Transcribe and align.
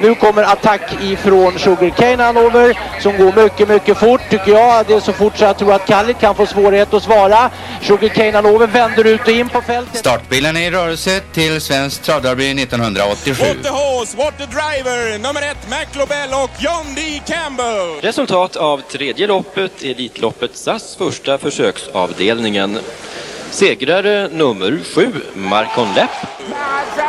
Nu 0.00 0.14
kommer 0.14 0.42
attack 0.42 1.02
ifrån 1.02 1.58
Sugarcane 1.58 2.22
Hanover 2.22 2.78
som 3.00 3.16
går 3.16 3.42
mycket, 3.42 3.68
mycket 3.68 3.98
fort 3.98 4.20
tycker 4.30 4.52
jag. 4.52 4.86
Det 4.86 4.94
är 4.94 5.00
så 5.00 5.12
fort 5.12 5.38
så 5.38 5.44
jag 5.44 5.58
tror 5.58 5.72
att 5.72 5.86
Kallit 5.86 6.18
kan 6.18 6.34
få 6.34 6.46
svårighet 6.46 6.94
att 6.94 7.02
svara. 7.02 7.50
Sugarcane 7.82 8.32
Hanover 8.32 8.66
vänder 8.66 9.04
ut 9.04 9.20
och 9.20 9.28
in 9.28 9.48
på 9.48 9.60
fältet. 9.60 9.96
Startbilen 9.96 10.56
är 10.56 10.60
i 10.60 10.70
rörelse 10.70 11.20
till 11.32 11.60
Svensk 11.60 12.02
Travderby 12.02 12.62
1987. 12.62 13.44
What 13.44 13.62
the 13.62 13.68
horse, 13.68 14.16
what 14.16 14.38
the 14.38 14.46
driver, 14.46 15.18
nummer 15.18 15.42
ett 15.42 15.68
McLobell 15.70 16.30
och 16.32 16.50
John 16.58 16.94
D. 16.94 17.20
Campbell. 17.26 18.00
Resultat 18.00 18.56
av 18.56 18.80
tredje 18.80 19.26
loppet, 19.26 19.82
Elitloppet 19.82 20.56
SAS 20.56 20.96
första 20.96 21.38
försöksavdelningen. 21.38 22.78
Segrare 23.50 24.28
nummer 24.28 24.84
sju, 24.84 25.12
Marcon 25.34 25.94
Lepp. 25.94 26.10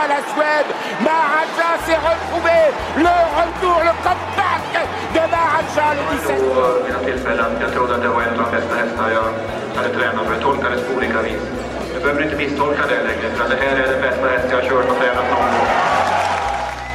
La 0.09 0.23
Suède. 0.33 0.71
Maharaja 1.01 1.69
s'est 1.85 2.01
retrouvé. 2.09 2.59
Le 2.97 3.15
retour, 3.39 3.77
le 3.83 3.93
comeback 4.05 4.63
de 5.13 5.19
Maharaja 5.33 5.87
le 5.95 6.03
17. 6.27 6.83
mina 6.85 6.99
tillfällen. 6.99 7.51
Jag 7.61 7.73
trodde 7.73 7.95
att 7.95 8.01
det 8.01 8.07
var 8.07 8.21
en 8.21 8.39
av 8.39 8.45
de 8.45 8.51
bästa 8.57 8.75
hästarna 8.75 9.11
jag 9.11 9.27
hade 9.75 9.89
tränat 9.89 10.25
för 10.25 10.33
jag 10.33 10.41
tolkade 10.41 10.75
det 10.75 10.81
på 10.81 10.93
olika 10.97 11.21
vis. 11.21 11.41
Du 11.93 11.99
behöver 11.99 12.23
inte 12.23 12.35
misstolka 12.35 12.87
det 12.87 13.03
längre 13.03 13.35
för 13.35 13.49
det 13.49 13.55
här 13.55 13.75
är 13.77 13.87
den 13.91 14.01
bästa 14.01 14.27
häst 14.29 14.47
jag 14.49 14.57
har 14.57 14.69
kört 14.69 14.89
och 14.89 14.97
tränat 14.97 15.25
någon 15.31 15.49
gång. 15.53 15.67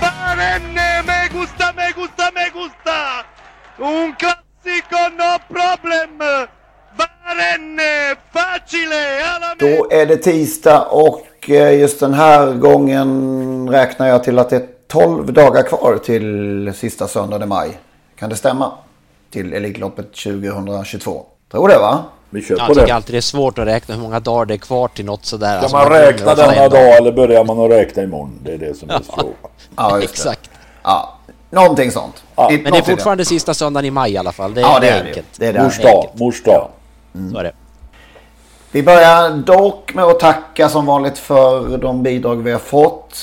Barenne, 0.02 1.02
me 1.06 1.28
gusta, 1.38 1.66
me 1.76 1.86
gusta, 1.96 2.24
me 2.34 2.44
gusta! 2.58 2.98
Un 3.78 4.14
classico, 4.20 5.00
no 5.20 5.32
problem! 5.54 6.22
Då 9.58 9.90
är 9.90 10.06
det 10.06 10.16
tisdag 10.16 10.80
och 10.82 11.26
eh, 11.50 11.80
just 11.80 12.00
den 12.00 12.14
här 12.14 12.52
gången 12.52 13.68
räknar 13.70 14.06
jag 14.08 14.24
till 14.24 14.38
att 14.38 14.50
det 14.50 14.56
är 14.56 14.66
12 14.88 15.32
dagar 15.32 15.62
kvar 15.62 15.98
till 16.04 16.72
sista 16.76 17.08
söndagen 17.08 17.42
i 17.42 17.46
maj. 17.46 17.78
Kan 18.18 18.30
det 18.30 18.36
stämma? 18.36 18.72
Till 19.30 19.52
Elitloppet 19.52 20.12
2022. 20.14 21.26
Tror 21.50 21.68
det 21.68 21.78
va? 21.78 22.04
Vi 22.30 22.42
kör 22.42 22.56
Jag 22.58 22.66
på 22.68 22.74
tycker 22.74 22.86
det. 22.86 22.94
alltid 22.94 23.14
det 23.14 23.18
är 23.18 23.20
svårt 23.20 23.58
att 23.58 23.66
räkna 23.66 23.94
hur 23.94 24.02
många 24.02 24.20
dagar 24.20 24.44
det 24.44 24.54
är 24.54 24.58
kvar 24.58 24.88
till 24.88 25.04
något 25.04 25.24
sådär. 25.24 25.52
Ska 25.56 25.60
Alltså, 25.60 25.76
man 25.76 25.88
räkna 25.90 26.34
denna 26.34 26.54
en 26.54 26.70
dag 26.70 26.96
eller 26.96 27.12
börjar 27.12 27.44
man 27.44 27.60
att 27.60 27.70
räkna 27.70 28.02
imorgon? 28.02 28.38
Det 28.44 28.52
är 28.52 28.58
det 28.58 28.74
som 28.78 28.90
är 28.90 29.00
frågan. 29.14 29.34
Ja. 29.76 30.00
Exakt. 30.02 30.50
Ja, 30.82 31.18
någonting 31.50 31.90
sånt. 31.90 32.22
Ja. 32.36 32.52
I- 32.52 32.58
Men 32.58 32.72
det 32.72 32.78
är 32.78 32.82
fortfarande 32.82 33.24
sista 33.24 33.54
söndagen 33.54 33.84
i 33.86 33.90
maj 33.90 34.12
i 34.12 34.16
alla 34.16 34.32
fall. 34.32 34.54
Det, 34.54 34.60
Ja, 34.60 34.78
det 34.80 34.88
är 34.88 35.00
är 35.00 35.04
det. 35.04 35.22
Det 35.38 35.46
är 35.46 35.52
det. 35.52 35.62
Mors 35.62 35.78
dag, 35.82 36.08
mors 36.14 36.42
dag. 36.42 36.68
Så 37.12 37.38
är 37.38 37.44
det. 37.44 37.52
Vi 38.70 38.82
börjar 38.82 39.30
dock 39.30 39.94
med 39.94 40.04
att 40.04 40.20
tacka 40.20 40.68
som 40.68 40.86
vanligt 40.86 41.18
för 41.18 41.78
de 41.78 42.02
bidrag 42.02 42.36
vi 42.36 42.52
har 42.52 42.58
fått. 42.58 43.14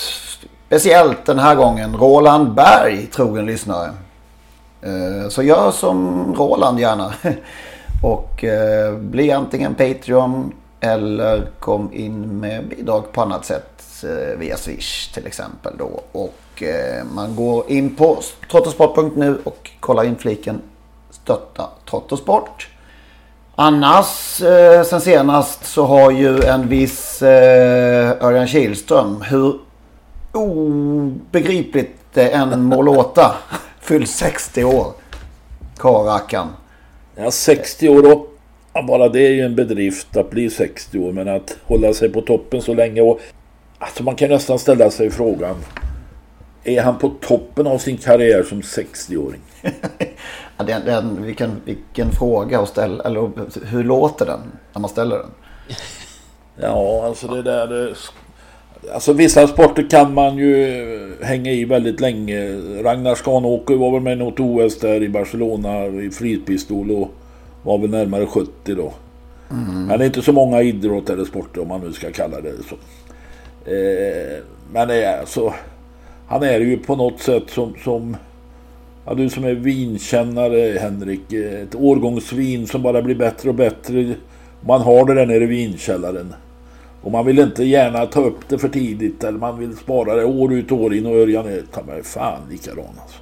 Speciellt 0.67 1.25
den 1.25 1.39
här 1.39 1.55
gången 1.55 1.95
Roland 1.95 2.53
Berg, 2.53 3.05
trogen 3.07 3.45
lyssnare. 3.45 3.91
Eh, 4.81 5.29
Så 5.29 5.43
gör 5.43 5.71
som 5.71 6.25
Roland 6.37 6.79
gärna. 6.79 7.13
Och 8.03 8.43
eh, 8.43 8.95
bli 8.95 9.31
antingen 9.31 9.75
Patreon 9.75 10.53
eller 10.79 11.49
kom 11.59 11.93
in 11.93 12.39
med 12.39 12.67
bidrag 12.67 13.11
på 13.11 13.21
annat 13.21 13.45
sätt 13.45 14.03
eh, 14.03 14.37
via 14.37 14.57
Swish 14.57 15.13
till 15.13 15.27
exempel 15.27 15.73
då. 15.77 16.01
Och 16.11 16.63
man 17.13 17.35
går 17.35 17.71
in 17.71 17.95
på 17.95 18.19
trottosport.nu 18.51 19.37
och 19.43 19.71
kollar 19.79 20.03
in 20.03 20.15
fliken 20.15 20.61
stötta 21.11 21.69
Trottosport. 21.89 22.67
Annars, 23.61 24.41
eh, 24.41 24.83
sen 24.83 25.01
senast 25.01 25.65
så 25.65 25.85
har 25.85 26.11
ju 26.11 26.43
en 26.43 26.69
viss 26.69 27.21
eh, 27.21 28.25
Örjan 28.25 28.47
Kihlström, 28.47 29.21
hur 29.21 29.59
obegripligt 30.31 31.95
det 32.13 32.29
än 32.29 32.63
må 32.63 32.81
låta, 32.81 33.35
fyllt 33.81 34.09
60 34.09 34.63
år. 34.63 34.87
Karakan. 35.77 36.47
Ja, 37.15 37.31
60 37.31 37.89
år 37.89 38.13
och 38.13 38.27
ja, 38.73 38.83
bara 38.87 39.09
det 39.09 39.19
är 39.19 39.31
ju 39.31 39.41
en 39.41 39.55
bedrift 39.55 40.17
att 40.17 40.29
bli 40.29 40.49
60 40.49 40.99
år. 40.99 41.11
Men 41.11 41.27
att 41.27 41.57
hålla 41.63 41.93
sig 41.93 42.09
på 42.09 42.21
toppen 42.21 42.61
så 42.61 42.73
länge 42.73 43.01
och 43.01 43.19
alltså 43.79 44.03
man 44.03 44.15
kan 44.15 44.29
nästan 44.29 44.59
ställa 44.59 44.91
sig 44.91 45.11
frågan. 45.11 45.55
Är 46.63 46.81
han 46.81 46.97
på 46.97 47.09
toppen 47.21 47.67
av 47.67 47.77
sin 47.77 47.97
karriär 47.97 48.43
som 48.43 48.61
60-åring? 48.61 49.41
Ja, 50.57 50.63
den, 50.65 50.85
den, 50.85 51.23
vilken, 51.23 51.61
vilken 51.65 52.11
fråga 52.11 52.59
att 52.59 52.69
ställa, 52.69 53.03
eller 53.03 53.29
hur 53.65 53.83
låter 53.83 54.25
den 54.25 54.39
när 54.73 54.81
man 54.81 54.89
ställer 54.89 55.17
den? 55.17 55.29
Ja, 56.61 57.05
alltså 57.05 57.27
det 57.27 57.41
där... 57.41 57.87
eh, 57.87 57.93
Alltså 58.93 59.13
vissa 59.13 59.47
sporter 59.47 59.89
kan 59.89 60.13
man 60.13 60.37
ju 60.37 61.15
hänga 61.21 61.51
i 61.51 61.65
väldigt 61.65 61.99
länge. 61.99 62.49
Ragnar 62.83 63.15
Skanåker 63.15 63.75
var 63.75 63.91
väl 63.91 64.01
med 64.01 64.13
i 64.13 64.15
något 64.15 64.39
OS 64.39 64.79
där 64.79 65.03
i 65.03 65.09
Barcelona 65.09 65.85
i 65.85 66.09
fritpistol 66.11 66.91
och 66.91 67.09
var 67.63 67.77
väl 67.77 67.89
närmare 67.89 68.25
70 68.25 68.75
då. 68.75 68.93
Men 69.87 69.87
det 69.99 70.03
är 70.03 70.05
inte 70.05 70.21
så 70.21 70.33
många 70.33 70.61
idrotter 70.61 71.13
eller 71.13 71.25
sporter 71.25 71.61
om 71.61 71.67
man 71.67 71.81
nu 71.81 71.93
ska 71.93 72.11
kalla 72.11 72.41
det 72.41 72.51
så. 72.69 72.75
Eh, 73.71 74.43
men 74.73 74.87
det 74.87 75.03
är 75.03 75.19
alltså... 75.19 75.53
Han 76.27 76.43
är 76.43 76.59
ju 76.59 76.77
på 76.77 76.95
något 76.95 77.19
sätt 77.19 77.43
som... 77.49 77.73
som 77.83 78.17
ja, 79.09 79.15
du 79.15 79.29
som 79.29 79.43
är 79.43 79.53
vinkännare 79.53 80.79
Henrik. 80.79 81.33
Ett 81.33 81.75
årgångsvin 81.75 82.67
som 82.67 82.81
bara 82.81 83.01
blir 83.01 83.15
bättre 83.15 83.49
och 83.49 83.55
bättre. 83.55 84.13
Man 84.61 84.81
har 84.81 85.05
det 85.05 85.13
där 85.13 85.25
nere 85.25 85.43
i 85.43 85.47
vinkällaren. 85.47 86.33
Och 87.01 87.11
man 87.11 87.25
vill 87.25 87.39
inte 87.39 87.63
gärna 87.63 88.05
ta 88.05 88.21
upp 88.21 88.39
det 88.49 88.57
för 88.57 88.69
tidigt 88.69 89.23
eller 89.23 89.39
man 89.39 89.59
vill 89.59 89.77
spara 89.77 90.15
det 90.15 90.25
år 90.25 90.53
ut 90.53 90.71
och 90.71 90.81
år 90.81 90.93
in 90.93 91.05
och 91.05 91.15
Örjan 91.15 91.47
är 91.47 91.61
ta 91.73 91.83
mig 91.83 92.03
fan 92.03 92.39
likadan 92.49 92.85
alltså. 93.01 93.19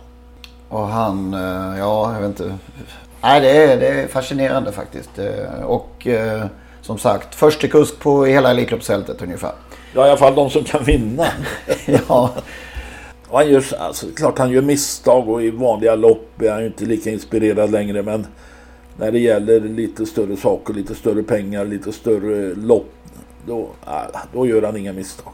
Och 0.70 0.88
han, 0.88 1.34
eh, 1.34 1.80
ja 1.80 2.14
jag 2.14 2.22
vet 2.22 2.30
inte. 2.30 2.58
Nej 3.22 3.42
det 3.42 3.50
är, 3.50 3.80
det 3.80 3.88
är 3.88 4.08
fascinerande 4.08 4.72
faktiskt. 4.72 5.20
Eh, 5.20 5.64
Och 5.64 6.08
eh, 6.08 6.46
som 6.82 6.98
sagt, 6.98 7.36
första 7.36 7.68
kusk 7.68 8.00
på 8.00 8.26
hela 8.26 8.52
Elitloppsfältet 8.52 9.22
ungefär. 9.22 9.52
Ja 9.94 10.06
i 10.06 10.10
alla 10.10 10.18
fall 10.18 10.36
de 10.36 10.50
som 10.50 10.64
kan 10.64 10.84
vinna. 10.84 11.28
Ja, 12.10 12.34
Och 13.30 13.38
han 13.38 13.50
gör, 13.50 13.64
alltså, 13.80 14.06
klart 14.16 14.38
han 14.40 14.50
gör 14.52 14.62
misstag 14.62 15.30
och 15.30 15.44
i 15.44 15.50
vanliga 15.52 15.96
lopp 15.96 16.42
är 16.42 16.52
han 16.52 16.60
ju 16.62 16.68
inte 16.68 16.86
lika 16.86 17.10
inspirerad 17.10 17.72
längre 17.72 18.04
men 18.04 18.28
när 19.00 19.12
det 19.12 19.20
gäller 19.20 19.60
lite 19.60 20.06
större 20.06 20.38
saker, 20.38 20.74
lite 20.74 20.96
större 20.96 21.24
pengar, 21.24 21.66
lite 21.66 21.92
större 21.92 22.56
lopp 22.56 22.90
då, 23.48 23.68
ah, 23.86 24.02
då 24.34 24.46
gör 24.46 24.62
han 24.62 24.78
inga 24.78 24.94
misstag. 24.94 25.34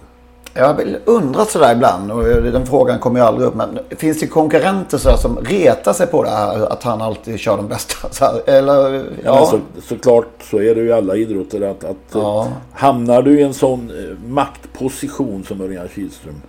jag 0.54 0.66
har 0.68 0.84
undrat 1.06 1.50
sådär 1.50 1.74
ibland 1.76 2.12
och 2.12 2.24
den 2.24 2.66
frågan 2.66 3.00
kommer 3.00 3.20
ju 3.20 3.26
aldrig 3.26 3.48
upp. 3.48 3.56
Men 3.56 3.80
finns 3.90 4.20
det 4.20 4.28
konkurrenter 4.28 4.98
sådär 4.98 5.18
som 5.18 5.38
retar 5.38 5.94
sig 5.94 6.08
på 6.08 6.24
det 6.24 6.30
här 6.30 6.66
att 6.74 6.84
han 6.84 7.02
alltid 7.02 7.40
kör 7.40 7.58
de 7.58 7.68
bästa? 7.68 8.08
Så 8.12 8.25
här, 8.25 8.42
eller, 8.50 8.94
Ja. 8.94 9.02
ja. 9.24 9.46
så, 9.46 9.60
såklart 9.81 10.28
så 10.52 10.58
är 10.58 10.75
det 10.75 10.81
ju 10.81 10.88
i 10.88 10.92
alla 10.92 11.16
idrotter 11.16 11.62
att, 11.62 11.84
att 11.84 11.96
Ja. 12.14 12.48
hamnar 12.74 13.22
du 13.22 13.40
i 13.40 13.44
en 13.44 13.54
sån 13.54 13.90
eh, 13.90 14.30
maktposition 14.30 15.44
som 15.44 15.62
Örjan 15.62 15.88
Kihlström 15.96 16.42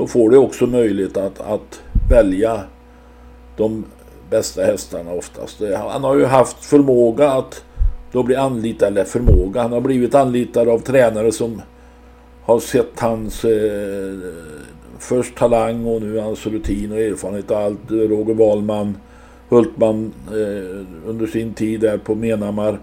då 0.00 0.06
får 0.06 0.30
du 0.30 0.36
också 0.36 0.66
möjlighet 0.66 1.16
att, 1.16 1.40
att 1.40 1.82
välja 2.10 2.60
de 3.56 3.84
bästa 4.30 4.62
hästarna 4.62 5.12
oftast. 5.12 5.62
Han 5.76 6.04
har 6.04 6.16
ju 6.16 6.24
haft 6.24 6.64
förmåga 6.64 7.30
att 7.30 7.64
då 8.12 8.22
bli 8.22 8.36
anlitad, 8.36 8.88
eller 8.88 9.04
förmåga, 9.04 9.62
han 9.62 9.72
har 9.72 9.80
blivit 9.80 10.14
anlitad 10.14 10.68
av 10.68 10.78
tränare 10.78 11.32
som 11.32 11.62
har 12.42 12.60
sett 12.60 13.00
hans 13.00 13.44
eh, 13.44 14.18
först 14.98 15.36
talang 15.36 15.86
och 15.86 16.02
nu 16.02 16.18
hans 16.18 16.46
rutin 16.46 16.92
och 16.92 16.98
erfarenhet 16.98 17.50
och 17.50 17.58
allt. 17.58 17.90
Roger 17.90 18.34
Wahlman, 18.34 18.96
Hultman 19.48 20.12
eh, 20.28 21.08
under 21.08 21.26
sin 21.26 21.54
tid 21.54 21.80
där 21.80 21.98
på 21.98 22.14
Menhammar. 22.14 22.78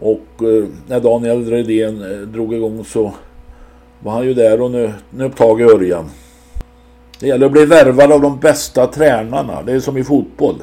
Och 0.00 0.42
eh, 0.42 0.64
när 0.88 1.00
Daniel 1.00 1.50
Redén 1.50 2.12
eh, 2.12 2.18
drog 2.18 2.54
igång 2.54 2.84
så 2.84 3.14
var 4.00 4.12
han 4.12 4.26
ju 4.26 4.34
där 4.34 4.60
och 4.60 4.70
nöp 5.10 5.36
tag 5.36 5.60
i 5.60 5.64
Örjan. 5.64 6.10
Det 7.24 7.28
gäller 7.28 7.46
att 7.46 7.52
bli 7.52 7.64
värvad 7.64 8.12
av 8.12 8.20
de 8.20 8.38
bästa 8.38 8.86
tränarna. 8.86 9.62
Det 9.62 9.72
är 9.72 9.80
som 9.80 9.96
i 9.96 10.04
fotboll. 10.04 10.62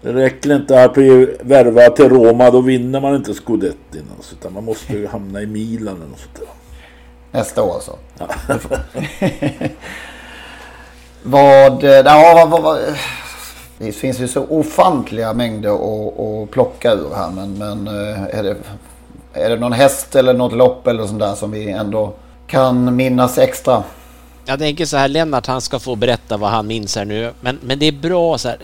Det 0.00 0.12
räcker 0.12 0.54
inte 0.56 0.84
att 0.84 0.94
bli 0.94 1.36
värvad 1.40 1.96
till 1.96 2.08
Roma, 2.08 2.50
då 2.50 2.60
vinner 2.60 3.00
man 3.00 3.14
inte 3.14 3.34
scudettin. 3.34 4.04
Alltså, 4.16 4.34
utan 4.34 4.52
man 4.52 4.64
måste 4.64 4.92
ju 4.92 5.06
hamna 5.06 5.42
i 5.42 5.46
Milan 5.46 5.96
eller 5.96 6.06
något 6.06 6.18
sånt 6.18 6.34
där. 6.34 6.48
Nästa 7.38 7.62
år 7.62 7.74
alltså. 7.74 7.98
Vad, 11.22 11.84
eh, 11.84 11.90
ja, 11.90 12.46
vad, 12.50 12.62
vad, 12.62 12.80
det 13.78 13.92
finns 13.92 14.20
ju 14.20 14.28
så 14.28 14.46
ofantliga 14.46 15.32
mängder 15.32 15.70
att, 15.70 16.18
att 16.18 16.50
plocka 16.50 16.92
ur 16.92 17.14
här. 17.14 17.30
Men, 17.30 17.58
men 17.58 17.86
eh, 17.86 18.38
är, 18.38 18.42
det, 18.42 18.56
är 19.32 19.50
det 19.50 19.56
någon 19.56 19.72
häst 19.72 20.16
eller 20.16 20.34
något 20.34 20.52
lopp 20.52 20.86
eller 20.86 21.06
sånt 21.06 21.20
där 21.20 21.34
som 21.34 21.50
vi 21.50 21.70
ändå 21.70 22.12
kan 22.46 22.96
minnas 22.96 23.38
extra? 23.38 23.82
Jag 24.44 24.58
tänker 24.58 24.86
så 24.86 24.96
här, 24.96 25.08
Lennart 25.08 25.46
han 25.46 25.60
ska 25.60 25.78
få 25.78 25.96
berätta 25.96 26.36
vad 26.36 26.50
han 26.50 26.66
minns 26.66 26.96
här 26.96 27.04
nu. 27.04 27.32
Men, 27.40 27.58
men 27.62 27.78
det 27.78 27.86
är 27.86 27.92
bra 27.92 28.38
så 28.38 28.48
här. 28.48 28.58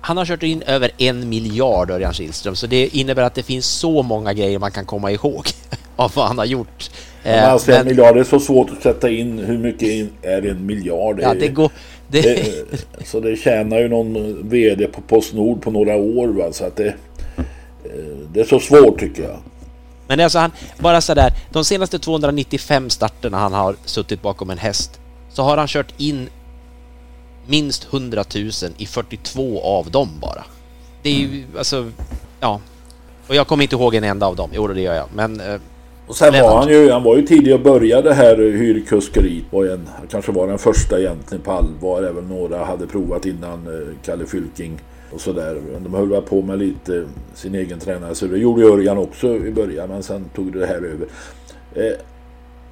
Han 0.00 0.16
har 0.16 0.24
kört 0.24 0.42
in 0.42 0.62
över 0.62 0.90
en 0.98 1.28
miljard 1.28 1.90
Örjan 1.90 2.12
Kihlström, 2.12 2.56
så 2.56 2.66
det 2.66 2.96
innebär 2.96 3.22
att 3.22 3.34
det 3.34 3.42
finns 3.42 3.66
så 3.66 4.02
många 4.02 4.32
grejer 4.32 4.58
man 4.58 4.70
kan 4.70 4.86
komma 4.86 5.10
ihåg 5.10 5.46
av 5.96 6.12
vad 6.14 6.26
han 6.28 6.38
har 6.38 6.44
gjort. 6.44 6.90
Men 7.24 7.50
alltså 7.50 7.70
men, 7.70 7.80
en 7.80 7.86
miljard, 7.86 8.14
det 8.14 8.20
är 8.20 8.24
så 8.24 8.40
svårt 8.40 8.70
att 8.70 8.82
sätta 8.82 9.10
in 9.10 9.38
hur 9.38 9.58
mycket 9.58 10.10
är 10.22 10.46
en 10.46 10.66
miljard? 10.66 11.20
Ja, 11.22 11.34
det 11.34 11.48
går... 11.48 11.70
Det... 12.08 12.22
Det, 12.22 13.06
så 13.06 13.20
det 13.20 13.36
tjänar 13.36 13.78
ju 13.78 13.88
någon 13.88 14.36
VD 14.48 14.86
på 14.86 15.00
Postnord 15.00 15.62
på 15.62 15.70
några 15.70 15.96
år 15.96 16.28
va? 16.28 16.52
så 16.52 16.64
att 16.64 16.76
det, 16.76 16.94
det 18.32 18.40
är 18.40 18.44
så 18.44 18.60
svårt 18.60 19.00
tycker 19.00 19.22
jag. 19.22 19.38
Men 20.06 20.20
alltså 20.20 20.38
han, 20.38 20.50
bara 20.78 21.00
sådär, 21.00 21.32
de 21.52 21.64
senaste 21.64 21.98
295 21.98 22.90
starterna 22.90 23.38
han 23.38 23.52
har 23.52 23.76
suttit 23.84 24.22
bakom 24.22 24.50
en 24.50 24.58
häst 24.58 25.01
så 25.32 25.42
har 25.42 25.56
han 25.56 25.66
kört 25.68 25.94
in 25.96 26.28
minst 27.46 27.86
100 27.90 28.24
000 28.34 28.50
i 28.76 28.86
42 28.86 29.62
av 29.62 29.90
dem 29.90 30.08
bara. 30.20 30.44
Det 31.02 31.10
är 31.10 31.14
ju 31.14 31.26
mm. 31.26 31.44
alltså, 31.58 31.90
ja. 32.40 32.60
Och 33.28 33.34
jag 33.34 33.46
kommer 33.46 33.62
inte 33.62 33.76
ihåg 33.76 33.94
en 33.94 34.04
enda 34.04 34.26
av 34.26 34.36
dem. 34.36 34.50
Jo, 34.54 34.66
det 34.66 34.80
gör 34.80 34.94
jag. 34.94 35.06
Men... 35.14 35.40
Eh, 35.40 35.60
och 36.06 36.16
sen 36.16 36.32
var 36.32 36.58
han 36.58 36.68
ju, 36.68 36.90
han 36.90 37.02
var 37.02 37.16
ju 37.16 37.22
tidig 37.22 37.54
och 37.54 37.60
började 37.60 38.14
här 38.14 38.36
hyrkuskeriet. 38.36 39.44
Var 39.50 39.64
en, 39.64 39.88
kanske 40.10 40.32
var 40.32 40.46
den 40.46 40.58
första 40.58 41.00
egentligen 41.00 41.44
på 41.44 41.52
allvar. 41.52 42.02
Även 42.02 42.28
några 42.28 42.64
hade 42.64 42.86
provat 42.86 43.26
innan 43.26 43.66
eh, 43.66 43.96
Kalle 44.04 44.26
Fylking 44.26 44.80
och 45.12 45.20
sådär. 45.20 45.60
De 45.78 45.94
höll 45.94 46.22
på 46.22 46.42
med 46.42 46.58
lite 46.58 47.04
sin 47.34 47.54
egen 47.54 47.78
tränare. 47.78 48.14
Så 48.14 48.26
det 48.26 48.38
gjorde 48.38 48.64
Örjan 48.64 48.98
också 48.98 49.36
i 49.36 49.50
början. 49.50 49.88
Men 49.88 50.02
sen 50.02 50.24
tog 50.34 50.52
det 50.52 50.66
här 50.66 50.74
över. 50.76 51.08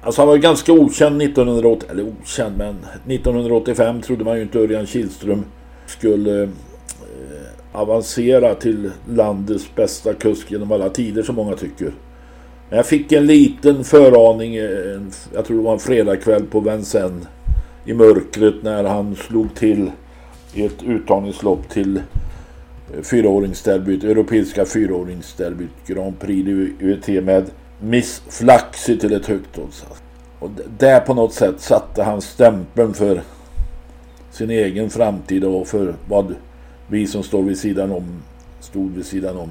Alltså 0.03 0.21
han 0.21 0.27
var 0.27 0.35
ju 0.35 0.41
ganska 0.41 0.73
okänd 0.73 1.21
1980, 1.21 1.87
eller 1.91 2.05
okänd 2.21 2.57
men 2.57 2.75
1985 3.07 4.01
trodde 4.01 4.23
man 4.23 4.35
ju 4.35 4.41
inte 4.41 4.59
Örjan 4.59 4.85
Kihlström 4.85 5.45
skulle 5.87 6.43
eh, 6.43 6.49
avancera 7.71 8.55
till 8.55 8.91
landets 9.09 9.75
bästa 9.75 10.13
kusk 10.13 10.51
genom 10.51 10.71
alla 10.71 10.89
tider 10.89 11.23
som 11.23 11.35
många 11.35 11.55
tycker. 11.55 11.91
Men 12.69 12.77
jag 12.77 12.85
fick 12.85 13.11
en 13.11 13.25
liten 13.25 13.83
föraning, 13.83 14.55
eh, 14.55 14.95
en, 14.95 15.11
jag 15.33 15.45
tror 15.45 15.57
det 15.57 15.63
var 15.63 15.73
en 15.73 15.79
fredagkväll 15.79 16.43
på 16.43 16.59
Vincennes 16.59 17.27
i 17.85 17.93
mörkret 17.93 18.63
när 18.63 18.83
han 18.83 19.15
slog 19.15 19.55
till 19.55 19.91
i 20.53 20.65
ett 20.65 20.83
uttagningslopp 20.83 21.69
till 21.69 21.97
eh, 21.97 23.01
fyraåringsderbyt, 23.01 24.03
europeiska 24.03 24.65
fyraåringsderbyt, 24.65 25.87
Grand 25.87 26.19
Prix 26.19 26.49
UET 26.79 27.23
med 27.23 27.45
Miss 27.83 28.21
Flaxy 28.29 28.97
till 28.97 29.13
ett 29.13 29.25
högt 29.25 29.57
odds. 29.57 29.85
Och 30.39 30.49
där 30.77 30.99
på 30.99 31.13
något 31.13 31.33
sätt 31.33 31.61
satte 31.61 32.03
han 32.03 32.21
stämpeln 32.21 32.93
för 32.93 33.21
sin 34.31 34.49
egen 34.49 34.89
framtid 34.89 35.43
och 35.43 35.67
för 35.67 35.95
vad 36.07 36.35
vi 36.87 37.07
som 37.07 37.23
står 37.23 37.43
vid 37.43 37.57
sidan 37.57 37.91
om, 37.91 38.23
stod 38.59 38.95
vid 38.95 39.05
sidan 39.05 39.37
om, 39.37 39.49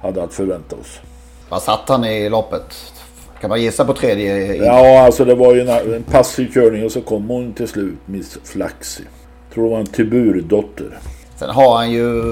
hade 0.00 0.22
att 0.22 0.34
förvänta 0.34 0.76
oss. 0.76 1.00
Vad 1.48 1.62
satt 1.62 1.88
han 1.88 2.04
i 2.04 2.28
loppet? 2.28 2.92
Kan 3.40 3.50
man 3.50 3.62
gissa 3.62 3.84
på 3.84 3.92
tredje? 3.92 4.54
Ja, 4.54 5.00
alltså 5.00 5.24
det 5.24 5.34
var 5.34 5.54
ju 5.54 5.60
en, 5.60 5.94
en 5.94 6.02
passiv 6.02 6.52
körning 6.52 6.84
och 6.84 6.92
så 6.92 7.00
kom 7.00 7.28
hon 7.28 7.52
till 7.52 7.68
slut, 7.68 7.98
Miss 8.06 8.38
Flaxy. 8.44 9.02
Jag 9.48 9.54
tror 9.54 9.64
det 9.64 9.70
var 9.70 9.80
en 9.80 9.86
Tibur-dotter. 9.86 10.98
Sen 11.36 11.50
har 11.50 11.76
han 11.76 11.90
ju 11.90 12.22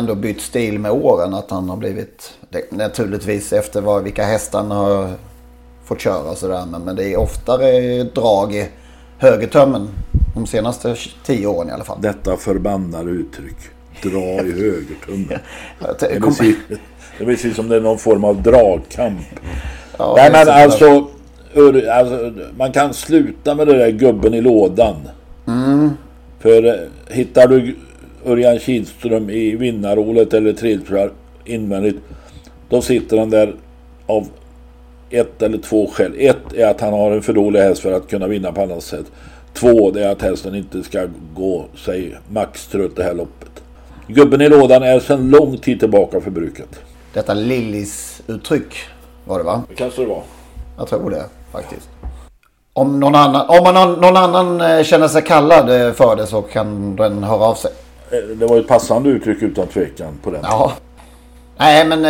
ändå 0.00 0.14
bytt 0.14 0.40
stil 0.40 0.78
med 0.78 0.92
åren. 0.92 1.34
Att 1.34 1.50
han 1.50 1.68
har 1.68 1.76
blivit, 1.76 2.32
naturligtvis 2.70 3.52
efter 3.52 3.80
vad, 3.80 4.02
vilka 4.02 4.24
hästar 4.24 4.58
han 4.58 4.70
har 4.70 5.10
fått 5.84 6.00
köra 6.00 6.30
och 6.30 6.38
sådär. 6.38 6.66
Men, 6.70 6.82
men 6.82 6.96
det 6.96 7.12
är 7.12 7.16
oftare 7.18 8.02
drag 8.02 8.54
i 8.54 8.68
högertömmen. 9.18 9.88
De 10.34 10.46
senaste 10.46 10.96
tio 11.24 11.46
åren 11.46 11.68
i 11.68 11.72
alla 11.72 11.84
fall. 11.84 11.98
Detta 12.00 12.36
förbannade 12.36 13.10
uttryck. 13.10 13.56
Dra 14.02 14.46
i 14.46 14.52
högertummen. 14.60 15.38
det, 16.00 16.06
är 16.06 16.20
precis, 16.20 16.56
det 16.68 17.24
är 17.24 17.26
precis 17.26 17.56
som 17.56 17.68
det 17.68 17.76
är 17.76 17.80
någon 17.80 17.98
form 17.98 18.24
av 18.24 18.42
dragkamp. 18.42 19.20
Ja, 19.98 20.14
Nej 20.16 20.30
men 20.32 20.48
alltså, 20.48 21.06
alltså, 21.92 22.32
Man 22.56 22.72
kan 22.72 22.94
sluta 22.94 23.54
med 23.54 23.66
det 23.66 23.78
där 23.78 23.90
gubben 23.90 24.34
i 24.34 24.40
lådan. 24.40 24.96
Mm. 25.46 25.90
För 26.40 26.64
eh, 26.66 27.14
hittar 27.16 27.48
du 27.48 27.76
Örjan 28.24 28.58
Kihlström 28.58 29.30
i 29.30 29.56
vinnarrålet 29.56 30.34
eller 30.34 30.52
tredje 30.52 31.10
invändigt. 31.44 31.96
Då 32.68 32.82
sitter 32.82 33.18
han 33.18 33.30
där 33.30 33.54
av 34.06 34.26
ett 35.10 35.42
eller 35.42 35.58
två 35.58 35.86
skäl. 35.86 36.12
Ett 36.18 36.52
är 36.54 36.70
att 36.70 36.80
han 36.80 36.92
har 36.92 37.10
en 37.10 37.22
för 37.22 37.32
dålig 37.32 37.60
häst 37.60 37.82
för 37.82 37.92
att 37.92 38.08
kunna 38.08 38.26
vinna 38.26 38.52
på 38.52 38.62
annat 38.62 38.82
sätt. 38.82 39.06
Två 39.54 39.90
det 39.90 40.04
är 40.04 40.12
att 40.12 40.22
hästen 40.22 40.54
inte 40.54 40.82
ska 40.82 41.06
gå 41.34 41.64
sig 41.76 42.16
maxtrött 42.28 42.96
det 42.96 43.02
här 43.02 43.14
loppet. 43.14 43.62
Gubben 44.06 44.40
i 44.40 44.48
lådan 44.48 44.82
är 44.82 45.00
sedan 45.00 45.30
lång 45.30 45.58
tid 45.58 45.80
tillbaka 45.80 46.20
förbrukat. 46.20 46.80
Detta 47.14 47.34
Lillis-uttryck 47.34 48.74
var 49.24 49.38
det 49.38 49.44
va? 49.44 49.62
Det 49.68 49.74
kanske 49.74 50.02
det 50.02 50.08
var. 50.08 50.22
Jag 50.78 50.88
tror 50.88 51.10
det 51.10 51.24
faktiskt. 51.52 51.88
Om 52.72 53.00
någon 53.00 53.14
annan, 53.14 53.48
om 53.48 53.74
man, 53.74 53.92
någon 53.92 54.16
annan 54.16 54.60
eh, 54.60 54.82
känner 54.82 55.08
sig 55.08 55.22
kallad 55.22 55.86
eh, 55.86 55.92
för 55.92 56.16
det 56.16 56.26
så 56.26 56.42
kan 56.42 56.96
den 56.96 57.24
höra 57.24 57.44
av 57.44 57.54
sig. 57.54 57.70
Eh, 58.10 58.18
det 58.36 58.46
var 58.46 58.58
ett 58.58 58.68
passande 58.68 59.08
uttryck 59.08 59.42
utan 59.42 59.66
tvekan 59.66 60.18
på 60.22 60.30
den. 60.30 60.40
Ja. 60.42 60.72
Nej 61.56 61.86
men 61.86 62.04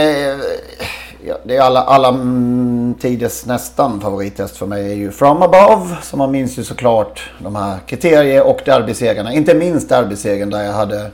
ja, 1.26 1.38
det 1.44 1.56
är 1.56 1.60
alla, 1.60 1.80
alla 1.80 2.08
mm, 2.08 2.94
tiders 3.00 3.46
nästan 3.46 4.00
favorithäst 4.00 4.56
för 4.56 4.66
mig 4.66 4.92
är 4.92 4.94
ju 4.94 5.10
From 5.10 5.42
Above. 5.42 5.96
Så 6.02 6.16
man 6.16 6.30
minns 6.30 6.58
ju 6.58 6.64
såklart 6.64 7.30
de 7.38 7.56
här 7.56 7.78
kriterie 7.86 8.42
och 8.42 8.60
derbysegrarna. 8.64 9.32
Inte 9.32 9.54
minst 9.54 9.88
derbysegern 9.88 10.50
där 10.50 10.62
jag 10.62 10.72
hade 10.72 11.00
en 11.00 11.10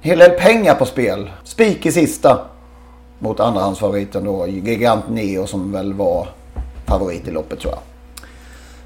hel 0.00 0.18
del 0.18 0.30
pengar 0.30 0.74
på 0.74 0.84
spel. 0.84 1.30
Spik 1.44 1.86
i 1.86 1.92
sista. 1.92 2.46
Mot 3.18 3.40
andrahandsfavoriten 3.40 4.24
då, 4.24 4.46
Gigant 4.46 5.08
Neo 5.08 5.46
som 5.46 5.72
väl 5.72 5.92
var 5.92 6.28
favorit 6.86 7.28
i 7.28 7.30
loppet 7.30 7.60
tror 7.60 7.72
jag. 7.72 7.80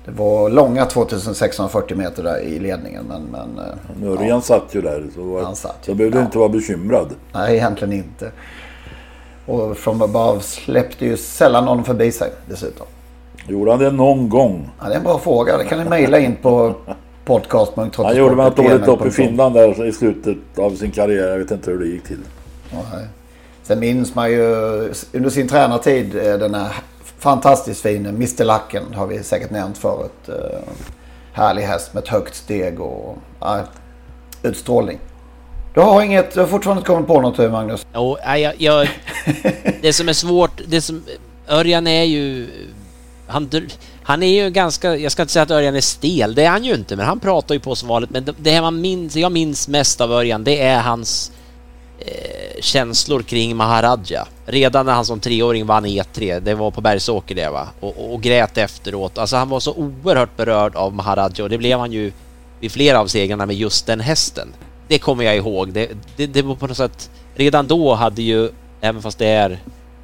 Det 0.04 0.10
var 0.10 0.50
långa 0.50 0.86
2640 0.86 1.96
meter 1.96 2.22
där 2.22 2.40
i 2.40 2.58
ledningen. 2.58 3.04
Men, 3.08 3.22
men, 3.22 4.08
Örjan 4.08 4.28
ja. 4.28 4.40
satt 4.40 4.74
ju 4.74 4.82
där. 4.82 5.04
Så, 5.14 5.22
var, 5.22 5.42
han 5.42 5.56
satt, 5.56 5.78
så 5.82 5.94
behövde 5.94 6.18
ja. 6.18 6.24
inte 6.24 6.38
vara 6.38 6.48
bekymrad. 6.48 7.08
Nej, 7.32 7.56
egentligen 7.56 7.92
inte. 7.92 8.30
Och 9.46 9.76
From 9.76 10.02
Above 10.02 10.40
släppte 10.40 11.04
ju 11.04 11.16
sällan 11.16 11.64
någon 11.64 11.84
förbi 11.84 12.12
sig 12.12 12.30
dessutom. 12.46 12.86
Gjorde 13.48 13.70
han 13.70 13.80
det 13.80 13.90
någon 13.90 14.28
gång? 14.28 14.70
Ja, 14.80 14.88
det 14.88 14.94
är 14.94 14.98
en 14.98 15.04
bra 15.04 15.18
fråga. 15.18 15.56
Det 15.56 15.64
kan 15.64 15.78
ni 15.78 15.84
mejla 15.84 16.18
in 16.18 16.36
på 16.42 16.74
podcast.trottosport. 17.24 18.06
Han 18.06 18.16
gjorde 18.16 18.34
väl 18.34 18.46
ett 18.46 18.56
dåligt 18.56 18.86
lopp 18.86 19.06
i 19.06 19.10
Finland 19.10 19.54
där 19.54 19.86
i 19.86 19.92
slutet 19.92 20.36
av 20.56 20.70
sin 20.70 20.90
karriär. 20.90 21.28
Jag 21.28 21.38
vet 21.38 21.50
inte 21.50 21.70
hur 21.70 21.78
det 21.78 21.86
gick 21.86 22.04
till. 22.04 22.20
Nej. 22.72 23.06
Sen 23.62 23.80
minns 23.80 24.14
man 24.14 24.30
ju 24.30 24.42
under 25.12 25.30
sin 25.30 25.48
tränartid 25.48 26.16
eh, 26.16 26.38
den 26.38 26.54
här 26.54 26.72
fantastiskt 27.22 27.82
fin 27.82 28.06
Mr 28.06 28.44
Lacken 28.44 28.94
har 28.94 29.06
vi 29.06 29.22
säkert 29.22 29.50
nämnt 29.50 29.78
förut. 29.78 30.28
Uh, 30.28 30.34
härlig 31.32 31.62
häst 31.62 31.94
med 31.94 32.02
ett 32.02 32.08
högt 32.08 32.34
steg 32.34 32.80
och 32.80 33.16
uh, 33.42 33.60
utstrålning. 34.42 34.98
Du 35.74 35.80
har 35.80 36.02
inget, 36.02 36.34
du 36.34 36.40
har 36.40 36.46
fortfarande 36.46 36.80
inte 36.80 36.86
kommit 36.86 37.06
på 37.06 37.20
något 37.20 37.52
Magnus? 37.52 37.86
Jo, 37.94 38.16
jag, 38.24 38.60
jag, 38.60 38.88
det 39.82 39.92
som 39.92 40.08
är 40.08 40.12
svårt, 40.12 40.60
det 40.66 40.80
som, 40.80 41.04
Örjan 41.48 41.86
är 41.86 42.04
ju, 42.04 42.48
han, 43.26 43.50
han 44.02 44.22
är 44.22 44.42
ju 44.42 44.50
ganska, 44.50 44.96
jag 44.96 45.12
ska 45.12 45.22
inte 45.22 45.32
säga 45.32 45.42
att 45.42 45.50
Örjan 45.50 45.76
är 45.76 45.80
stel, 45.80 46.34
det 46.34 46.44
är 46.44 46.50
han 46.50 46.64
ju 46.64 46.74
inte, 46.74 46.96
men 46.96 47.06
han 47.06 47.20
pratar 47.20 47.54
ju 47.54 47.60
på 47.60 47.74
som 47.74 47.88
vanligt. 47.88 48.10
Men 48.10 48.24
det, 48.24 48.34
det 48.38 48.60
man 48.60 48.80
minns, 48.80 49.16
jag 49.16 49.32
minns 49.32 49.68
mest 49.68 50.00
av 50.00 50.12
Örjan, 50.12 50.44
det 50.44 50.62
är 50.62 50.80
hans 50.80 51.32
eh, 52.06 52.60
känslor 52.60 53.22
kring 53.22 53.56
Maharaja. 53.56 54.28
Redan 54.46 54.86
när 54.86 54.92
han 54.92 55.04
som 55.04 55.20
treåring 55.20 55.66
vann 55.66 55.86
E3, 55.86 56.40
det 56.40 56.54
var 56.54 56.70
på 56.70 56.80
Bergsåker 56.80 57.34
det 57.34 57.48
va, 57.48 57.68
och, 57.80 57.98
och, 57.98 58.14
och 58.14 58.22
grät 58.22 58.58
efteråt. 58.58 59.18
Alltså 59.18 59.36
han 59.36 59.48
var 59.48 59.60
så 59.60 59.72
oerhört 59.72 60.36
berörd 60.36 60.76
av 60.76 60.94
Maharaja 60.94 61.44
och 61.44 61.50
det 61.50 61.58
blev 61.58 61.78
han 61.78 61.92
ju 61.92 62.12
vid 62.60 62.72
flera 62.72 63.00
av 63.00 63.06
segrarna 63.06 63.46
med 63.46 63.56
just 63.56 63.86
den 63.86 64.00
hästen 64.00 64.54
det 64.92 64.98
kommer 64.98 65.24
jag 65.24 65.36
ihåg. 65.36 65.72
Det, 65.72 65.90
det, 66.16 66.26
det, 66.26 66.42
var 66.42 66.54
på 66.54 66.66
något 66.66 66.76
sätt... 66.76 67.10
Redan 67.34 67.66
då 67.66 67.94
hade 67.94 68.22
ju, 68.22 68.50
även 68.80 69.02
fast 69.02 69.18
det 69.18 69.26
är... 69.26 69.48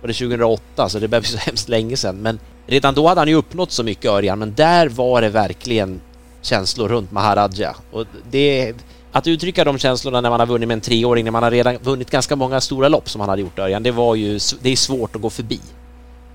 Var 0.00 0.08
det 0.08 0.14
2008 0.14 0.88
så 0.88 0.98
det 0.98 1.08
blev 1.08 1.22
så 1.22 1.38
hemskt 1.38 1.68
länge 1.68 1.96
sedan. 1.96 2.16
Men 2.16 2.38
redan 2.66 2.94
då 2.94 3.08
hade 3.08 3.20
han 3.20 3.28
ju 3.28 3.34
uppnått 3.34 3.72
så 3.72 3.82
mycket 3.82 4.10
Örjan. 4.10 4.38
Men 4.38 4.54
där 4.54 4.88
var 4.88 5.20
det 5.20 5.28
verkligen 5.28 6.00
känslor 6.42 6.88
runt 6.88 7.12
Maharaja. 7.12 7.76
Och 7.90 8.04
det... 8.30 8.74
Att 9.12 9.26
uttrycka 9.26 9.64
de 9.64 9.78
känslorna 9.78 10.20
när 10.20 10.30
man 10.30 10.40
har 10.40 10.46
vunnit 10.46 10.68
med 10.68 10.74
en 10.74 10.80
treåring, 10.80 11.24
när 11.24 11.30
man 11.30 11.42
har 11.42 11.50
redan 11.50 11.76
vunnit 11.76 12.10
ganska 12.10 12.36
många 12.36 12.60
stora 12.60 12.88
lopp 12.88 13.10
som 13.10 13.20
han 13.20 13.30
hade 13.30 13.42
gjort 13.42 13.58
Örjan, 13.58 13.82
det 13.82 13.90
var 13.90 14.14
ju... 14.14 14.38
Det 14.60 14.70
är 14.70 14.76
svårt 14.76 15.16
att 15.16 15.22
gå 15.22 15.30
förbi. 15.30 15.60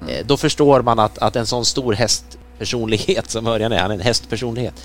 Mm. 0.01 0.15
Eh, 0.15 0.25
då 0.25 0.38
förstår 0.38 0.82
man 0.82 1.00
att, 1.00 1.18
att 1.18 1.36
en 1.36 1.46
sån 1.46 1.65
stor 1.65 1.94
hästpersonlighet 1.94 3.30
som 3.30 3.48
Örjan 3.48 3.72
är, 3.72 3.80
han 3.80 3.92
är 3.92 3.96
en 3.96 4.01
hästpersonlighet 4.01 4.84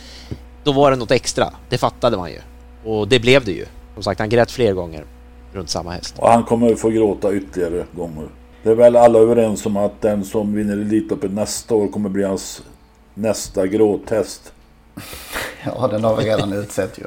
då 0.68 0.72
var 0.72 0.90
det 0.90 0.96
något 0.96 1.10
extra. 1.10 1.52
Det 1.68 1.78
fattade 1.78 2.16
man 2.16 2.30
ju. 2.30 2.38
Och 2.84 3.08
det 3.08 3.20
blev 3.20 3.44
det 3.44 3.52
ju. 3.52 3.66
Som 3.94 4.02
sagt, 4.02 4.20
han 4.20 4.28
grät 4.28 4.50
fler 4.50 4.72
gånger 4.72 5.04
runt 5.52 5.70
samma 5.70 5.90
häst. 5.90 6.14
Och 6.18 6.28
han 6.28 6.44
kommer 6.44 6.74
få 6.74 6.88
gråta 6.88 7.34
ytterligare 7.34 7.84
gånger. 7.96 8.28
Det 8.62 8.70
är 8.70 8.74
väl 8.74 8.96
alla 8.96 9.18
överens 9.18 9.66
om 9.66 9.76
att 9.76 10.00
den 10.00 10.24
som 10.24 10.54
vinner 10.54 10.72
Elitloppet 10.72 11.32
nästa 11.32 11.74
år 11.74 11.88
kommer 11.88 12.08
bli 12.08 12.24
hans 12.24 12.62
nästa 13.14 13.66
gråthäst. 13.66 14.52
Ja, 15.80 15.86
den 15.86 16.04
har 16.04 16.16
vi 16.16 16.24
redan 16.24 16.52
utsett 16.52 16.98
ju. 16.98 17.04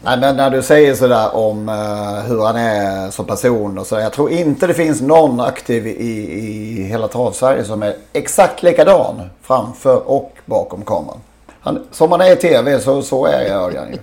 Nej, 0.00 0.18
men 0.20 0.36
när 0.36 0.50
du 0.50 0.62
säger 0.62 0.94
sådär 0.94 1.36
om 1.36 1.68
uh, 1.68 2.20
hur 2.28 2.42
han 2.46 2.56
är 2.56 3.10
som 3.10 3.24
person 3.24 3.78
och 3.78 3.86
så. 3.86 3.98
Jag 3.98 4.12
tror 4.12 4.30
inte 4.30 4.66
det 4.66 4.74
finns 4.74 5.00
någon 5.00 5.40
aktiv 5.40 5.86
i, 5.86 5.92
i 6.38 6.82
hela 6.82 7.08
travsverige 7.08 7.64
som 7.64 7.82
är 7.82 7.94
exakt 8.12 8.62
likadan 8.62 9.22
framför 9.42 10.10
och 10.10 10.32
bakom 10.44 10.84
kameran. 10.84 11.18
Han, 11.60 11.84
som 11.90 12.12
han 12.12 12.20
är 12.20 12.32
i 12.32 12.36
tv 12.36 12.80
så, 12.80 13.02
så 13.02 13.26
är 13.26 13.54
Örjan 13.54 13.88
ju. 13.92 13.98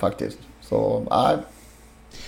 Faktiskt. 0.00 0.38
Så 0.68 1.02
nej, 1.10 1.36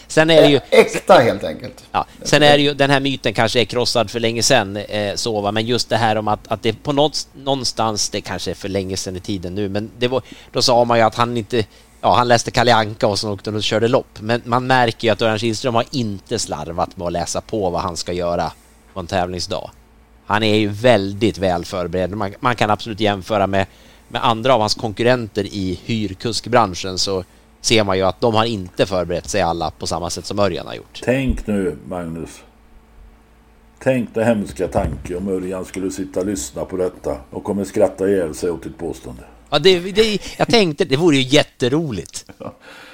Sen 0.09 0.31
är 0.31 0.43
det 0.43 0.49
ju... 0.49 0.61
Äkta 0.71 1.15
helt 1.15 1.45
enkelt. 1.45 1.85
Ja, 1.93 2.07
sen 2.23 2.43
är 2.43 2.57
det 2.57 2.63
ju, 2.63 2.75
den 2.75 2.91
här 2.91 3.01
myten 3.01 3.35
kanske 3.35 3.61
är 3.61 3.65
krossad 3.65 4.11
för 4.11 4.21
länge 4.21 4.43
sedan, 4.43 4.77
eh, 4.77 5.15
så 5.15 5.41
va? 5.41 5.53
men 5.53 5.67
just 5.67 5.89
det 5.89 5.97
här 5.97 6.17
om 6.17 6.29
att, 6.29 6.49
att 6.49 6.63
det 6.63 6.73
på 6.73 6.93
något, 6.93 7.29
någonstans, 7.35 8.09
det 8.09 8.21
kanske 8.21 8.51
är 8.51 8.55
för 8.55 8.69
länge 8.69 8.97
sedan 8.97 9.17
i 9.17 9.21
tiden 9.21 9.55
nu, 9.55 9.69
men 9.69 9.91
det 9.99 10.09
var, 10.09 10.23
då 10.53 10.63
sa 10.63 10.85
man 10.85 10.99
ju 10.99 11.05
att 11.05 11.15
han 11.15 11.37
inte, 11.37 11.65
ja 12.01 12.15
han 12.15 12.29
läste 12.29 12.51
Kalle 12.51 12.75
Anka 12.75 13.07
och 13.07 13.19
så 13.19 13.33
åkte 13.33 13.51
och 13.51 13.63
körde 13.63 13.89
lopp, 13.89 14.21
men 14.21 14.43
man 14.45 14.67
märker 14.67 15.09
ju 15.09 15.13
att 15.13 15.23
Örjan 15.23 15.39
Kihlström 15.39 15.75
har 15.75 15.85
inte 15.91 16.39
slarvat 16.39 16.97
med 16.97 17.07
att 17.07 17.13
läsa 17.13 17.41
på 17.41 17.71
vad 17.71 17.81
han 17.81 17.97
ska 17.97 18.13
göra 18.13 18.53
på 18.95 19.01
en 19.01 19.07
tävlingsdag. 19.07 19.71
Han 20.27 20.43
är 20.43 20.55
ju 20.55 20.69
väldigt 20.69 21.39
väl 21.39 21.65
förberedd. 21.65 22.11
Man, 22.11 22.35
man 22.41 22.57
kan 22.57 22.71
absolut 22.71 23.01
jämföra 23.01 23.47
med, 23.47 23.67
med 24.09 24.27
andra 24.27 24.55
av 24.55 24.61
hans 24.61 24.75
konkurrenter 24.75 25.45
i 25.45 25.81
hyrkuskbranschen 25.85 26.99
så 26.99 27.25
ser 27.67 27.85
man 27.85 27.97
ju 27.97 28.03
att 28.03 28.21
de 28.21 28.35
har 28.35 28.45
inte 28.45 28.87
förberett 28.87 29.29
sig 29.29 29.43
alla 29.43 29.71
på 29.71 29.87
samma 29.87 30.11
sätt 30.11 30.27
som 30.27 30.39
Örjan 30.39 30.67
har 30.67 30.75
gjort. 30.75 31.01
Tänk 31.05 31.47
nu 31.47 31.77
Magnus. 31.89 32.43
Tänk 33.83 34.15
den 34.15 34.27
hemska 34.27 34.69
tanke 34.69 35.17
om 35.17 35.29
Örjan 35.29 35.65
skulle 35.65 35.91
sitta 35.91 36.21
och 36.21 36.27
lyssna 36.27 36.65
på 36.65 36.77
detta 36.77 37.17
och 37.31 37.45
kommer 37.45 37.65
skratta 37.65 38.09
ihjäl 38.09 38.35
sig 38.35 38.51
åt 38.51 38.63
ditt 38.63 38.79
påstående. 38.79 39.23
Ja, 39.51 39.59
det, 39.59 39.79
det, 39.79 40.19
jag 40.39 40.49
tänkte 40.49 40.85
det 40.85 40.97
vore 40.97 41.17
ju 41.17 41.23
jätteroligt. 41.23 42.25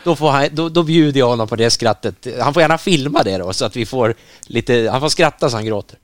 Då, 0.05 0.17
får 0.17 0.31
han, 0.31 0.49
då, 0.53 0.69
då 0.69 0.83
bjuder 0.83 1.21
jag 1.21 1.29
honom 1.29 1.49
på 1.49 1.57
det 1.57 1.71
skrattet. 1.71 2.27
Han 2.41 2.55
får 2.55 2.63
gärna 2.63 2.79
filma 2.79 3.23
det 3.23 3.39
då 3.39 3.53
så 3.53 3.65
att 3.65 3.77
vi 3.77 3.87
får 3.87 4.15
lite, 4.47 4.89
han 4.93 5.01
får 5.01 5.09
skratta 5.09 5.51
så 5.51 5.57
han 5.57 5.67
gråter. 5.67 5.99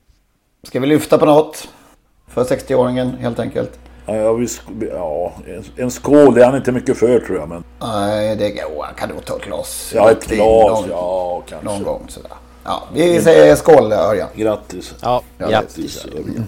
Ska 0.63 0.79
vi 0.79 0.87
lyfta 0.87 1.17
på 1.17 1.25
något? 1.25 1.67
För 2.27 2.43
60-åringen 2.43 3.17
helt 3.17 3.39
enkelt. 3.39 3.79
Ja, 4.15 4.33
vi, 4.33 4.47
ja, 4.93 5.33
en 5.75 5.91
skål 5.91 6.37
är 6.37 6.45
han 6.45 6.55
inte 6.55 6.71
mycket 6.71 6.97
för 6.97 7.19
tror 7.19 7.37
jag. 7.37 7.49
Men... 7.49 7.63
Nej, 7.81 8.35
det 8.35 8.49
går. 8.49 8.83
Han 8.83 8.93
kan 8.95 9.09
nog 9.09 9.25
ta 9.25 9.35
ett 9.35 9.45
glas. 9.45 9.91
Ja, 9.95 10.11
ett 10.11 10.27
glas. 10.27 10.39
Någon, 10.39 10.89
ja, 10.89 11.43
kanske. 11.49 11.67
Någon 11.67 11.83
gång 11.83 12.05
sådär. 12.07 12.31
Ja, 12.63 12.83
vi 12.93 13.21
säger 13.21 13.55
skål 13.55 13.91
Örjan. 13.91 14.27
Grattis. 14.35 14.95
Ja, 15.01 15.21
grattis. 15.37 16.05
grattis. 16.05 16.41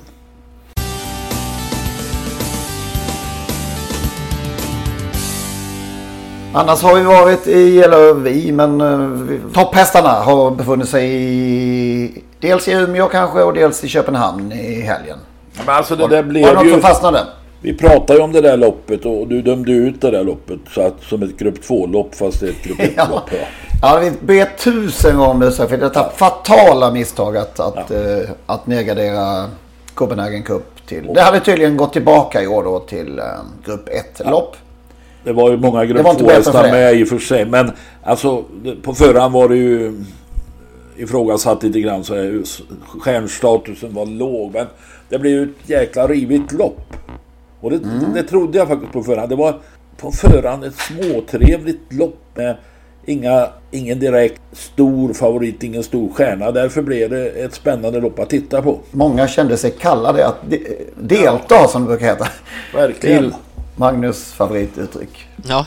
Annars 6.53 6.83
har 6.83 6.95
vi 6.95 7.01
varit 7.01 7.47
i, 7.47 7.81
eller 7.81 8.13
vi, 8.13 8.51
men 8.51 8.81
uh, 8.81 9.39
topphästarna 9.53 10.09
har 10.09 10.51
befunnit 10.51 10.89
sig 10.89 11.13
i, 11.13 12.23
dels 12.39 12.67
i 12.67 12.71
Umeå 12.71 13.07
kanske 13.07 13.43
och 13.43 13.53
dels 13.53 13.83
i 13.83 13.87
Köpenhamn 13.87 14.51
i 14.51 14.81
helgen. 14.81 15.17
Men 15.65 15.75
alltså 15.75 15.95
det 15.95 16.07
där 16.07 16.23
blev 16.23 16.43
var 16.43 16.51
det 16.51 16.55
något 16.55 16.65
ju... 16.65 16.71
som 16.71 16.81
fastnade? 16.81 17.25
Vi 17.63 17.73
pratade 17.73 18.19
ju 18.19 18.23
om 18.23 18.31
det 18.31 18.41
där 18.41 18.57
loppet 18.57 19.05
och 19.05 19.27
du 19.27 19.41
dömde 19.41 19.71
ut 19.71 20.01
det 20.01 20.11
där 20.11 20.23
loppet 20.23 20.59
så 20.69 20.81
att, 20.81 21.03
som 21.03 21.23
ett 21.23 21.37
grupp 21.37 21.63
2-lopp 21.63 22.15
fast 22.15 22.39
det 22.39 22.45
är 22.45 22.49
ett 22.49 22.63
grupp 22.63 22.79
1-lopp. 22.79 23.29
ja. 23.31 23.37
ja, 23.81 23.99
vi 23.99 24.11
ber 24.27 24.57
tusen 24.57 25.17
gånger 25.17 25.31
om 25.31 25.43
ursäkt 25.43 25.69
för 25.69 25.77
detta 25.77 26.09
fatala 26.09 26.91
misstag 26.91 27.37
att, 27.37 27.59
att, 27.59 27.89
ja. 27.89 27.95
uh, 27.95 28.29
att 28.45 28.67
nedgradera 28.67 29.49
Copenhagen 29.93 30.43
Cup 30.43 30.87
till. 30.87 31.07
Det 31.13 31.21
hade 31.21 31.39
tydligen 31.39 31.77
gått 31.77 31.93
tillbaka 31.93 32.41
i 32.41 32.47
år 32.47 32.63
då 32.63 32.79
till 32.79 33.19
uh, 33.19 33.25
grupp 33.65 33.89
1-lopp. 33.89 34.55
Ja. 34.55 34.59
Det 35.23 35.33
var 35.33 35.51
ju 35.51 35.57
många 35.57 35.85
grupp 35.85 36.05
2-hästar 36.05 36.71
med 36.71 36.95
i 36.95 37.03
och 37.03 37.07
för 37.07 37.19
sig. 37.19 37.45
Men 37.45 37.71
alltså 38.03 38.45
på 38.83 38.93
förhand 38.93 39.33
var 39.33 39.49
det 39.49 39.55
ju 39.55 40.03
ifrågasatt 40.97 41.63
lite 41.63 41.79
grann 41.79 42.03
så 42.03 42.15
här, 42.15 42.41
stjärnstatusen 42.99 43.93
var 43.93 44.05
låg. 44.05 44.53
Men 44.53 44.67
det 45.09 45.19
blev 45.19 45.33
ju 45.33 45.43
ett 45.43 45.69
jäkla 45.69 46.07
rivigt 46.07 46.51
lopp. 46.51 46.93
Och 47.61 47.69
det, 47.69 47.75
mm. 47.75 48.13
det 48.13 48.23
trodde 48.23 48.57
jag 48.57 48.67
faktiskt 48.67 48.93
på 48.93 49.03
förhand. 49.03 49.29
Det 49.29 49.35
var 49.35 49.59
på 49.97 50.11
förhand 50.11 50.63
ett 50.63 50.75
småtrevligt 50.75 51.93
lopp 51.93 52.19
med 52.35 52.57
inga, 53.05 53.47
ingen 53.71 53.99
direkt 53.99 54.41
stor 54.53 55.13
favorit, 55.13 55.63
ingen 55.63 55.83
stor 55.83 56.13
stjärna. 56.13 56.51
Därför 56.51 56.81
blev 56.81 57.09
det 57.09 57.27
ett 57.27 57.53
spännande 57.53 57.99
lopp 57.99 58.19
att 58.19 58.29
titta 58.29 58.61
på. 58.61 58.79
Många 58.91 59.27
kände 59.27 59.57
sig 59.57 59.71
kallade 59.71 60.27
att 60.27 60.37
de, 60.49 60.77
delta 60.99 61.55
ja. 61.55 61.67
som 61.67 61.81
det 61.81 61.87
brukar 61.87 62.05
heta. 62.05 62.27
Verkligen. 62.73 63.23
Till 63.23 63.33
Magnus 63.75 64.33
favorituttryck. 64.33 65.27
Ja. 65.47 65.65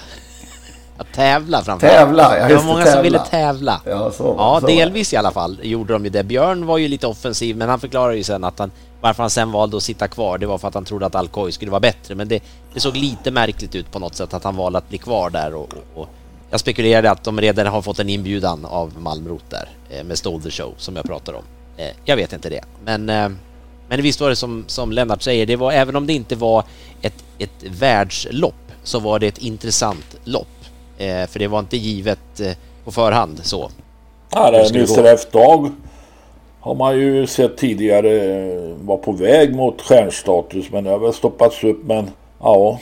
Att 0.96 1.12
tävla 1.12 1.62
framförallt. 1.62 1.96
Tävla, 1.98 2.38
ja, 2.38 2.48
Det 2.48 2.54
var 2.54 2.62
många 2.62 2.84
tävla. 2.84 2.92
som 2.92 3.02
ville 3.02 3.18
tävla. 3.18 3.80
Ja, 3.84 4.10
så, 4.10 4.34
ja 4.38 4.58
så 4.60 4.66
delvis 4.66 5.12
i 5.12 5.16
alla 5.16 5.30
fall 5.30 5.60
gjorde 5.62 5.92
de 5.92 6.04
ju 6.04 6.10
det. 6.10 6.24
Björn 6.24 6.66
var 6.66 6.78
ju 6.78 6.88
lite 6.88 7.06
offensiv 7.06 7.56
men 7.56 7.68
han 7.68 7.80
förklarade 7.80 8.16
ju 8.16 8.22
sen 8.22 8.44
att 8.44 8.58
han 8.58 8.70
varför 9.04 9.22
han 9.22 9.30
sen 9.30 9.52
valde 9.52 9.76
att 9.76 9.82
sitta 9.82 10.08
kvar 10.08 10.38
det 10.38 10.46
var 10.46 10.58
för 10.58 10.68
att 10.68 10.74
han 10.74 10.84
trodde 10.84 11.06
att 11.06 11.14
Alcoy 11.14 11.52
skulle 11.52 11.70
vara 11.70 11.80
bättre 11.80 12.14
men 12.14 12.28
det, 12.28 12.42
det 12.74 12.80
såg 12.80 12.96
lite 12.96 13.30
märkligt 13.30 13.74
ut 13.74 13.92
på 13.92 13.98
något 13.98 14.14
sätt 14.14 14.34
att 14.34 14.44
han 14.44 14.56
valde 14.56 14.78
att 14.78 14.88
bli 14.88 14.98
kvar 14.98 15.30
där 15.30 15.54
och, 15.54 15.72
och, 15.72 16.02
och 16.02 16.08
jag 16.50 16.60
spekulerade 16.60 17.10
att 17.10 17.24
de 17.24 17.40
redan 17.40 17.66
har 17.66 17.82
fått 17.82 17.98
en 17.98 18.08
inbjudan 18.08 18.64
av 18.64 18.92
Malmrot 18.98 19.50
där 19.50 19.68
eh, 19.90 20.04
med 20.04 20.18
Stolder 20.18 20.50
Show 20.50 20.74
som 20.76 20.96
jag 20.96 21.04
pratar 21.04 21.32
om. 21.32 21.42
Eh, 21.76 21.88
jag 22.04 22.16
vet 22.16 22.32
inte 22.32 22.50
det 22.50 22.64
men 22.84 23.08
eh, 23.08 23.28
men 23.88 24.02
visst 24.02 24.20
var 24.20 24.28
det 24.28 24.36
som, 24.36 24.64
som 24.66 24.92
Lennart 24.92 25.22
säger, 25.22 25.46
det 25.46 25.56
var 25.56 25.72
även 25.72 25.96
om 25.96 26.06
det 26.06 26.12
inte 26.12 26.36
var 26.36 26.64
ett, 27.02 27.24
ett 27.38 27.62
världslopp 27.62 28.72
så 28.82 28.98
var 28.98 29.18
det 29.18 29.26
ett 29.26 29.38
intressant 29.38 30.16
lopp. 30.24 30.48
För 31.28 31.38
det 31.38 31.46
var 31.46 31.58
inte 31.58 31.76
givet 31.76 32.40
på 32.84 32.92
förhand 32.92 33.40
så. 33.42 33.70
Ja, 34.30 34.50
det 34.50 34.58
är 34.58 34.74
Mr 34.74 35.04
F-dag 35.04 35.72
har 36.64 36.74
man 36.74 36.98
ju 36.98 37.26
sett 37.26 37.56
tidigare 37.56 38.10
eh, 38.10 38.74
var 38.80 38.96
på 38.96 39.12
väg 39.12 39.54
mot 39.54 39.82
stjärnstatus 39.82 40.70
men 40.70 40.84
det 40.84 40.90
har 40.90 40.98
väl 40.98 41.12
stoppats 41.12 41.64
upp 41.64 41.84
men 41.84 42.10
ja. 42.40 42.80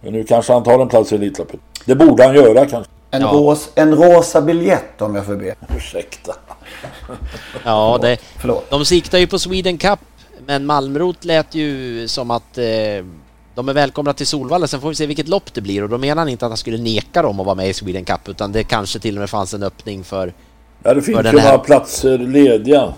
Men 0.00 0.12
nu 0.12 0.24
kanske 0.24 0.52
han 0.52 0.62
tar 0.62 0.80
en 0.80 0.88
plats 0.88 1.12
i 1.12 1.14
Elitloppet. 1.14 1.60
Det 1.84 1.94
borde 1.94 2.24
han 2.24 2.34
göra 2.34 2.66
kanske. 2.66 2.92
En, 3.10 3.22
ja. 3.22 3.28
ros, 3.32 3.70
en 3.74 3.94
rosa 3.94 4.42
biljett 4.42 5.02
om 5.02 5.14
jag 5.14 5.26
får 5.26 5.36
be. 5.36 5.54
Ursäkta. 5.76 6.32
ja, 7.64 7.98
det, 8.02 8.18
Förlåt. 8.36 8.70
de 8.70 8.84
siktar 8.84 9.18
ju 9.18 9.26
på 9.26 9.38
Sweden 9.38 9.78
Cup 9.78 9.98
men 10.46 10.66
Malmrot 10.66 11.24
lät 11.24 11.54
ju 11.54 12.08
som 12.08 12.30
att 12.30 12.58
eh, 12.58 12.64
de 13.54 13.68
är 13.68 13.72
välkomna 13.72 14.12
till 14.12 14.26
Solvalla, 14.26 14.66
sen 14.66 14.80
får 14.80 14.88
vi 14.88 14.94
se 14.94 15.06
vilket 15.06 15.28
lopp 15.28 15.54
det 15.54 15.60
blir 15.60 15.82
och 15.82 15.88
då 15.88 15.98
menar 15.98 16.22
han 16.22 16.28
inte 16.28 16.46
att 16.46 16.50
han 16.50 16.56
skulle 16.56 16.78
neka 16.78 17.22
dem 17.22 17.40
att 17.40 17.46
vara 17.46 17.56
med 17.56 17.68
i 17.68 17.72
Sweden 17.72 18.04
Cup 18.04 18.28
utan 18.28 18.52
det 18.52 18.64
kanske 18.64 18.98
till 18.98 19.16
och 19.16 19.20
med 19.20 19.30
fanns 19.30 19.54
en 19.54 19.62
öppning 19.62 20.04
för 20.04 20.32
Ja 20.86 20.94
det 20.94 21.02
finns 21.02 21.18
ju 21.18 21.32
några 21.32 21.58
platser 21.58 22.18
lediga. 22.18 22.94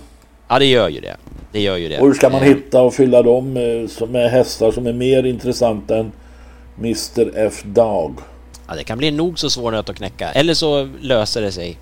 Ja 0.48 0.58
det 0.58 0.64
gör 0.64 0.88
ju 0.88 1.00
det. 1.00 1.16
Det 1.52 1.60
gör 1.60 1.76
ju 1.76 1.88
det. 1.88 1.98
Och 1.98 2.06
hur 2.06 2.14
ska 2.14 2.28
man 2.28 2.42
eh. 2.42 2.48
hitta 2.48 2.82
och 2.82 2.94
fylla 2.94 3.22
dem 3.22 3.52
med, 3.52 3.90
som 3.90 4.14
är 4.14 4.28
hästar 4.28 4.70
som 4.70 4.86
är 4.86 4.92
mer 4.92 5.26
intressanta 5.26 5.96
än 5.96 6.12
Mr 6.78 7.30
F 7.34 7.62
Dag? 7.64 8.14
Ja 8.68 8.74
det 8.74 8.84
kan 8.84 8.98
bli 8.98 9.10
nog 9.10 9.38
så 9.38 9.50
svår 9.50 9.70
nöt 9.70 9.90
att 9.90 9.96
knäcka. 9.96 10.30
Eller 10.30 10.54
så 10.54 10.88
löser 11.00 11.42
det 11.42 11.52
sig. 11.52 11.78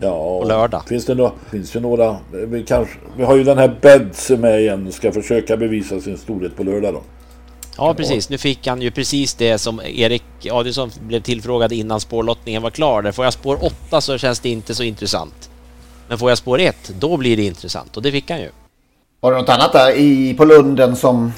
Ja, 0.00 0.40
på 0.40 0.48
lördag. 0.48 0.82
Finns 0.88 1.04
det, 1.04 1.14
no 1.14 1.32
finns 1.50 1.72
det 1.72 1.80
några... 1.80 2.16
Vi, 2.32 2.62
kanske, 2.62 2.94
vi 3.16 3.24
har 3.24 3.36
ju 3.36 3.44
den 3.44 3.58
här 3.58 3.76
Beds 3.80 4.30
med 4.30 4.60
igen. 4.60 4.92
Ska 4.92 5.12
försöka 5.12 5.56
bevisa 5.56 6.00
sin 6.00 6.18
storhet 6.18 6.56
på 6.56 6.62
lördag 6.62 6.94
då. 6.94 7.02
Ja 7.78 7.94
precis, 7.94 8.28
nu 8.30 8.38
fick 8.38 8.66
han 8.66 8.82
ju 8.82 8.90
precis 8.90 9.34
det 9.34 9.58
som 9.58 9.80
Erik 9.80 10.24
Adielsson 10.50 10.90
blev 11.00 11.20
tillfrågad 11.20 11.72
innan 11.72 12.00
spårlottningen 12.00 12.62
var 12.62 12.70
klar. 12.70 13.02
Där 13.02 13.12
får 13.12 13.24
jag 13.24 13.32
spår 13.32 13.58
8 13.88 14.00
så 14.00 14.18
känns 14.18 14.40
det 14.40 14.48
inte 14.48 14.74
så 14.74 14.82
intressant. 14.82 15.50
Men 16.08 16.18
får 16.18 16.30
jag 16.30 16.38
spår 16.38 16.60
1, 16.60 16.76
då 16.98 17.16
blir 17.16 17.36
det 17.36 17.42
intressant 17.42 17.96
och 17.96 18.02
det 18.02 18.12
fick 18.12 18.30
han 18.30 18.40
ju. 18.40 18.50
Var 19.20 19.32
det 19.32 19.38
något 19.38 19.48
annat 19.48 19.72
där 19.72 19.96
i, 19.96 20.34
på 20.34 20.44
Lunden 20.44 20.96
som 20.96 21.32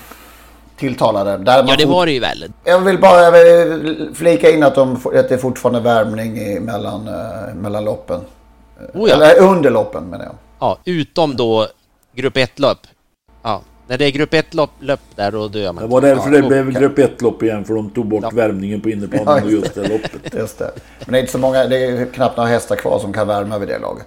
tilltalade? 0.76 1.36
Där 1.36 1.64
ja, 1.68 1.76
det 1.76 1.86
var 1.86 2.06
det 2.06 2.12
ju 2.12 2.20
väl. 2.20 2.44
Jag 2.64 2.80
vill 2.80 2.98
bara 2.98 3.32
flika 4.14 4.50
in 4.50 4.62
att, 4.62 4.74
de, 4.74 4.96
att 4.96 5.28
det 5.28 5.30
är 5.30 5.38
fortfarande 5.38 5.80
värmning 5.80 6.62
mellan, 6.64 7.08
uh, 7.08 7.54
mellan 7.54 7.84
loppen. 7.84 8.20
Oh 8.94 9.08
ja. 9.08 9.14
Eller 9.14 9.40
under 9.42 9.70
loppen 9.70 10.04
menar 10.04 10.24
jag. 10.24 10.34
Ja, 10.58 10.78
utom 10.84 11.36
då 11.36 11.68
grupp 12.14 12.36
1-lopp. 12.36 12.78
Ja, 13.42 13.62
när 13.90 13.98
det 13.98 14.04
är 14.04 14.10
grupp 14.10 14.34
1-lopp 14.34 15.00
där 15.16 15.32
då 15.32 15.48
dör 15.48 15.72
man. 15.72 15.84
Det 15.84 15.90
var 15.90 16.00
därför 16.00 16.30
det 16.30 16.42
blev 16.42 16.70
grupp 16.70 16.98
1-lopp 16.98 17.42
igen 17.42 17.64
för 17.64 17.74
de 17.74 17.90
tog 17.90 18.06
bort 18.06 18.22
ja. 18.22 18.30
värmningen 18.34 18.80
på 18.80 18.90
inneplanen 18.90 19.36
ja, 19.36 19.44
och 19.44 19.50
just 19.50 19.74
det 19.74 19.88
loppet. 19.88 20.34
Just 20.38 20.58
det. 20.58 20.70
Men 21.04 21.12
det 21.12 21.18
är 21.18 21.20
inte 21.20 21.32
så 21.32 21.38
många, 21.38 21.66
det 21.66 21.84
är 21.84 22.06
knappt 22.06 22.36
några 22.36 22.48
hästar 22.48 22.76
kvar 22.76 22.98
som 22.98 23.12
kan 23.12 23.26
värma 23.26 23.58
vid 23.58 23.68
det 23.68 23.78
laget. 23.78 24.06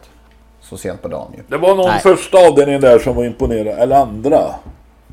Så 0.61 0.77
sent 0.77 1.01
på 1.01 1.07
dagen 1.07 1.27
ju. 1.37 1.43
Det 1.47 1.57
var 1.57 1.75
någon 1.75 1.89
Nej. 1.89 1.99
första 1.99 2.47
avdelning 2.47 2.79
där 2.79 2.99
som 2.99 3.15
var 3.15 3.25
imponerad, 3.25 3.79
eller 3.79 3.95
andra. 3.95 4.55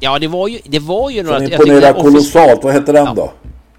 Ja 0.01 0.19
det 0.19 0.29
var 0.29 0.49
ju, 0.49 0.59
det 0.65 0.79
var 0.79 1.11
ju 1.11 1.23
några... 1.23 1.39
Som 1.39 1.47
imponerade 1.53 2.01
kolossalt, 2.01 2.65
vad 2.65 2.73
hette 2.73 2.93
den 2.93 3.05
ja. 3.05 3.15
då? 3.15 3.33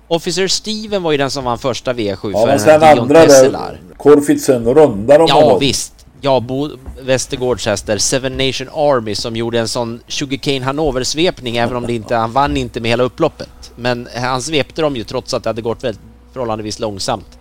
Officer 0.07 0.47
Steven 0.47 1.03
var 1.03 1.11
ju 1.11 1.17
den 1.17 1.31
som 1.31 1.43
vann 1.43 1.59
första 1.59 1.93
V7 1.93 2.31
Ja, 2.33 2.39
för 2.39 2.47
men 2.47 2.57
den 2.57 2.81
här 2.81 2.99
andra 2.99 3.25
där. 3.25 3.79
Corfitsen 3.97 4.65
rundar 4.73 5.19
de 5.19 5.27
Ja 5.29 5.41
honom. 5.41 5.59
visst. 5.59 6.00
Ja, 6.23 6.39
Bo 6.39 6.69
Westergårds 7.01 7.65
hästar, 7.65 7.97
Seven 7.97 8.37
Nation 8.37 8.69
Army 8.69 9.15
som 9.15 9.35
gjorde 9.35 9.59
en 9.59 9.67
sån 9.67 9.99
Sugarcane 10.07 10.65
Hanover-svepning 10.65 11.57
även 11.57 11.75
om 11.77 11.87
det 11.87 11.93
inte, 11.93 12.15
han 12.15 12.31
vann 12.31 12.57
inte 12.57 12.79
med 12.79 12.91
hela 12.91 13.03
upploppet. 13.03 13.71
Men 13.75 14.07
han 14.15 14.41
svepte 14.41 14.81
dem 14.81 14.95
ju 14.95 15.03
trots 15.03 15.33
att 15.33 15.43
det 15.43 15.49
hade 15.49 15.61
gått 15.61 15.83
väldigt 15.83 16.01
förhållandevis 16.33 16.79
långsamt 16.79 17.39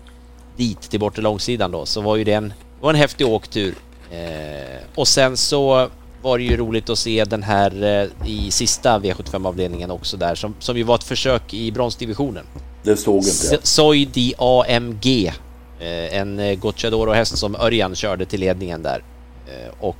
dit 0.57 0.81
till 0.81 1.01
bortre 1.01 1.23
långsidan 1.23 1.71
då 1.71 1.87
så 1.87 2.01
var 2.01 2.17
ju 2.17 2.25
det 2.25 2.33
en, 2.33 2.53
var 2.81 2.91
en 2.91 2.97
häftig 2.97 3.27
åktur. 3.27 3.75
Eh, 4.11 4.83
och 4.95 5.09
sen 5.09 5.37
så 5.37 5.89
var 6.23 6.39
det 6.39 6.45
ju 6.45 6.57
roligt 6.57 6.91
att 6.91 6.99
se 6.99 7.25
den 7.25 7.43
här 7.43 7.83
eh, 7.83 8.29
i 8.31 8.51
sista 8.51 8.99
V75-avdelningen 8.99 9.91
också 9.91 10.17
där 10.17 10.35
som, 10.35 10.55
som 10.59 10.77
ju 10.77 10.83
var 10.83 10.95
ett 10.95 11.05
försök 11.05 11.55
i 11.55 11.73
bronsdivisionen. 11.73 12.45
Det 12.83 12.97
såg 12.97 13.17
inte 13.17 13.47
jag. 13.51 13.67
Soy 13.67 14.05
DAMG. 14.05 15.33
Eh, 15.81 16.19
en 16.21 16.39
eh, 16.39 16.59
Gocciadoro-häst 16.59 17.39
som 17.39 17.57
Örjan 17.57 17.95
körde 17.95 18.27
till 18.27 18.41
ledningen 18.41 18.83
där. 18.83 19.03
Eh, 19.47 19.71
och... 19.81 19.97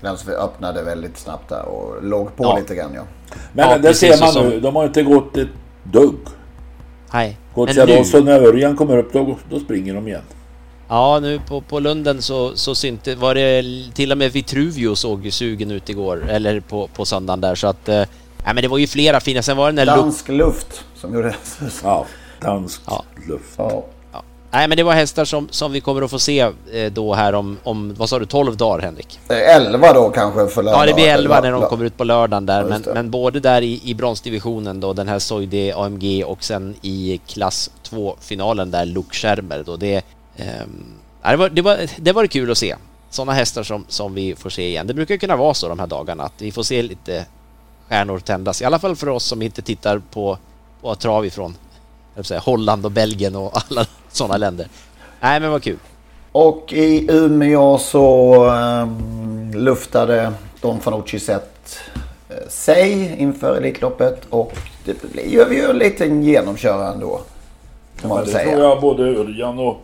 Den 0.00 0.18
som 0.18 0.32
öppnade 0.32 0.82
väldigt 0.82 1.18
snabbt 1.18 1.48
där 1.48 1.64
och 1.64 2.04
låg 2.04 2.36
på 2.36 2.44
Ja. 2.44 2.58
lite 2.58 2.74
grann 2.74 2.90
ja. 2.94 3.02
Men 3.52 3.70
Ja, 3.70 3.78
det 3.78 3.94
ser 3.94 4.20
man 4.20 4.32
som- 4.32 4.48
nu. 4.48 4.60
De 4.60 4.76
har 4.76 4.84
inte 4.84 5.02
gått 5.02 5.36
ett 5.36 5.48
dugg. 5.84 6.14
nej. 7.12 7.38
Men 7.54 7.74
så 7.74 7.86
nu- 7.86 8.04
så 8.04 8.20
när 8.20 8.40
Örjan 8.40 8.76
kommer 8.76 8.98
upp 8.98 9.12
då, 9.12 9.36
då 9.50 9.60
springer 9.60 9.94
de 9.94 10.08
igen. 10.08 10.22
Ja, 10.88 11.18
nu 11.22 11.40
på, 11.48 11.60
på 11.60 11.80
Lunden 11.80 12.22
så, 12.22 12.56
så 12.56 12.74
synte, 12.74 13.14
var 13.14 13.34
det 13.34 13.64
till 13.94 14.12
och 14.12 14.18
med 14.18 14.32
Vitruvio 14.32 14.94
såg 14.96 15.32
sugen 15.32 15.70
ut 15.70 15.88
igår, 15.88 16.24
eller 16.28 16.60
på, 16.60 16.88
på 16.94 17.04
söndagen 17.04 17.40
där 17.40 17.54
så 17.54 17.66
att... 17.66 17.88
Eh, 17.88 17.94
nej 18.44 18.54
men 18.54 18.56
det 18.56 18.68
var 18.68 18.78
ju 18.78 18.86
flera 18.86 19.20
fina, 19.20 19.42
sen 19.42 19.56
var 19.56 19.72
det 19.72 19.76
den 19.76 19.86
där... 19.86 19.96
Dansk 19.96 20.28
luft 20.28 20.84
som 20.94 21.14
gjorde 21.14 21.34
Ja, 21.84 22.06
dansk 22.40 22.82
Ja. 22.86 23.04
luft. 23.28 23.54
Ja. 23.56 23.84
Nej 24.52 24.68
men 24.68 24.76
det 24.76 24.82
var 24.82 24.92
hästar 24.92 25.24
som, 25.24 25.48
som 25.50 25.72
vi 25.72 25.80
kommer 25.80 26.02
att 26.02 26.10
få 26.10 26.18
se 26.18 26.40
eh, 26.72 26.92
då 26.92 27.14
här 27.14 27.32
om, 27.32 27.58
om, 27.62 27.94
vad 27.94 28.08
sa 28.08 28.18
du, 28.18 28.26
12 28.26 28.56
dagar 28.56 28.82
Henrik? 28.82 29.20
11 29.28 29.92
då 29.92 30.10
kanske 30.10 30.48
för 30.48 30.62
lördag. 30.62 30.82
Ja, 30.82 30.86
det 30.86 30.94
blir 30.94 31.08
11 31.08 31.40
när 31.40 31.52
de 31.52 31.62
kommer 31.62 31.84
ut 31.84 31.96
på 31.96 32.04
lördagen 32.04 32.46
där. 32.46 32.60
Ja, 32.60 32.66
men, 32.68 32.82
men 32.94 33.10
både 33.10 33.40
där 33.40 33.62
i, 33.62 33.80
i 33.84 33.94
bronsdivisionen 33.94 34.80
då, 34.80 34.92
den 34.92 35.08
här 35.08 35.18
Soide 35.18 35.74
AMG 35.76 36.24
och 36.26 36.44
sen 36.44 36.74
i 36.82 37.20
klass 37.26 37.70
2-finalen 37.90 38.70
där 38.70 38.84
Luke 38.84 39.16
Schermer 39.16 39.62
då. 39.66 39.76
Det, 39.76 40.04
ja, 41.22 41.30
det, 41.30 41.36
var, 41.36 41.48
det, 41.48 41.62
var, 41.62 41.78
det 41.96 42.12
var 42.12 42.26
kul 42.26 42.50
att 42.50 42.58
se. 42.58 42.76
Sådana 43.10 43.32
hästar 43.32 43.62
som, 43.62 43.84
som 43.88 44.14
vi 44.14 44.34
får 44.34 44.50
se 44.50 44.68
igen. 44.68 44.86
Det 44.86 44.94
brukar 44.94 45.16
kunna 45.16 45.36
vara 45.36 45.54
så 45.54 45.68
de 45.68 45.78
här 45.78 45.86
dagarna 45.86 46.24
att 46.24 46.32
vi 46.38 46.52
får 46.52 46.62
se 46.62 46.82
lite 46.82 47.26
stjärnor 47.88 48.18
tändas. 48.18 48.62
I 48.62 48.64
alla 48.64 48.78
fall 48.78 48.96
för 48.96 49.08
oss 49.08 49.24
som 49.24 49.42
inte 49.42 49.62
tittar 49.62 50.02
på, 50.10 50.38
på 50.80 50.94
trav 50.94 51.26
ifrån 51.26 51.54
säga, 52.20 52.40
Holland 52.40 52.84
och 52.84 52.90
Belgien 52.90 53.36
och 53.36 53.52
alla 53.54 53.86
sådana 54.12 54.36
länder. 54.36 54.66
Nej 55.20 55.40
men 55.40 55.50
vad 55.50 55.62
kul. 55.62 55.76
Och 56.32 56.72
i 56.72 57.06
Umeå 57.10 57.78
så 57.78 58.34
um, 58.50 59.50
luftade 59.54 60.32
Don 60.60 60.80
Fanucci 60.80 61.18
sett 61.20 61.78
eh, 62.28 62.48
sig 62.48 63.14
inför 63.18 63.56
Elitloppet 63.56 64.24
och 64.30 64.52
det 64.84 65.12
blev 65.12 65.52
ju 65.52 65.70
en 65.70 65.78
liten 65.78 66.22
genomkörare 66.22 66.92
ändå. 66.92 67.20
Kan 68.00 68.08
man 68.10 68.24
det 68.24 68.30
säga. 68.30 68.50
tror 68.50 68.62
jag 68.62 68.80
både 68.80 69.02
Örjan 69.02 69.58
och, 69.58 69.80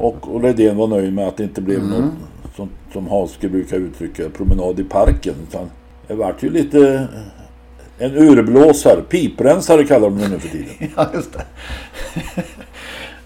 och, 0.00 0.34
och 0.34 0.42
Redén 0.42 0.76
var 0.76 0.86
nöjd 0.86 1.12
med 1.12 1.28
att 1.28 1.36
det 1.36 1.42
inte 1.42 1.60
blev 1.60 1.78
Mm. 1.78 1.90
något 1.90 2.10
som, 2.56 2.68
som 2.92 3.08
Hanske 3.08 3.48
brukar 3.48 3.76
uttrycka, 3.76 4.22
promenad 4.36 4.80
i 4.80 4.84
parken. 4.84 5.34
Utan 5.48 5.70
det 6.06 6.14
vart 6.14 6.42
ju 6.42 6.50
lite 6.50 7.08
en 7.98 8.16
urblåsare, 8.16 9.02
piprensare 9.02 9.84
kallar 9.84 10.10
de 10.10 10.18
det 10.18 10.28
nu 10.28 10.38
för 10.38 10.48
tiden. 10.48 10.68
Ja, 10.96 11.06
just 11.14 11.32
det. 11.32 11.44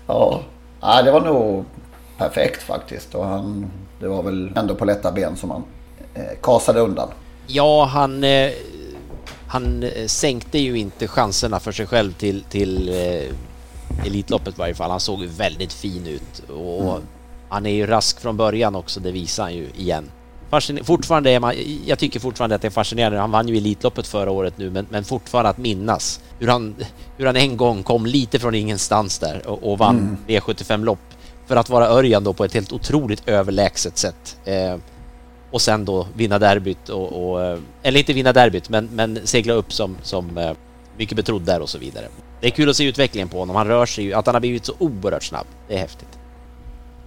Ja. 0.06 0.40
ja, 0.80 1.02
det 1.02 1.10
var 1.12 1.20
nog 1.20 1.64
perfekt 2.18 2.62
faktiskt. 2.62 3.14
Och 3.14 3.24
han, 3.26 3.70
det 4.00 4.08
var 4.08 4.22
väl 4.22 4.52
ändå 4.56 4.74
på 4.74 4.84
lätta 4.84 5.12
ben 5.12 5.36
som 5.36 5.50
han 5.50 5.64
eh, 6.14 6.38
kasade 6.42 6.80
undan. 6.80 7.08
Ja, 7.46 7.84
han, 7.84 8.24
eh, 8.24 8.50
han 9.48 9.82
eh, 9.82 10.06
sänkte 10.06 10.58
ju 10.58 10.78
inte 10.78 11.08
chanserna 11.08 11.60
för 11.60 11.72
sig 11.72 11.86
själv 11.86 12.12
till, 12.12 12.42
till 12.42 12.88
eh, 12.88 14.06
Elitloppet 14.06 14.54
i 14.54 14.58
varje 14.58 14.74
fall. 14.74 14.90
Han 14.90 15.00
såg 15.00 15.24
väldigt 15.24 15.72
fin 15.72 16.06
ut 16.06 16.50
och 16.50 16.90
Mm. 16.90 17.02
han 17.48 17.66
är 17.66 17.70
ju 17.70 17.86
rask 17.86 18.20
från 18.20 18.36
början 18.36 18.74
också, 18.74 19.00
det 19.00 19.10
visar 19.12 19.42
han 19.42 19.54
ju 19.54 19.68
igen. 19.76 20.10
Fascin- 20.54 20.84
fortfarande 20.84 21.30
är 21.30 21.40
man, 21.40 21.54
jag 21.86 21.98
tycker 21.98 22.20
fortfarande 22.20 22.54
att 22.56 22.62
det 22.62 22.68
är 22.68 22.70
fascinerande. 22.70 23.18
Han 23.18 23.30
vann 23.30 23.48
ju 23.48 23.56
Elitloppet 23.56 24.06
förra 24.06 24.30
året 24.30 24.58
nu, 24.58 24.70
men, 24.70 24.86
men 24.90 25.04
fortfarande 25.04 25.50
att 25.50 25.58
minnas 25.58 26.20
hur 26.38 26.48
han, 26.48 26.74
hur 27.16 27.26
han 27.26 27.36
en 27.36 27.56
gång 27.56 27.82
kom 27.82 28.06
lite 28.06 28.38
från 28.38 28.54
ingenstans 28.54 29.18
där 29.18 29.46
och, 29.46 29.72
och 29.72 29.78
vann 29.78 29.98
Mm. 29.98 30.16
V75-lopp 30.26 30.98
för 31.46 31.56
att 31.56 31.68
vara 31.68 31.88
Örjan 31.88 32.24
då 32.24 32.32
på 32.32 32.44
ett 32.44 32.54
helt 32.54 32.72
otroligt 32.72 33.28
överlägset 33.28 33.98
sätt. 33.98 34.38
Eh, 34.44 34.76
och 35.50 35.60
sen 35.60 35.84
då 35.84 36.06
vinna 36.14 36.38
derbyt 36.38 36.88
och, 36.88 37.30
och 37.30 37.44
eh, 37.44 37.58
eller 37.82 37.98
inte 37.98 38.12
vinna 38.12 38.32
derbyt 38.32 38.68
men, 38.68 38.88
men 38.92 39.18
segla 39.24 39.52
upp 39.52 39.72
som, 39.72 39.96
som 40.02 40.38
eh, 40.38 40.52
mycket 40.98 41.16
betrodd 41.16 41.42
där 41.42 41.60
och 41.60 41.68
så 41.68 41.78
vidare. 41.78 42.06
Det 42.40 42.46
är 42.46 42.50
kul 42.50 42.70
att 42.70 42.76
se 42.76 42.84
utvecklingen 42.84 43.28
på 43.28 43.38
honom. 43.38 43.56
Han 43.56 43.66
rör 43.66 43.86
sig 43.86 44.04
ju, 44.04 44.12
att 44.14 44.26
han 44.26 44.34
har 44.34 44.40
blivit 44.40 44.66
så 44.66 44.72
oerhört 44.78 45.22
snabb. 45.22 45.46
Det 45.68 45.74
är 45.74 45.78
häftigt. 45.78 46.18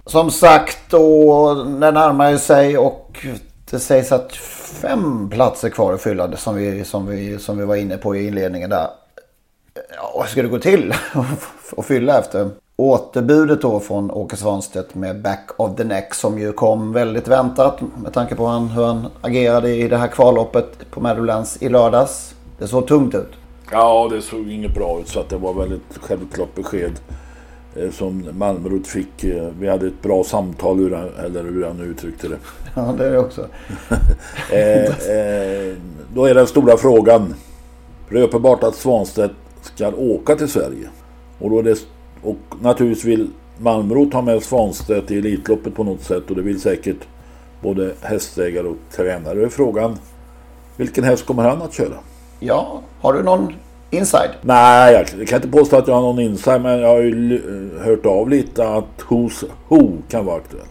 Som 0.08 0.30
sagt 0.30 0.78
då, 0.90 1.54
det 1.54 1.90
närmar 1.90 2.30
ju 2.30 2.38
sig 2.38 2.78
och 2.78 3.26
det 3.70 3.78
sägs 3.78 4.12
att 4.12 4.36
fem 4.82 5.30
platser 5.30 5.68
kvar 5.68 5.92
att 5.92 6.00
fylla 6.00 6.36
som 6.36 6.56
vi, 6.56 6.84
som 6.84 7.06
vi, 7.06 7.38
som 7.38 7.58
vi 7.58 7.64
var 7.64 7.76
inne 7.76 7.96
på 7.96 8.16
i 8.16 8.26
inledningen 8.26 8.70
där. 8.70 8.86
Ja, 9.96 10.20
hur 10.22 10.30
ska 10.30 10.42
det 10.42 10.48
gå 10.48 10.58
till 10.58 10.94
att 11.76 11.86
fylla 11.86 12.18
efter? 12.18 12.50
Återbudet 12.76 13.62
då 13.62 13.80
från 13.80 14.10
Åke 14.10 14.36
Svanstedt 14.36 14.94
med 14.94 15.22
Back 15.22 15.50
of 15.56 15.76
the 15.76 15.84
Neck 15.84 16.14
som 16.14 16.38
ju 16.38 16.52
kom 16.52 16.92
väldigt 16.92 17.28
väntat 17.28 17.80
med 18.02 18.12
tanke 18.12 18.34
på 18.34 18.46
han, 18.46 18.68
hur 18.68 18.84
han 18.84 19.06
agerade 19.20 19.70
i 19.70 19.88
det 19.88 19.96
här 19.96 20.08
kvalloppet 20.08 20.90
på 20.90 21.00
Meadowlands 21.00 21.62
i 21.62 21.68
lördags. 21.68 22.34
Det 22.58 22.68
såg 22.68 22.86
tungt 22.86 23.14
ut. 23.14 23.32
Ja, 23.72 24.08
det 24.10 24.22
såg 24.22 24.50
inget 24.50 24.74
bra 24.74 25.00
ut 25.00 25.08
så 25.08 25.20
att 25.20 25.28
det 25.28 25.36
var 25.36 25.54
väldigt 25.54 25.98
självklart 26.00 26.54
besked 26.54 26.92
som 27.90 28.24
Malmrot 28.32 28.86
fick. 28.86 29.24
Eh, 29.24 29.48
vi 29.60 29.68
hade 29.68 29.86
ett 29.86 30.02
bra 30.02 30.24
samtal, 30.24 30.78
hur 30.78 30.94
han, 30.94 31.08
eller 31.24 31.42
hur 31.42 31.64
han 31.64 31.80
uttryckte 31.80 32.28
det. 32.28 32.38
Ja, 32.74 32.94
det 32.98 33.06
är 33.06 33.10
det 33.10 33.18
också. 33.18 33.40
eh, 34.52 34.84
eh, 34.84 35.76
då 36.14 36.24
är 36.24 36.34
den 36.34 36.46
stora 36.46 36.76
frågan. 36.76 37.34
Det 38.10 38.18
är 38.18 38.22
uppenbart 38.22 38.62
att 38.62 38.74
Svanstedt 38.74 39.34
ska 39.62 39.88
åka 39.88 40.36
till 40.36 40.48
Sverige. 40.48 40.88
Och, 41.38 41.50
då 41.50 41.58
är 41.58 41.62
det, 41.62 41.78
och 42.22 42.36
naturligtvis 42.60 43.04
vill 43.04 43.30
Malmrot 43.58 44.12
ha 44.12 44.22
med 44.22 44.42
Svanstedt 44.42 45.10
i 45.10 45.18
Elitloppet 45.18 45.74
på 45.74 45.84
något 45.84 46.02
sätt. 46.02 46.30
Och 46.30 46.36
det 46.36 46.42
vill 46.42 46.60
säkert 46.60 47.06
både 47.62 47.92
hästägare 48.00 48.66
och 48.66 48.76
tränare. 48.92 49.34
Då 49.34 49.44
är 49.44 49.48
frågan, 49.48 49.98
vilken 50.76 51.04
häst 51.04 51.26
kommer 51.26 51.42
han 51.42 51.62
att 51.62 51.72
köra? 51.72 51.94
Ja, 52.40 52.80
har 53.00 53.12
du 53.12 53.22
någon 53.22 53.52
inside? 53.90 54.30
Nej, 54.42 54.92
jag 55.18 55.28
kan 55.28 55.36
inte 55.36 55.58
påstå 55.58 55.76
att 55.76 55.88
jag 55.88 55.94
har 55.94 56.02
någon 56.02 56.18
insight 56.18 56.60
men 56.62 56.80
jag 56.80 56.88
har 56.88 57.00
ju 57.00 57.40
hört 57.84 58.06
av 58.06 58.28
lite 58.28 58.68
att 58.68 59.02
Who's 59.08 59.44
Who 59.68 59.92
kan 60.08 60.24
vara 60.24 60.36
aktuell. 60.36 60.66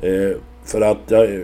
Eh, 0.00 0.36
för 0.64 0.80
att 0.80 0.98
jag, 1.08 1.24
eh, 1.24 1.40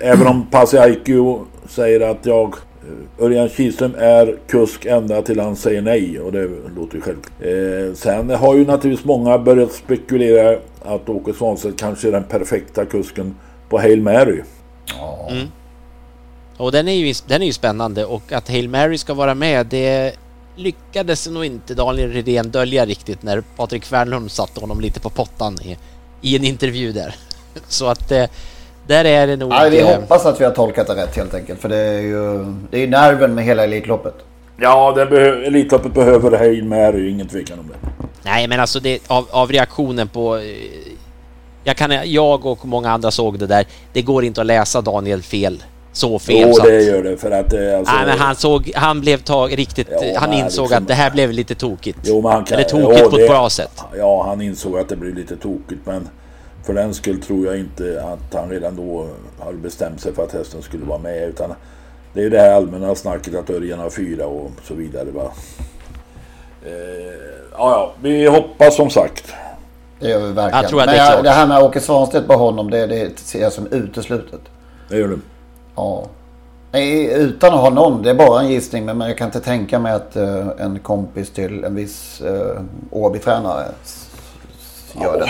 även 0.00 0.26
om 0.26 0.46
Pasi 0.50 0.78
Aiku 0.78 1.38
säger 1.68 2.10
att 2.10 2.26
jag 2.26 2.48
eh, 2.48 3.24
Örjan 3.24 3.48
Kihlström 3.48 3.94
är 3.98 4.36
kusk 4.46 4.86
ända 4.86 5.22
till 5.22 5.40
han 5.40 5.56
säger 5.56 5.82
nej 5.82 6.20
och 6.20 6.32
det 6.32 6.48
låter 6.76 6.94
ju 6.94 7.00
självklart. 7.00 7.32
Eh, 7.40 7.94
sen 7.94 8.30
har 8.30 8.54
ju 8.54 8.66
naturligtvis 8.66 9.06
många 9.06 9.38
börjat 9.38 9.72
spekulera 9.72 10.58
att 10.82 11.08
Åke 11.08 11.32
Svanstedt 11.32 11.80
kanske 11.80 12.08
är 12.08 12.12
den 12.12 12.24
perfekta 12.24 12.84
kusken 12.84 13.34
på 13.68 13.78
Hail 13.78 14.02
Mary. 14.02 14.40
Mm. 15.30 15.46
Och 16.62 16.72
den 16.72 16.88
är, 16.88 16.92
ju, 16.92 17.14
den 17.26 17.42
är 17.42 17.46
ju 17.46 17.52
spännande 17.52 18.04
och 18.04 18.32
att 18.32 18.48
Hail 18.48 18.68
Mary 18.68 18.98
ska 18.98 19.14
vara 19.14 19.34
med 19.34 19.66
det 19.66 20.12
lyckades 20.56 21.28
nog 21.28 21.44
inte 21.44 21.74
Daniel 21.74 22.12
Redén 22.12 22.50
dölja 22.50 22.86
riktigt 22.86 23.22
när 23.22 23.40
Patrik 23.56 23.84
Fernlund 23.84 24.30
satte 24.30 24.60
honom 24.60 24.80
lite 24.80 25.00
på 25.00 25.10
pottan 25.10 25.58
i, 25.62 25.78
i 26.20 26.36
en 26.36 26.44
intervju 26.44 26.92
där. 26.92 27.14
Så 27.68 27.86
att 27.86 28.12
eh, 28.12 28.24
där 28.86 29.04
är 29.04 29.26
det 29.26 29.36
nog... 29.36 29.48
Nej, 29.48 29.70
vi 29.70 29.80
eh, 29.80 29.86
hoppas 29.86 30.26
att 30.26 30.40
vi 30.40 30.44
har 30.44 30.52
tolkat 30.52 30.86
det 30.86 30.94
rätt 30.94 31.16
helt 31.16 31.34
enkelt. 31.34 31.60
För 31.60 31.68
det 31.68 31.76
är 31.76 32.00
ju 32.00 32.44
det 32.70 32.76
är 32.76 32.80
ju 32.80 32.86
nerven 32.86 33.34
med 33.34 33.44
hela 33.44 33.64
Elitloppet. 33.64 34.14
Ja, 34.56 34.92
det 34.96 35.04
behö- 35.04 35.46
Elitloppet 35.46 35.94
behöver 35.94 36.38
Hail 36.38 36.64
Mary, 36.64 37.10
ingen 37.10 37.28
tvekan 37.28 37.58
om 37.58 37.68
det. 37.68 37.88
Nej 38.22 38.48
men 38.48 38.60
alltså 38.60 38.80
det, 38.80 38.98
av, 39.06 39.26
av 39.30 39.52
reaktionen 39.52 40.08
på... 40.08 40.36
eh, 40.36 40.42
Jag, 41.64 41.76
kan, 41.76 42.10
jag 42.12 42.46
och 42.46 42.66
många 42.66 42.90
andra 42.90 43.10
såg 43.10 43.38
det 43.38 43.46
där. 43.46 43.64
Det 43.92 44.02
går 44.02 44.24
inte 44.24 44.40
att 44.40 44.46
läsa 44.46 44.80
Daniel 44.80 45.22
fel. 45.22 45.62
Så 45.94 46.18
fel. 46.18 46.48
Jo, 46.48 46.54
så 46.54 46.62
att- 46.62 46.68
det 46.68 46.82
gör 46.82 47.02
det 47.02 47.16
för 47.16 47.30
att 47.30 47.52
är 47.52 47.76
alltså... 47.78 47.94
Nej 47.94 48.06
men 48.06 48.18
han 48.18 48.34
såg, 48.36 48.72
han 48.74 49.00
blev 49.00 49.18
tag, 49.18 49.58
riktigt, 49.58 49.88
Ja, 49.90 50.18
han 50.20 50.32
insåg 50.32 50.64
liksom- 50.64 50.82
att 50.82 50.88
det 50.88 50.94
här 50.94 51.10
blev 51.10 51.32
lite 51.32 51.54
tokigt. 51.54 51.98
Jo, 52.02 52.20
men 52.22 52.32
han 52.32 52.44
kan... 52.44 52.58
Eller 52.58 52.68
tokigt 52.68 53.00
jo, 53.04 53.10
på 53.10 53.16
det- 53.16 53.22
ett 53.24 53.30
bra 53.30 53.50
sätt. 53.50 53.80
Ja, 53.98 54.22
han 54.26 54.40
insåg 54.42 54.78
att 54.78 54.88
det 54.88 54.96
blev 54.96 55.14
lite 55.14 55.36
tokigt 55.36 55.80
men 55.86 56.08
för 56.66 56.74
den 56.74 56.94
skull 56.94 57.22
tror 57.22 57.46
jag 57.46 57.58
inte 57.58 58.02
att 58.04 58.34
han 58.40 58.50
redan 58.50 58.76
då 58.76 59.06
hade 59.44 59.58
bestämt 59.58 60.00
sig 60.00 60.14
för 60.14 60.24
att 60.24 60.32
hästen 60.32 60.62
skulle 60.62 60.84
vara 60.84 60.98
med 60.98 61.28
utan 61.28 61.54
det 62.14 62.20
är 62.20 62.24
ju 62.24 62.30
det 62.30 62.38
här 62.38 62.52
allmänna 62.52 62.94
snacket 62.94 63.34
att 63.34 63.50
Örjan 63.50 63.78
har 63.78 63.90
fyra 63.90 64.26
och 64.26 64.50
så 64.64 64.74
vidare 64.74 65.10
va. 65.10 65.32
Eh, 66.66 66.70
ja, 67.52 67.58
ja, 67.58 67.92
vi 68.02 68.26
hoppas 68.26 68.76
som 68.76 68.90
sagt. 68.90 69.32
Det 70.00 70.08
gör 70.08 70.18
vi 70.18 70.32
verkligen. 70.32 70.62
Jag 70.62 70.68
tror 70.70 70.80
att 70.80 70.86
Men 70.86 70.94
det 70.94 71.00
är 71.00 71.04
jag, 71.04 71.12
klart. 71.12 71.24
det 71.24 71.30
här 71.30 71.46
med 71.46 71.62
Åke 71.62 71.80
Svanstedt 71.80 72.26
på 72.26 72.32
honom, 72.34 72.70
det, 72.70 72.86
det 72.86 73.18
ser 73.18 73.40
jag 73.42 73.52
som 73.52 73.66
uteslutet. 73.66 74.40
Det 74.88 74.98
gör 74.98 75.08
du. 75.08 75.18
Ja. 75.76 76.08
Nej, 76.72 77.04
utan 77.14 77.54
att 77.54 77.60
ha 77.60 77.70
någon. 77.70 78.02
Det 78.02 78.10
är 78.10 78.14
bara 78.14 78.40
en 78.40 78.48
gissning. 78.48 78.84
Men 78.84 79.00
jag 79.00 79.18
kan 79.18 79.28
inte 79.28 79.40
tänka 79.40 79.78
mig 79.78 79.92
att 79.92 80.16
eh, 80.16 80.48
en 80.58 80.78
kompis 80.78 81.30
till 81.30 81.64
en 81.64 81.74
viss 81.74 82.22
uh, 82.24 82.60
Åby-tränare 82.90 83.64
gör 85.02 85.18
det. 85.18 85.26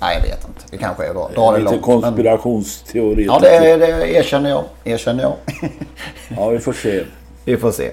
Nej, 0.00 0.16
jag 0.16 0.22
vet 0.22 0.48
inte. 0.48 0.64
Det 0.70 0.76
kanske 0.76 1.06
är 1.06 1.14
bra. 1.14 1.30
Dra 1.34 1.52
det 1.52 1.58
Lite 1.58 1.70
långt. 1.72 1.86
Men... 1.86 2.02
konspirationsteoretiker. 2.02 3.32
Ja, 3.32 3.38
det, 3.38 3.76
det 3.76 4.12
erkänner 4.12 4.50
jag. 4.50 4.64
Erkänner 4.84 5.22
jag. 5.22 5.34
Ja, 6.36 6.48
vi 6.48 6.58
får 6.58 6.72
se. 6.72 7.04
Vi 7.44 7.56
får 7.56 7.72
se. 7.72 7.90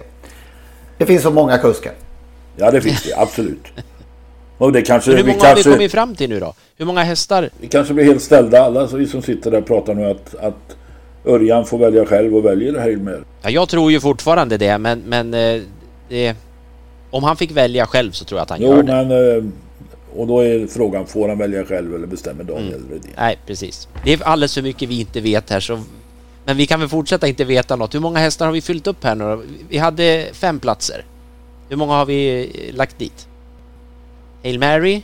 Det 0.97 1.05
finns 1.05 1.23
så 1.23 1.31
många 1.31 1.57
kuskar. 1.57 1.93
Ja, 2.55 2.71
det 2.71 2.81
finns 2.81 3.03
det. 3.03 3.13
Absolut. 3.17 3.67
Och 4.57 4.71
det 4.71 4.81
kanske, 4.81 5.09
Men 5.09 5.17
hur 5.17 5.23
vi, 5.23 5.31
många 5.31 5.47
har 5.47 5.55
vi 5.55 5.63
kanske, 5.63 5.71
kommit 5.71 5.91
fram 5.91 6.15
till 6.15 6.29
nu 6.29 6.39
då? 6.39 6.53
Hur 6.77 6.85
många 6.85 7.03
hästar? 7.03 7.49
vi 7.59 7.67
kanske 7.67 7.93
blir 7.93 8.05
helt 8.05 8.21
ställda 8.21 8.61
alla 8.61 8.87
så 8.87 8.97
vi 8.97 9.07
som 9.07 9.21
sitter 9.21 9.51
där 9.51 9.57
och 9.57 9.67
pratar 9.67 9.93
nu 9.93 10.05
att, 10.05 10.35
att 10.35 10.77
Örjan 11.25 11.65
får 11.65 11.77
välja 11.77 12.05
själv 12.05 12.35
och 12.35 12.45
väljer 12.45 12.79
Hail 12.79 12.99
Mary. 12.99 13.19
Ja, 13.41 13.49
jag 13.49 13.69
tror 13.69 13.91
ju 13.91 13.99
fortfarande 13.99 14.57
det, 14.57 14.77
men, 14.77 14.99
men 14.99 15.33
eh, 16.09 16.35
om 17.09 17.23
han 17.23 17.37
fick 17.37 17.51
välja 17.51 17.85
själv 17.85 18.11
så 18.11 18.25
tror 18.25 18.37
jag 18.39 18.43
att 18.43 18.49
han 18.49 18.61
Jo, 18.61 18.67
gör 18.67 18.83
det. 18.83 18.93
men... 19.05 19.37
eh, 19.37 19.43
Och 20.15 20.27
då 20.27 20.39
är 20.41 20.67
frågan, 20.67 21.07
får 21.07 21.29
han 21.29 21.37
välja 21.37 21.65
själv 21.65 21.95
eller 21.95 22.07
bestämmer 22.07 22.43
Daniel 22.43 22.73
Mm. 22.73 22.89
Redén? 22.91 23.11
Nej, 23.17 23.37
precis. 23.47 23.87
Det 24.03 24.13
är 24.13 24.23
alldeles 24.23 24.53
för 24.53 24.61
mycket 24.61 24.89
vi 24.89 24.99
inte 24.99 25.21
vet 25.21 25.49
här 25.49 25.59
så... 25.59 25.79
Men 26.45 26.57
vi 26.57 26.67
kan 26.67 26.79
väl 26.79 26.89
fortsätta 26.89 27.27
inte 27.27 27.43
veta 27.43 27.75
något. 27.75 27.95
Hur 27.95 27.99
många 27.99 28.19
hästar 28.19 28.45
har 28.45 28.53
vi 28.53 28.61
fyllt 28.61 28.87
upp 28.87 29.03
här 29.03 29.15
nu? 29.15 29.39
Vi 29.69 29.77
hade 29.77 30.27
fem 30.33 30.59
platser. 30.59 31.05
Hur 31.69 31.77
många 31.77 31.93
har 31.93 32.05
vi 32.05 32.49
eh, 32.69 32.75
lagt 32.75 32.99
dit? 32.99 33.27
Hail 34.43 34.59
Mary? 34.59 35.01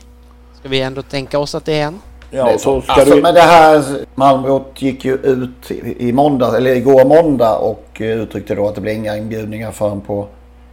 Ska 0.60 0.68
vi 0.68 0.80
ändå 0.80 1.02
tänka 1.02 1.38
oss 1.38 1.54
att 1.54 1.64
det 1.64 1.72
är 1.74 1.86
en? 1.86 1.98
Ja, 2.34 2.58
så 2.58 2.82
Alltså, 2.86 3.14
du... 3.14 3.22
men 3.22 3.34
det 3.34 3.40
här 3.40 3.84
Malmrot 4.14 4.82
gick 4.82 5.04
ju 5.04 5.14
ut 5.14 5.70
i, 5.98 6.12
måndag, 6.12 6.56
eller 6.56 6.74
igår 6.74 7.04
måndag 7.04 7.56
och 7.56 8.00
eh, 8.00 8.20
uttryckte 8.20 8.54
då 8.54 8.68
att 8.68 8.74
det 8.74 8.80
blir 8.80 8.92
inga 8.92 9.16
inbjudningar 9.16 9.72
förrän 9.72 10.00
på... 10.00 10.26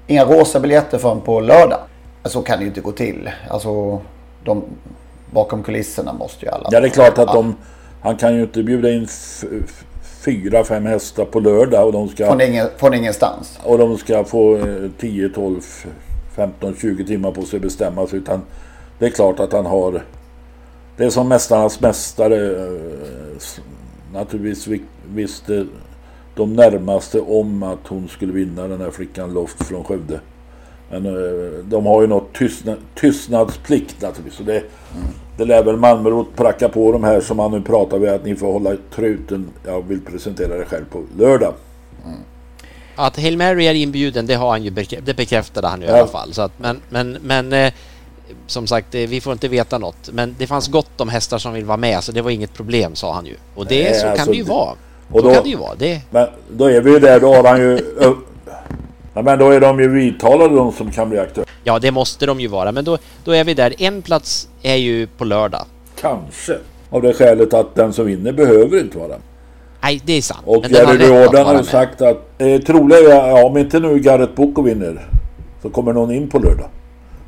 Inga 0.08 0.26
rosa 0.26 0.60
biljetter 0.60 0.98
förrän 0.98 1.22
på 1.22 1.40
lördag. 1.40 1.80
Så 2.24 2.42
kan 2.42 2.58
det 2.58 2.62
ju 2.62 2.68
inte 2.68 2.82
gå 2.82 2.92
till. 2.92 3.30
Alltså, 3.50 4.02
de, 4.44 4.64
bakom 5.32 5.64
kulisserna 5.64 6.14
måste 6.14 6.46
ju 6.46 6.52
alla... 6.52 6.70
Ja, 6.72 6.80
det 6.80 6.88
är 6.88 6.90
klart 6.90 7.18
att 7.18 7.34
de... 7.34 7.56
Han 8.02 8.18
kan 8.18 8.36
ju 8.36 8.42
inte 8.42 8.64
bjuda 8.64 8.92
in 8.92 9.08
fyra, 10.26 10.64
fem 10.64 10.86
hästar 10.86 11.26
på 11.26 11.40
lördag 11.40 11.86
och 11.86 11.94
de 11.94 12.08
ska... 12.10 12.28
Från, 12.28 12.42
ingen, 12.42 12.68
från 12.78 12.94
ingenstans. 12.94 13.60
Och 13.64 13.78
de 13.78 13.98
ska 13.98 14.24
få 14.24 14.56
eh, 14.56 14.64
10, 15.00 15.30
12, 15.30 15.62
15, 16.36 16.76
20 16.82 17.06
timmar 17.06 17.32
på 17.32 17.42
sig 17.42 17.58
att 17.58 17.64
bestämma 17.64 18.08
sig. 18.08 18.20
Utan 18.20 18.42
det 19.00 19.06
är 19.06 19.10
klart 19.10 19.40
att 19.40 19.54
han 19.54 19.66
har... 19.66 20.02
Det 20.98 21.04
är 21.04 21.10
som 21.10 21.28
Mästarnas 21.30 21.82
Mästare. 21.82 22.66
eh, 22.66 22.74
Naturligtvis 24.14 24.68
vi- 24.68 24.82
visste 25.14 25.66
de 26.36 26.54
närmaste 26.54 27.20
om 27.22 27.64
att 27.64 27.88
hon 27.88 28.08
skulle 28.08 28.34
vinna 28.34 28.68
den 28.68 28.82
här 28.82 28.92
flickan 28.92 29.34
Loft 29.34 29.64
från 29.68 29.84
Skövde. 29.84 30.20
Men 30.92 31.06
eh, 31.06 31.64
de 31.64 31.86
har 31.86 32.02
ju 32.02 32.08
något 32.08 32.34
tystna, 32.34 32.76
tystnadsplikt 32.96 34.02
naturligtvis. 34.02 34.34
Så 34.38 34.44
det, 34.44 34.64
det 35.38 35.46
lär 35.46 35.64
väl 35.64 35.78
Malmrot 35.78 36.36
pracka 36.36 36.70
på 36.70 36.92
de 36.92 37.04
här 37.04 37.22
som 37.22 37.40
han 37.40 37.52
nu 37.52 37.62
pratar 37.62 38.00
med 38.00 38.14
att 38.14 38.26
ni 38.26 38.36
får 38.36 38.54
hålla 38.54 38.76
truten. 38.96 39.50
Jag 39.66 39.88
vill 39.88 40.02
presentera 40.02 40.58
det 40.58 40.66
själv 40.66 40.86
på 40.92 41.04
lördag. 41.18 41.54
Att 42.96 43.18
Hail 43.18 43.38
Mary 43.38 43.66
är 43.66 43.74
inbjuden, 43.74 44.26
det 44.26 44.34
har 44.36 44.50
han 44.50 44.64
ju 44.64 44.70
bekrä- 44.70 45.02
det 45.06 45.14
bekräftade 45.14 45.68
han 45.68 45.82
ju 45.82 45.88
i 45.88 45.90
Ja. 45.90 45.98
alla 45.98 46.08
fall. 46.08 46.34
Så 46.34 46.42
att, 46.42 46.52
men, 46.60 46.80
men, 46.90 47.18
men 47.22 47.54
eh, 47.54 47.74
som 48.48 48.68
sagt, 48.68 48.96
vi 48.96 49.22
får 49.22 49.34
inte 49.34 49.48
veta 49.48 49.78
något. 49.78 50.10
Men 50.14 50.36
det 50.40 50.48
fanns 50.48 50.68
gott 50.68 51.02
om 51.02 51.10
hästar 51.10 51.38
som 51.38 51.54
vill 51.54 51.66
vara 51.66 51.78
med, 51.78 52.04
så 52.04 52.12
det 52.12 52.22
var 52.22 52.32
inget 52.32 52.54
problem, 52.54 52.96
sa 52.96 53.14
han 53.14 53.26
ju. 53.26 53.36
Och 53.56 53.66
det, 53.66 53.84
Nej, 53.84 53.94
så 54.00 54.08
alltså, 54.08 54.26
kan 54.26 54.32
det 54.34 54.38
ju 54.38 54.44
vara. 54.44 54.72
och 55.12 55.20
så 55.22 55.28
då- 55.28 55.34
kan 55.34 55.44
det 55.44 55.50
ju 55.50 55.56
vara. 55.58 55.76
Det, 55.78 56.02
Men 56.10 56.28
då 56.52 56.66
är 56.66 56.82
vi 56.82 56.92
ju 56.92 57.00
där, 57.00 57.20
då 57.20 57.34
har 57.36 57.44
han 57.44 57.60
ju... 57.60 57.78
ö- 58.00 58.14
Ja, 59.14 59.22
men 59.22 59.40
då 59.40 59.50
är 59.52 59.60
de 59.60 59.80
ju 59.80 59.88
vidtalade 59.90 60.56
de 60.56 60.72
som 60.72 60.92
kan 60.92 61.10
bli 61.10 61.20
aktuella. 61.20 61.50
ja, 61.64 61.80
det 61.80 61.92
måste 61.92 62.26
de 62.26 62.40
ju 62.40 62.48
vara. 62.48 62.72
Men 62.72 62.86
då, 62.86 62.98
då 63.24 63.32
är 63.32 63.44
vi 63.44 63.54
där. 63.54 63.74
En 63.78 64.02
plats 64.02 64.48
är 64.62 64.76
ju 64.76 65.08
på 65.08 65.26
lördag. 65.26 65.66
Kanske. 66.02 66.58
Av 66.90 67.02
det 67.02 67.14
skälet 67.14 67.54
att 67.54 67.76
den 67.76 67.94
som 67.94 68.06
vinner 68.06 68.32
behöver 68.32 68.80
inte 68.80 68.98
vara 68.98 69.08
med. 69.08 69.18
Nej, 69.84 70.02
det 70.06 70.14
är 70.14 70.22
sant. 70.22 70.42
Och 70.46 70.62
den 70.62 70.72
Jerry 70.72 71.08
Jordan 71.08 71.46
har 71.46 71.58
ju 71.58 71.64
sagt 71.64 72.02
att 72.02 72.18
eh, 72.38 72.58
troliga 72.62 73.00
är, 73.00 73.28
ja, 73.30 73.44
om 73.46 73.58
inte 73.58 73.80
nu 73.80 74.00
Garrett 74.00 74.36
Boko 74.36 74.62
vinner 74.62 75.08
så 75.62 75.70
kommer 75.70 75.94
någon 75.94 76.12
in 76.12 76.30
på 76.30 76.40
lördag. 76.40 76.70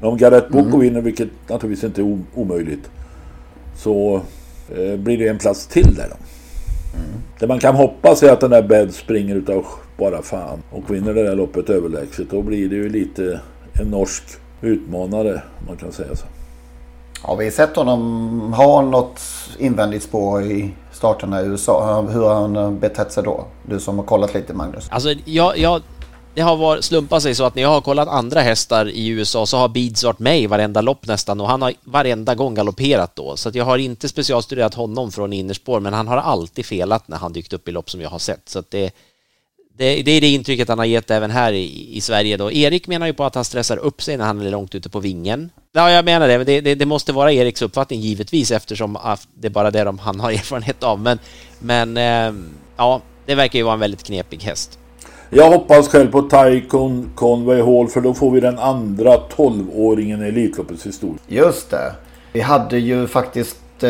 Men 0.03 0.11
om 0.11 0.17
Garrett 0.17 0.49
Boko 0.49 0.67
Mm. 0.67 0.79
vinner, 0.79 1.01
vilket 1.01 1.29
naturligtvis 1.49 1.83
inte 1.83 2.01
är 2.01 2.17
omöjligt, 2.35 2.89
så 3.75 4.21
eh, 4.77 4.95
blir 4.99 5.17
det 5.17 5.27
en 5.27 5.37
plats 5.37 5.67
till 5.67 5.95
där 5.95 6.07
då. 6.09 6.15
Mm. 6.97 7.09
Det 7.39 7.47
man 7.47 7.59
kan 7.59 7.75
hoppas 7.75 8.23
är 8.23 8.31
att 8.31 8.39
den 8.39 8.49
där 8.49 8.61
Bed 8.61 8.93
springer 8.93 9.35
utav 9.35 9.65
bara 9.97 10.21
fan 10.21 10.63
och 10.71 10.95
vinner 10.95 11.13
det 11.13 11.23
där 11.23 11.35
loppet 11.35 11.69
överlägset. 11.69 12.29
Då 12.29 12.41
blir 12.41 12.69
det 12.69 12.75
ju 12.75 12.89
lite 12.89 13.39
en 13.81 13.87
norsk 13.87 14.23
utmanare, 14.61 15.33
om 15.33 15.65
man 15.67 15.77
kan 15.77 15.91
säga 15.91 16.15
så. 16.15 16.25
Har 17.21 17.35
vi 17.37 17.51
sett 17.51 17.75
honom 17.75 18.53
ha 18.53 18.81
något 18.81 19.21
invändigt 19.59 20.03
spår 20.03 20.41
i 20.43 20.73
starterna 20.91 21.41
i 21.41 21.45
USA? 21.45 22.01
Hur 22.11 22.21
har 22.21 22.35
han 22.35 22.79
betett 22.79 23.11
sig 23.11 23.23
då? 23.23 23.45
Du 23.65 23.79
som 23.79 23.97
har 23.97 24.05
kollat 24.05 24.33
lite 24.33 24.53
Magnus. 24.53 24.87
Alltså, 24.91 25.09
jag, 25.25 25.57
jag, 25.57 25.81
det 26.34 26.41
har 26.41 26.56
varit, 26.56 26.84
slumpat 26.84 27.24
sig 27.24 27.36
så 27.36 27.43
att 27.43 27.56
när 27.56 27.62
jag 27.62 27.69
har 27.69 27.82
kollat 27.82 28.08
andra 28.08 28.41
hästar 28.41 28.89
i 28.89 29.08
USA 29.08 29.46
så 29.46 29.58
har 29.58 29.67
Beads 29.67 30.04
varit 30.04 30.19
med 30.19 30.41
i 30.41 30.48
varenda 30.48 30.82
lopp 30.82 31.08
nästan 31.08 31.41
och 31.41 31.48
han 31.48 31.62
har 31.62 31.74
varenda 31.84 32.36
gång 32.36 32.56
galopperat 32.56 33.15
då. 33.15 33.38
Så 33.38 33.50
att 33.50 33.56
jag 33.56 33.65
har 33.65 33.78
inte 33.78 34.10
specialstuderat 34.10 34.74
honom 34.74 35.12
från 35.12 35.34
innerspår 35.34 35.80
men 35.80 35.93
han 35.93 36.08
har 36.08 36.17
alltid 36.17 36.65
felat 36.65 37.08
när 37.08 37.17
han 37.17 37.34
dykt 37.34 37.54
upp 37.54 37.67
i 37.67 37.72
lopp 37.72 37.89
som 37.89 38.02
jag 38.02 38.10
har 38.10 38.19
sett. 38.19 38.50
Så 38.50 38.60
att 38.60 38.72
det, 38.72 38.91
det, 39.78 40.04
det 40.04 40.12
är 40.12 40.22
det 40.22 40.28
intrycket 40.28 40.69
han 40.69 40.80
har 40.80 40.86
gett 40.86 41.12
även 41.12 41.32
här 41.32 41.54
i, 41.54 41.98
i 41.98 42.02
Sverige 42.02 42.38
då. 42.38 42.52
Erik 42.52 42.88
menar 42.88 43.08
ju 43.08 43.13
på 43.13 43.24
att 43.24 43.36
han 43.36 43.46
stressar 43.46 43.78
upp 43.78 44.02
sig 44.02 44.17
när 44.17 44.26
han 44.26 44.41
är 44.41 44.52
långt 44.52 44.76
ute 44.76 44.89
på 44.89 45.00
vingen. 45.00 45.50
Ja, 45.74 45.91
jag 45.91 46.06
menar 46.06 46.28
det. 46.28 46.38
Men 46.38 46.46
det, 46.46 46.62
det, 46.62 46.76
det 46.76 46.86
måste 46.86 47.13
vara 47.13 47.32
Eriks 47.32 47.62
uppfattning 47.62 48.02
givetvis 48.02 48.52
eftersom 48.52 48.98
det 49.34 49.48
är 49.48 49.52
bara 49.52 49.72
det 49.72 49.84
de, 49.84 50.00
han 50.00 50.19
har 50.19 50.32
erfarenhet 50.41 50.84
av. 50.84 51.00
Men, 51.00 51.19
men 51.60 51.98
eh, 51.98 52.34
ja, 52.78 53.02
det 53.26 53.36
verkar 53.36 53.60
ju 53.60 53.63
vara 53.63 53.74
en 53.74 53.80
väldigt 53.80 54.04
knepig 54.04 54.43
häst. 54.43 54.80
Jag 55.36 55.52
hoppas 55.52 55.88
själv 55.88 56.12
på 56.12 56.22
Tycoon 56.22 57.10
Conway 57.15 57.62
Hall 57.62 57.88
för 57.88 58.02
då 58.02 58.13
får 58.13 58.32
vi 58.32 58.39
den 58.39 58.60
andra 58.60 59.17
12-åringen 59.36 60.26
i 60.26 60.28
Elitloppets 60.28 60.86
historia. 60.86 61.19
Just 61.28 61.69
det. 61.69 61.91
Vi 62.34 62.41
hade 62.41 62.78
ju 62.78 63.08
faktiskt 63.08 63.84
eh, 63.84 63.89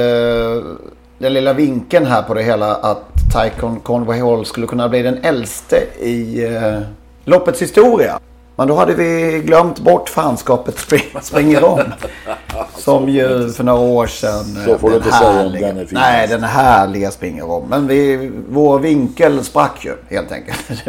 den 1.17 1.33
lilla 1.33 1.53
vinkeln 1.53 2.05
här 2.05 2.21
på 2.23 2.33
det 2.33 2.43
hela 2.43 2.75
att 2.75 3.03
Tycoon 3.33 3.79
Conway 3.79 4.21
Hall 4.21 4.45
skulle 4.45 4.67
kunna 4.67 4.89
bli 4.89 5.01
den 5.01 5.17
äldste 5.17 5.77
i 6.01 6.45
eh, 6.45 6.79
loppets 7.25 7.61
historia. 7.61 8.19
Men 8.55 8.67
då 8.67 8.75
hade 8.75 8.93
vi 8.93 9.41
glömt 9.45 9.79
bort 9.79 10.09
fanskapet 10.09 10.79
spring, 10.79 11.01
springer 11.21 11.63
om. 11.63 11.79
Som 12.77 13.09
ju 13.09 13.49
för 13.49 13.63
några 13.63 13.79
år 13.79 14.07
sedan. 14.07 14.43
Så 14.65 14.77
får 14.77 14.89
du 14.89 14.95
den 14.99 15.03
inte 15.05 15.17
säga 15.17 15.29
om 15.29 15.35
härliga- 15.37 15.67
den 15.67 15.77
är 15.77 15.85
fin. 15.85 15.97
Nej, 16.01 16.27
den 16.27 16.43
härliga 16.43 17.11
springer 17.11 17.49
om. 17.51 17.63
Men 17.69 17.87
vi, 17.87 18.31
vår 18.49 18.79
vinkel 18.79 19.43
sprack 19.43 19.85
ju 19.85 19.95
helt 20.15 20.31
enkelt. 20.31 20.83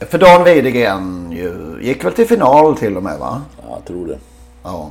för 0.10 0.18
Dan 0.18 0.44
Widegren 0.44 1.32
ju, 1.32 1.78
gick 1.82 2.04
väl 2.04 2.12
till 2.12 2.26
final 2.28 2.76
till 2.76 2.96
och 2.96 3.02
med 3.02 3.18
va? 3.18 3.42
Ja, 3.62 3.74
jag 3.76 3.84
tror 3.84 4.06
det. 4.06 4.18
Ja. 4.62 4.90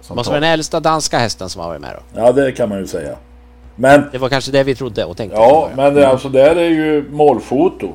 Som 0.00 0.16
Måste 0.16 0.30
vara 0.30 0.40
den 0.40 0.50
äldsta 0.50 0.80
danska 0.80 1.18
hästen 1.18 1.48
som 1.48 1.60
har 1.62 1.68
varit 1.68 1.80
med 1.80 1.90
då. 1.94 2.20
Ja, 2.20 2.32
det 2.32 2.52
kan 2.52 2.68
man 2.68 2.78
ju 2.78 2.86
säga. 2.86 3.16
Men, 3.76 4.02
Det 4.12 4.18
var 4.18 4.28
kanske 4.28 4.50
det 4.52 4.62
vi 4.62 4.74
trodde 4.74 5.04
och 5.04 5.16
tänkte. 5.16 5.36
ja, 5.38 5.68
men 5.76 5.94
det, 5.94 6.08
alltså 6.08 6.28
där 6.28 6.56
är 6.56 6.68
ju 6.68 7.04
målfoto. 7.10 7.92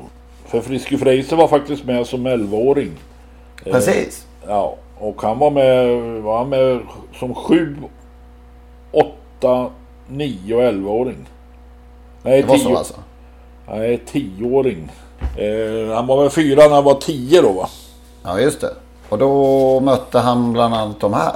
För 0.54 0.60
Friske 0.60 0.98
Fraser 0.98 1.36
var 1.36 1.48
faktiskt 1.48 1.84
med 1.84 2.06
som 2.06 2.26
11-åring. 2.26 2.90
Eh, 3.64 3.72
Precis. 3.72 4.26
Ja, 4.48 4.76
och 4.98 5.22
han 5.22 5.38
var 5.38 5.50
med, 5.50 5.88
var 6.22 6.38
han 6.38 6.48
med 6.48 6.80
som 7.18 7.34
7, 7.34 7.76
8, 8.92 9.70
9 10.08 10.54
och 10.54 10.62
11-åring. 10.62 11.28
Nej, 12.22 12.42
Det 12.42 12.48
var 12.48 12.56
10. 12.56 12.64
så 12.64 12.76
alltså. 12.76 12.94
Nej, 13.68 14.00
10-åring. 14.12 14.88
Eh, 15.38 15.94
han 15.94 16.06
var 16.06 16.20
väl 16.22 16.30
fyra 16.30 16.62
när 16.62 16.74
han 16.74 16.84
var 16.84 16.94
10 16.94 17.42
då 17.42 17.52
va? 17.52 17.68
Ja, 18.24 18.40
just 18.40 18.60
det. 18.60 18.74
Och 19.08 19.18
då 19.18 19.80
mötte 19.80 20.18
han 20.18 20.52
bland 20.52 20.74
annat 20.74 21.00
de 21.00 21.14
här. 21.14 21.32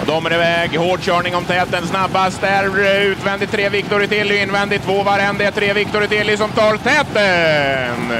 Och 0.00 0.06
de 0.06 0.26
är 0.26 0.34
iväg. 0.34 0.78
Hård 0.78 1.00
körning 1.00 1.34
om 1.36 1.44
täten. 1.44 1.86
Snabbast 1.86 2.42
är 2.42 3.00
utvändigt 3.02 3.50
tre 3.50 3.68
Victor 3.68 4.06
Tilly. 4.06 4.42
Invändigt 4.42 4.84
två 4.84 5.02
Varenne. 5.02 5.44
Är 5.44 5.50
tre 5.50 5.72
Victor 5.72 6.06
Tilly 6.06 6.36
som 6.36 6.50
tar 6.50 6.76
täten. 6.76 8.12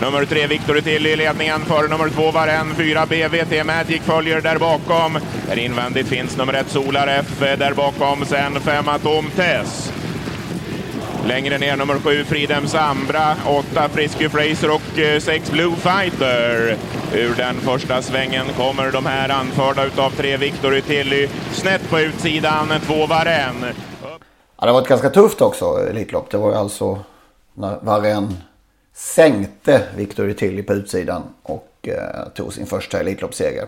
Nummer 0.00 0.24
tre 0.24 0.46
Victor 0.46 0.80
till 0.80 1.06
i 1.06 1.16
ledningen 1.16 1.60
för 1.60 1.88
nummer 1.88 2.08
två 2.08 2.30
Varen, 2.30 2.74
Fyra 2.76 3.06
BVT 3.06 3.66
Magic 3.66 4.02
följer 4.02 4.40
där 4.40 4.58
bakom. 4.58 5.18
Där 5.48 5.58
invändigt 5.58 6.08
finns 6.08 6.36
nummer 6.36 6.54
ett 6.54 6.68
Solar 6.68 7.06
F. 7.06 7.58
Där 7.58 7.74
bakom 7.74 8.24
sen 8.24 8.60
fem 8.60 8.88
Atom 8.88 9.30
Tess. 9.36 9.92
Längre 11.26 11.58
ner 11.58 11.76
nummer 11.76 11.94
sju 11.94 12.24
Fridhem 12.24 12.66
Sambra, 12.66 13.36
åtta 13.46 13.88
Frisky 13.88 14.28
Fraser 14.28 14.70
och 14.70 14.98
eh, 14.98 15.20
sex 15.20 15.50
Blue 15.50 15.76
Fighter. 15.76 16.76
Ur 17.14 17.34
den 17.36 17.54
första 17.54 18.02
svängen 18.02 18.46
kommer 18.56 18.92
de 18.92 19.06
här 19.06 19.28
anförda 19.28 19.86
utav 19.86 20.10
tre 20.10 20.36
Victory 20.36 20.82
Tilly. 20.82 21.28
Snett 21.52 21.90
på 21.90 22.00
utsidan, 22.00 22.68
två 22.86 23.06
Varenne. 23.06 23.72
Ja, 24.60 24.66
det 24.66 24.72
var 24.72 24.82
ett 24.82 24.88
ganska 24.88 25.10
tufft 25.10 25.40
också, 25.40 25.64
Elitlopp. 25.90 26.30
Det 26.30 26.36
var 26.36 26.50
ju 26.50 26.56
alltså 26.56 26.98
när 27.54 27.78
Varenne 27.82 28.28
sänkte 28.94 29.82
Victory 29.96 30.34
Tilly 30.34 30.62
på 30.62 30.72
utsidan 30.72 31.22
och 31.42 31.68
eh, 31.82 32.28
tog 32.34 32.52
sin 32.52 32.66
första 32.66 33.00
Elitloppsseger. 33.00 33.66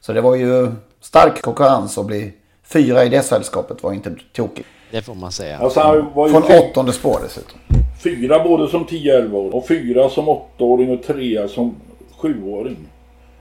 Så 0.00 0.12
det 0.12 0.20
var 0.20 0.34
ju 0.34 0.68
stark 1.00 1.42
konkurrens 1.42 1.98
att 1.98 2.06
bli 2.06 2.32
fyra 2.64 3.04
i 3.04 3.08
det 3.08 3.22
sällskapet 3.22 3.82
var 3.82 3.92
inte 3.92 4.14
tokigt. 4.32 4.68
Det 4.90 5.02
får 5.02 5.14
man 5.14 5.32
säga. 5.32 5.58
Alltså, 5.58 5.80
han 5.80 6.12
var 6.14 6.26
ju 6.26 6.32
Från 6.32 6.42
åttonde 6.42 6.92
spår 6.92 7.20
dessutom. 7.22 7.58
Fyra 8.02 8.44
både 8.44 8.68
som 8.68 8.86
10-11 8.86 9.32
år 9.32 9.54
och 9.54 9.68
fyra 9.68 10.10
som 10.10 10.28
åttaåring 10.28 10.90
och 10.90 11.02
trea 11.02 11.48
som 11.48 11.74
sjuåring. 12.22 12.76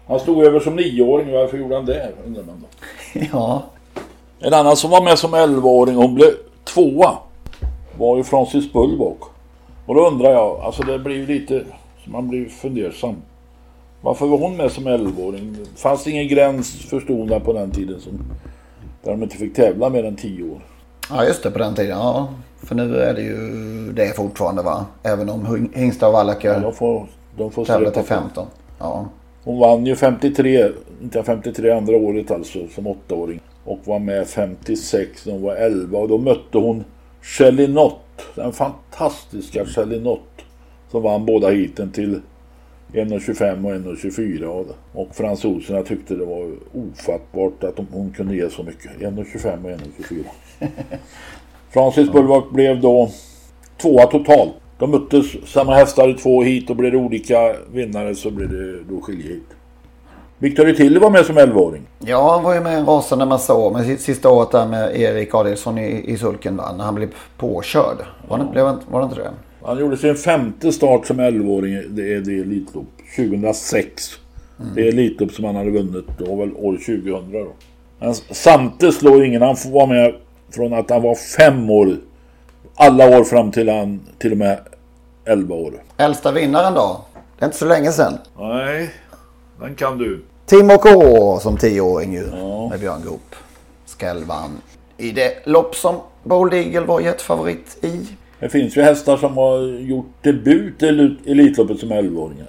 Han 0.07 0.19
stod 0.19 0.43
över 0.43 0.59
som 0.59 0.75
nioåring. 0.75 1.31
Varför 1.31 1.57
gjorde 1.57 1.75
han 1.75 1.85
det? 1.85 2.11
Undrar 2.25 2.43
man 2.43 2.63
då. 2.63 3.19
Ja, 3.31 3.63
En 4.39 4.53
annan 4.53 4.75
som 4.77 4.89
var 4.91 5.03
med 5.03 5.19
som 5.19 5.35
11-åring 5.35 5.97
och 5.97 6.03
hon 6.03 6.15
blev 6.15 6.29
tvåa 6.63 7.17
var 7.97 8.17
ju 8.17 8.23
Francis 8.23 8.73
Bullock. 8.73 9.21
Och 9.85 9.95
då 9.95 10.07
undrar 10.07 10.31
jag, 10.31 10.59
alltså 10.59 10.83
det 10.83 10.99
blir 10.99 11.15
ju 11.15 11.25
lite, 11.25 11.63
man 12.05 12.27
blir 12.29 12.45
fundersam. 12.49 13.15
Varför 14.01 14.25
var 14.27 14.37
hon 14.37 14.57
med 14.57 14.71
som 14.71 14.87
11-åring? 14.87 15.57
Fanns 15.75 16.03
det 16.03 16.11
ingen 16.11 16.27
gräns 16.27 16.71
förstod 16.89 17.29
man 17.29 17.41
på 17.41 17.53
den 17.53 17.71
tiden 17.71 17.99
som 17.99 18.11
där 19.03 19.11
de 19.11 19.23
inte 19.23 19.37
fick 19.37 19.53
tävla 19.55 19.89
mer 19.89 20.03
än 20.05 20.15
10 20.15 20.43
år? 20.51 20.59
ja 21.09 21.25
just 21.25 21.43
det 21.43 21.51
på 21.51 21.59
den 21.59 21.75
tiden. 21.75 21.97
Ja, 21.97 22.27
för 22.63 22.75
nu 22.75 22.97
är 22.97 23.13
det 23.13 23.21
ju 23.21 23.37
det 23.95 24.15
fortfarande 24.15 24.61
va. 24.61 24.85
Även 25.03 25.29
om 25.29 25.45
Hing- 25.47 25.77
Hingstar 25.77 26.07
och 26.07 26.13
Ja, 26.13 26.17
Wallacker 26.17 26.59
de 26.59 26.73
får, 26.73 27.07
de 27.37 27.51
får 27.51 27.65
tävlar 27.65 27.91
till 27.91 28.01
på. 28.01 28.07
15. 28.07 28.47
Ja. 28.79 29.09
Hon 29.43 29.59
vann 29.59 29.85
ju 29.85 29.95
53, 29.95 30.71
inte 31.01 31.23
53 31.23 31.71
andra 31.71 31.95
året 31.95 32.31
alltså 32.31 32.67
som 32.67 32.87
åttaåring. 32.87 33.39
Och 33.63 33.79
var 33.83 33.99
med 33.99 34.27
56 34.27 35.25
när 35.25 35.33
hon 35.33 35.41
var 35.41 35.55
11 35.55 35.97
och 35.97 36.07
då 36.07 36.17
mötte 36.17 36.57
hon 36.57 36.83
Shelly 37.21 37.67
Nott. 37.67 37.99
Den 38.35 38.53
fantastiska 38.53 39.65
Shelly 39.65 39.99
Nott. 39.99 40.21
Som 40.91 41.03
vann 41.03 41.25
båda 41.25 41.49
heaten 41.49 41.91
till 41.91 42.21
1,25 42.93 43.65
och 43.65 43.71
1,24 43.71 44.65
och, 44.93 45.15
fransoserna 45.15 45.83
tyckte 45.83 46.15
det 46.15 46.25
var 46.25 46.51
ofattbart 46.73 47.63
att 47.63 47.79
hon 47.91 48.11
kunde 48.11 48.35
ge 48.35 48.49
så 48.49 48.63
mycket. 48.63 48.91
1,25 48.99 49.63
och 49.63 49.69
1,24. 49.69 50.23
Francis 51.69 52.11
Bulwark 52.11 52.51
blev 52.51 52.81
då 52.81 53.09
tvåa 53.77 54.05
totalt. 54.05 54.53
De 54.79 54.91
möttes 54.91 55.25
samma 55.49 55.73
hästar 55.75 56.09
i 56.09 56.13
två 56.13 56.43
hit 56.43 56.69
och 56.69 56.75
blev 56.75 56.91
det 56.91 56.97
olika 56.97 57.55
vinnare 57.73 58.15
så 58.15 58.31
blev 58.31 58.49
det 58.49 58.83
då 58.89 59.01
skiljehit. 59.01 59.43
Victor 60.37 60.71
Tilly 60.73 60.99
var 60.99 61.09
med 61.09 61.25
som 61.25 61.37
11-åring. 61.37 61.81
Ja, 61.99 62.31
han 62.35 62.43
var 62.43 62.53
ju 62.53 62.61
med 62.61 62.77
en 62.77 62.85
rasande 62.85 63.25
massa 63.25 63.53
år. 63.53 63.71
Men 63.71 63.85
si- 63.85 63.97
sista 63.97 64.29
året 64.29 64.51
där 64.51 64.67
med 64.67 64.95
Erik 64.99 65.35
Adielsson 65.35 65.77
i, 65.77 66.03
i 66.07 66.17
sulken 66.17 66.57
va, 66.57 66.73
när 66.77 66.83
han 66.83 66.95
blev 66.95 67.09
påkörd. 67.37 67.97
Var 68.27 68.37
det, 68.37 68.45
blev, 68.51 68.65
var 68.91 68.99
det 68.99 69.03
inte 69.03 69.15
det? 69.15 69.29
Han 69.63 69.79
gjorde 69.79 69.97
sin 69.97 70.15
femte 70.15 70.71
start 70.71 71.07
som 71.07 71.19
11-åring. 71.19 71.73
Det 71.89 72.13
är 72.13 72.19
det 72.19 72.39
Elitlopp. 72.39 72.85
2006. 73.15 74.09
Det 74.75 74.81
är 74.81 74.87
Elitlopp 74.87 75.31
som 75.31 75.45
han 75.45 75.55
hade 75.55 75.71
vunnit 75.71 76.05
då 76.17 76.35
väl 76.35 76.51
år 76.55 76.73
2000 76.73 77.31
då. 77.31 77.47
Men 77.99 78.13
Sante 78.15 78.91
slår 78.91 79.25
ingen. 79.25 79.41
Han 79.41 79.55
får 79.55 79.69
vara 79.69 79.85
med 79.85 80.13
från 80.55 80.73
att 80.73 80.89
han 80.89 81.01
var 81.01 81.15
fem 81.15 81.69
år. 81.69 81.95
Alla 82.81 83.19
år 83.19 83.23
fram 83.23 83.51
till 83.51 83.69
han 83.69 83.99
till 84.17 84.31
och 84.31 84.37
med 84.37 84.59
11 85.25 85.55
år. 85.55 85.73
Äldsta 85.97 86.31
vinnaren 86.31 86.73
då? 86.73 87.01
Det 87.39 87.43
är 87.43 87.47
inte 87.47 87.57
så 87.57 87.65
länge 87.65 87.91
sedan. 87.91 88.13
Nej, 88.39 88.89
den 89.59 89.75
kan 89.75 89.97
du. 89.97 90.21
Timo 90.45 90.77
K 90.77 90.89
som 91.39 91.57
tioåring 91.57 92.13
ju. 92.13 92.27
Med 92.69 92.79
Björn 92.79 93.01
Goop. 93.05 93.35
Skell 93.97 94.23
vann 94.23 94.57
i 94.97 95.11
det 95.11 95.47
lopp 95.47 95.75
som 95.75 95.95
Bold 96.23 96.53
Eagle 96.53 96.79
var 96.85 96.99
jetfavorit 97.01 97.77
i. 97.81 97.99
Det 98.39 98.49
finns 98.49 98.77
ju 98.77 98.81
hästar 98.81 99.17
som 99.17 99.37
har 99.37 99.59
gjort 99.79 100.09
debut 100.21 100.83
i 100.83 100.85
Elit- 100.85 101.17
Elitloppet 101.31 101.79
som 101.79 101.91
11-åringar. 101.91 102.47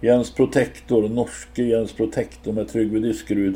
Jens 0.00 0.30
Protector, 0.34 1.08
norske 1.08 1.62
Jens 1.62 1.92
Protector 1.92 2.52
med 2.52 2.68
Tryggve 2.68 2.98
Diskerud. 2.98 3.54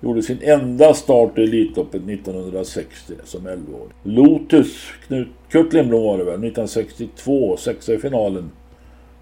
Gjorde 0.00 0.22
sin 0.22 0.38
enda 0.42 0.94
start 0.94 1.38
i 1.38 1.42
Elitloppet 1.42 2.02
1960 2.08 3.14
som 3.24 3.48
11-åring. 3.48 3.92
Lotus, 4.02 4.92
Knut, 5.06 5.28
Kurt 5.48 5.72
Lindblom 5.72 6.02
var 6.02 6.18
det 6.18 6.24
väl, 6.24 6.34
1962, 6.34 7.56
sexa 7.56 7.92
i 7.92 7.98
finalen. 7.98 8.50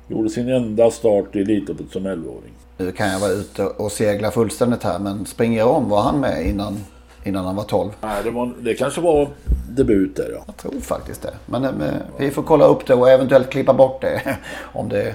Gjorde 0.09 0.31
sin 0.31 0.49
enda 0.49 0.91
start 0.91 1.37
i 1.37 1.41
Elitloppet 1.41 1.87
som 1.93 2.07
11-åring. 2.07 2.53
Nu 2.77 2.93
kan 2.93 3.09
jag 3.09 3.21
vara 3.21 3.31
ute 3.31 3.65
och 3.65 3.93
segla 3.93 4.31
fullständigt 4.31 4.83
här. 4.83 4.99
Men 4.99 5.27
springer 5.27 5.65
om 5.65 5.89
var 5.89 6.03
han 6.03 6.21
med 6.21 6.47
innan, 6.47 6.77
innan 7.25 7.45
han 7.45 7.57
var 7.57 7.65
12? 7.65 7.91
Nej, 8.03 8.25
det, 8.25 8.31
var, 8.31 8.53
det 8.61 8.75
kanske 8.75 9.01
var 9.01 9.29
debut 9.69 10.17
där 10.17 10.31
ja. 10.33 10.43
Jag 10.47 10.57
tror 10.57 10.81
faktiskt 10.81 11.23
det. 11.23 11.35
Men, 11.47 11.65
eh, 11.65 11.71
vi 12.19 12.31
får 12.31 12.43
kolla 12.43 12.65
upp 12.65 12.87
det 12.87 12.95
och 12.95 13.11
eventuellt 13.11 13.51
klippa 13.51 13.75
bort 13.75 14.01
det. 14.01 14.39
Om 14.73 14.89
det, 14.89 15.15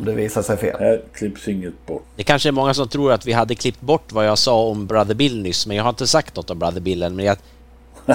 om 0.00 0.06
det 0.06 0.12
visar 0.12 0.42
sig 0.42 0.56
fel. 0.56 0.76
Här 0.80 1.00
klipps 1.14 1.48
inget 1.48 1.86
bort. 1.86 2.04
Det 2.16 2.22
kanske 2.22 2.48
är 2.48 2.52
många 2.52 2.74
som 2.74 2.88
tror 2.88 3.12
att 3.12 3.26
vi 3.26 3.32
hade 3.32 3.54
klippt 3.54 3.80
bort 3.80 4.12
vad 4.12 4.26
jag 4.26 4.38
sa 4.38 4.62
om 4.62 4.86
Brother 4.86 5.14
Bill 5.14 5.42
nyss, 5.42 5.66
men 5.66 5.76
jag 5.76 5.84
har 5.84 5.90
inte 5.90 6.06
sagt 6.06 6.36
något 6.36 6.50
om 6.50 6.58
Brother 6.58 6.80
Bill 6.80 7.02
än, 7.02 7.16
men 7.16 7.24
jag, 7.24 7.36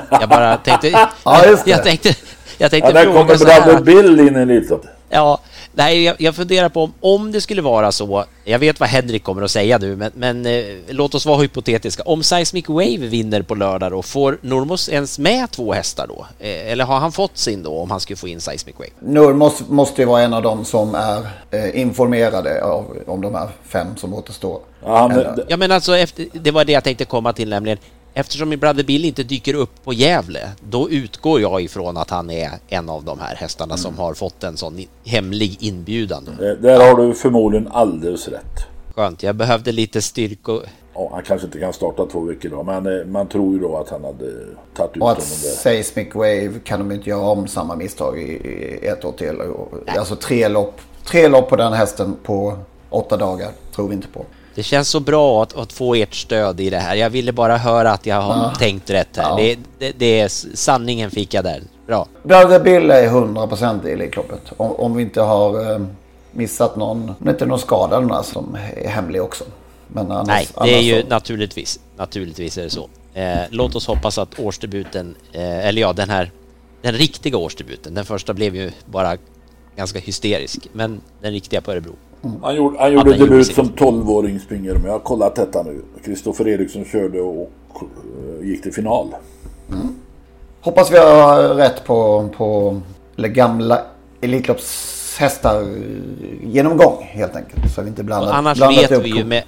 jag 0.09 0.29
bara 0.29 0.57
tänkte... 0.57 0.89
Ja, 1.23 1.45
just 1.45 1.65
det. 1.65 1.71
Jag 1.71 1.83
tänkte, 1.83 2.15
jag 2.57 2.71
tänkte 2.71 2.91
Ja, 2.91 2.93
där 2.93 3.05
kommer. 3.05 3.37
Brother 3.37 3.81
Bill 3.81 4.19
in 4.19 4.35
i 4.35 4.39
Elitloppet. 4.39 4.89
Ja, 5.09 5.41
nej, 5.75 6.03
jag, 6.03 6.15
jag 6.19 6.35
funderar 6.35 6.69
på 6.69 6.83
om, 6.83 6.93
om 6.99 7.31
det 7.31 7.41
skulle 7.41 7.61
vara 7.61 7.91
så, 7.91 8.25
jag 8.43 8.59
vet 8.59 8.79
vad 8.79 8.89
Henrik 8.89 9.23
kommer 9.23 9.41
att 9.41 9.51
säga 9.51 9.77
nu, 9.77 9.95
men, 9.95 10.11
men 10.15 10.45
eh, 10.45 10.63
låt 10.87 11.15
oss 11.15 11.25
vara 11.25 11.37
hypotetiska. 11.37 12.03
Om 12.05 12.23
Seismic 12.23 12.67
Wave 12.67 12.97
vinner 12.97 13.41
på 13.41 13.55
lördag 13.55 13.91
då, 13.91 14.01
får 14.01 14.37
Normos 14.41 14.89
ens 14.89 15.19
med 15.19 15.51
två 15.51 15.73
hästar 15.73 16.07
då? 16.07 16.25
Eh, 16.39 16.71
eller 16.71 16.85
har 16.85 16.99
han 16.99 17.11
fått 17.11 17.37
sin 17.37 17.63
då, 17.63 17.77
om 17.79 17.91
han 17.91 17.99
skulle 17.99 18.17
få 18.17 18.27
in 18.27 18.41
Seismic 18.41 18.75
Wave? 18.75 18.89
Nur 18.99 19.33
måste, 19.69 20.01
ju 20.01 20.05
vara 20.05 20.21
en 20.21 20.33
av 20.33 20.41
dem 20.41 20.65
som 20.65 20.95
är 20.95 21.27
eh, 21.51 21.79
informerade 21.79 22.63
av, 22.63 22.97
om 23.07 23.21
de 23.21 23.35
här 23.35 23.49
fem 23.67 23.87
som 23.97 24.13
återstår. 24.13 24.59
Ja, 24.83 25.07
men, 25.07 25.39
Ja 25.47 25.57
men 25.57 25.71
alltså, 25.71 25.97
efter, 25.97 26.25
det 26.33 26.51
var 26.51 26.65
det 26.65 26.71
jag 26.71 26.83
tänkte 26.83 27.05
komma 27.05 27.33
till 27.33 27.49
nämligen. 27.49 27.77
Eftersom 28.17 28.49
min 28.49 28.59
Brother 28.59 28.83
Bill 28.83 29.05
inte 29.05 29.23
dyker 29.23 29.53
upp 29.53 29.83
på 29.83 29.93
Gävle, 29.93 30.49
då 30.69 30.89
utgår 30.89 31.41
jag 31.41 31.61
ifrån 31.61 31.97
att 31.97 32.09
han 32.09 32.29
är 32.29 32.49
en 32.67 32.89
av 32.89 33.03
de 33.03 33.19
här 33.19 33.35
hästarna 33.35 33.77
som 33.77 33.97
har 33.97 34.13
fått 34.13 34.43
en 34.43 34.57
sån 34.57 34.79
hemlig 35.05 35.57
inbjudan. 35.59 36.23
Då. 36.39 36.45
Eh, 36.45 36.53
Där 36.53 36.79
har 36.87 37.01
du 37.01 37.13
förmodligen 37.13 37.67
alldeles 37.71 38.27
rätt. 38.27 38.65
Skönt, 38.95 39.23
jag 39.23 39.35
behövde 39.35 39.71
lite 39.71 40.01
styrka. 40.01 40.51
Ja, 40.93 41.09
han 41.13 41.23
kanske 41.23 41.45
inte 41.47 41.59
kan 41.59 41.73
starta 41.73 42.05
två 42.05 42.19
veckor 42.19 42.49
då, 42.49 42.63
men 42.63 42.99
eh, 42.99 43.05
man 43.05 43.27
tror 43.27 43.53
ju 43.53 43.59
då 43.59 43.77
att 43.77 43.89
han 43.89 44.03
hade 44.03 44.31
tagit 44.75 44.95
ut 44.97 45.01
Och 45.01 45.07
honom 45.07 45.11
att 45.21 45.41
där. 45.43 45.49
Seismic 45.49 46.07
Wave 46.15 46.51
kan 46.63 46.79
de 46.79 46.91
inte 46.91 47.09
göra 47.09 47.21
om 47.29 47.47
samma 47.47 47.75
misstag 47.75 48.21
i, 48.21 48.79
ett 48.87 49.05
år 49.05 49.11
till. 49.11 49.35
Och- 49.41 49.73
Alltså 49.97 50.15
tre 50.15 50.47
lopp, 50.47 50.81
tre 51.05 51.27
lopp 51.27 51.49
på 51.49 51.55
den 51.55 51.73
hästen 51.73 52.15
på 52.23 52.57
åtta 52.89 53.17
dagar 53.17 53.49
tror 53.75 53.87
vi 53.87 53.93
inte 53.95 54.07
på. 54.07 54.25
Det 54.55 54.63
känns 54.63 54.89
så 54.89 54.99
bra 54.99 55.43
att, 55.43 55.57
att 55.57 55.73
få 55.73 55.95
ert 55.95 56.15
stöd 56.15 56.59
i 56.59 56.69
det 56.69 56.77
här. 56.79 56.95
Jag 56.95 57.09
ville 57.09 57.31
bara 57.31 57.57
höra 57.57 57.91
att 57.91 58.05
jag 58.05 58.21
har 58.21 58.35
Ja. 58.43 58.53
tänkt 58.59 58.89
rätt 58.89 59.17
här. 59.17 59.23
Ja. 59.29 59.35
Det, 59.37 59.57
det, 59.79 59.91
det 59.97 60.19
är 60.19 60.27
sanningen 60.55 61.11
fick 61.11 61.33
jag 61.33 61.43
där. 61.43 61.61
Bra. 61.87 62.07
Brother 62.23 62.59
Bill 62.59 62.91
är 62.91 63.07
100% 63.09 63.87
i 63.87 63.91
Elitloppet. 63.91 64.41
Om, 64.57 64.71
om 64.71 64.95
vi 64.95 65.03
inte 65.03 65.21
har 65.21 65.71
eh, 65.73 65.85
missat 66.31 66.75
någon, 66.75 67.13
om 67.19 67.29
inte 67.29 67.45
någon 67.45 67.59
skada 67.59 67.99
några 67.99 68.23
som 68.23 68.57
är 68.83 68.87
hemlig 68.89 69.21
också. 69.21 69.43
Men 69.87 70.11
annars, 70.11 70.27
Nej, 70.27 70.47
det 70.63 70.75
är 70.77 70.81
ju 70.81 71.01
så- 71.01 71.07
naturligtvis, 71.07 71.79
naturligtvis 71.97 72.57
är 72.57 72.63
det 72.63 72.69
så. 72.69 72.89
Eh, 73.13 73.37
låt 73.49 73.75
oss 73.75 73.87
hoppas 73.87 74.17
att 74.17 74.39
årsdebuten, 74.39 75.15
eh, 75.33 75.67
eller 75.67 75.81
ja 75.81 75.93
den 75.93 76.09
här, 76.09 76.31
den 76.81 76.93
riktiga 76.93 77.37
årsdebuten, 77.37 77.93
den 77.93 78.05
första 78.05 78.33
blev 78.33 78.55
ju 78.55 78.71
bara 78.85 79.17
ganska 79.75 79.99
hysterisk, 79.99 80.69
men 80.73 81.01
den 81.21 81.31
riktiga 81.31 81.61
på 81.61 81.71
Örebro. 81.71 81.95
Gjorde, 82.21 82.39
han 82.41 82.55
gjorde 82.55 82.77
han 82.79 82.93
gjorde 82.93 83.17
debut 83.17 83.47
sitt. 83.47 83.55
som 83.55 83.69
12-åring 83.69 84.39
springer 84.39 84.73
de. 84.73 84.85
Jag 84.85 84.91
har 84.91 84.99
kollat 84.99 85.35
detta 85.35 85.63
nu. 85.63 85.81
Kristoffer 86.05 86.47
Eriksson 86.47 86.85
körde 86.85 87.21
och 87.21 87.51
eh, 87.75 88.47
gick 88.47 88.63
till 88.63 88.73
final. 88.73 89.07
Hoppas 90.61 90.91
vi 90.91 90.97
har 90.97 91.55
rätt 91.55 91.85
på, 91.85 92.29
på 92.37 92.81
eller 93.17 93.27
gamla 93.27 93.81
Elitloppshästar 94.21 95.63
genomgång 96.43 97.03
helt 97.03 97.35
enkelt. 97.35 97.73
Så 97.75 97.81
vi 97.81 97.87
inte 97.87 98.03
blandar 98.03 98.29
Och 98.29 98.35
annars 98.35 98.57
blandat 98.57 98.83
vet 98.83 98.91
upp 98.91 99.03
vi 99.03 99.09
ju 99.09 99.23
med, 99.23 99.43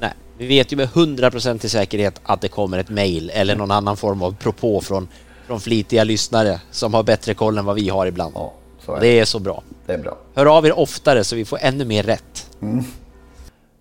nej, 0.00 0.12
vi 0.38 0.46
vet 0.46 0.72
ju 0.72 0.76
med 0.76 0.88
100% 0.88 1.66
i 1.66 1.68
säkerhet 1.68 2.20
att 2.22 2.40
det 2.40 2.48
kommer 2.48 2.78
ett 2.78 2.90
mail 2.90 3.30
eller 3.34 3.56
någon 3.56 3.70
annan 3.70 3.96
form 3.96 4.22
av 4.22 4.36
propå 4.36 4.80
från, 4.80 5.08
från 5.46 5.60
flitiga 5.60 6.04
lyssnare 6.04 6.60
som 6.70 6.94
har 6.94 7.02
bättre 7.02 7.34
koll 7.34 7.58
än 7.58 7.64
vad 7.64 7.76
vi 7.76 7.88
har 7.88 8.06
ibland. 8.06 8.32
Ja, 8.34 8.52
så 8.88 8.94
är 8.94 9.00
det 9.00 9.18
är 9.20 9.24
så 9.24 9.38
bra. 9.38 9.62
Det 9.86 9.92
är 9.92 9.98
bra. 9.98 10.16
Hör 10.34 10.46
av 10.46 10.66
er 10.66 10.78
oftare 10.78 11.24
så 11.24 11.36
vi 11.36 11.44
får 11.44 11.58
ännu 11.62 11.84
mer 11.84 12.02
rätt. 12.02 12.50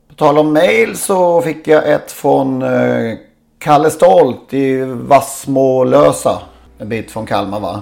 På 0.10 0.16
tal 0.16 0.38
om 0.38 0.54
mail 0.54 0.98
så 0.98 1.42
fick 1.42 1.68
jag 1.68 1.92
ett 1.92 2.12
från 2.12 2.62
eh, 2.62 3.18
Kalle 3.60 3.90
Stolt 3.90 4.54
i 4.54 4.82
Vassmålösa. 4.86 6.42
En 6.80 6.90
bit 6.90 7.12
från 7.12 7.26
Kalmar 7.26 7.60
va? 7.60 7.82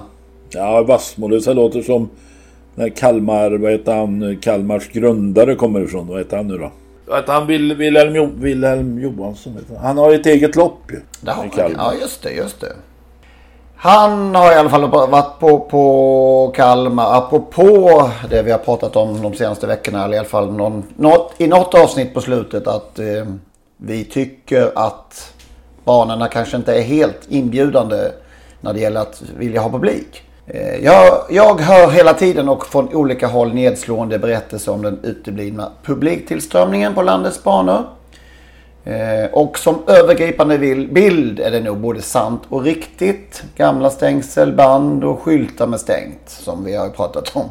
Ja, 0.50 0.82
Vassmålösa 0.82 1.52
låter 1.52 1.82
som 1.82 2.08
när 2.74 2.88
Kalmar, 2.88 3.50
vad 3.50 3.72
heter 3.72 3.96
han, 3.96 4.38
Kalmars 4.42 4.92
grundare 4.92 5.54
kommer 5.54 5.80
ifrån. 5.80 6.06
Vad 6.06 6.18
heter 6.18 6.36
han 6.36 6.48
nu 6.48 6.58
då? 6.58 6.72
Att 7.14 7.28
han 7.28 7.46
vill, 7.46 7.74
Wilhelm, 7.74 8.16
jo, 8.16 8.30
Wilhelm 8.36 8.98
Johansson. 8.98 9.58
Han 9.82 9.98
har 9.98 10.12
ett 10.12 10.26
eget 10.26 10.56
lopp 10.56 10.92
ju. 10.92 11.00
Ja, 11.76 11.94
just 12.00 12.22
det, 12.22 12.30
just 12.30 12.60
det. 12.60 12.72
Han 13.78 14.34
har 14.34 14.52
i 14.52 14.54
alla 14.54 14.70
fall 14.70 14.90
varit 14.90 15.38
på, 15.38 15.60
på 15.60 16.52
Kalmar. 16.56 17.18
Apropå 17.18 18.10
det 18.30 18.42
vi 18.42 18.50
har 18.50 18.58
pratat 18.58 18.96
om 18.96 19.22
de 19.22 19.34
senaste 19.34 19.66
veckorna. 19.66 20.04
Eller 20.04 20.14
i 20.14 20.18
alla 20.18 20.28
fall 20.28 20.52
någon, 20.52 20.84
något, 20.96 21.32
i 21.38 21.46
något 21.46 21.74
avsnitt 21.74 22.14
på 22.14 22.20
slutet. 22.20 22.66
Att 22.66 22.98
eh, 22.98 23.26
vi 23.76 24.04
tycker 24.04 24.72
att 24.74 25.32
banorna 25.84 26.28
kanske 26.28 26.56
inte 26.56 26.74
är 26.78 26.82
helt 26.82 27.20
inbjudande 27.28 27.96
när 28.60 28.72
det 28.72 28.80
gäller 28.80 29.00
att 29.00 29.22
vilja 29.36 29.60
ha 29.60 29.70
publik. 29.70 30.22
Eh, 30.46 30.84
jag, 30.84 31.24
jag 31.30 31.60
hör 31.60 31.90
hela 31.90 32.14
tiden 32.14 32.48
och 32.48 32.66
från 32.66 32.94
olika 32.94 33.26
håll 33.26 33.54
nedslående 33.54 34.18
berättelser 34.18 34.72
om 34.72 34.82
den 34.82 34.98
uteblivna 35.02 35.72
publiktillströmningen 35.82 36.94
på 36.94 37.02
landets 37.02 37.42
banor. 37.42 37.84
Eh, 38.86 39.30
och 39.32 39.58
som 39.58 39.78
övergripande 39.86 40.58
bild 40.92 41.40
är 41.40 41.50
det 41.50 41.60
nog 41.60 41.76
både 41.76 42.02
sant 42.02 42.42
och 42.48 42.62
riktigt. 42.62 43.42
Gamla 43.56 43.90
stängsel, 43.90 44.52
band 44.52 45.04
och 45.04 45.20
skyltar 45.20 45.66
med 45.66 45.80
stängt 45.80 46.28
som 46.28 46.64
vi 46.64 46.76
har 46.76 46.88
pratat 46.88 47.36
om. 47.36 47.50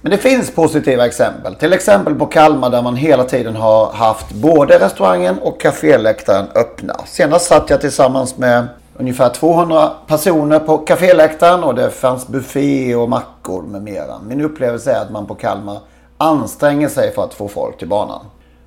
Men 0.00 0.10
det 0.10 0.18
finns 0.18 0.50
positiva 0.50 1.06
exempel. 1.06 1.54
Till 1.54 1.72
exempel 1.72 2.14
på 2.14 2.26
Kalmar 2.26 2.70
där 2.70 2.82
man 2.82 2.96
hela 2.96 3.24
tiden 3.24 3.56
har 3.56 3.92
haft 3.92 4.32
både 4.32 4.78
restaurangen 4.78 5.38
och 5.38 5.60
kaféläktaren 5.60 6.46
öppna. 6.54 6.94
Senast 7.06 7.46
satt 7.46 7.70
jag 7.70 7.80
tillsammans 7.80 8.38
med 8.38 8.66
ungefär 8.96 9.28
200 9.28 9.90
personer 10.06 10.58
på 10.58 10.78
kaféläktaren 10.78 11.64
och 11.64 11.74
det 11.74 11.90
fanns 11.90 12.28
buffé 12.28 12.94
och 12.94 13.08
mackor 13.08 13.62
med 13.62 13.82
mera. 13.82 14.18
Min 14.26 14.40
upplevelse 14.40 14.92
är 14.92 15.00
att 15.00 15.10
man 15.10 15.26
på 15.26 15.34
Kalmar 15.34 15.78
anstränger 16.18 16.88
sig 16.88 17.14
för 17.14 17.24
att 17.24 17.34
få 17.34 17.48
folk 17.48 17.78
till 17.78 17.88
banan. 17.88 18.20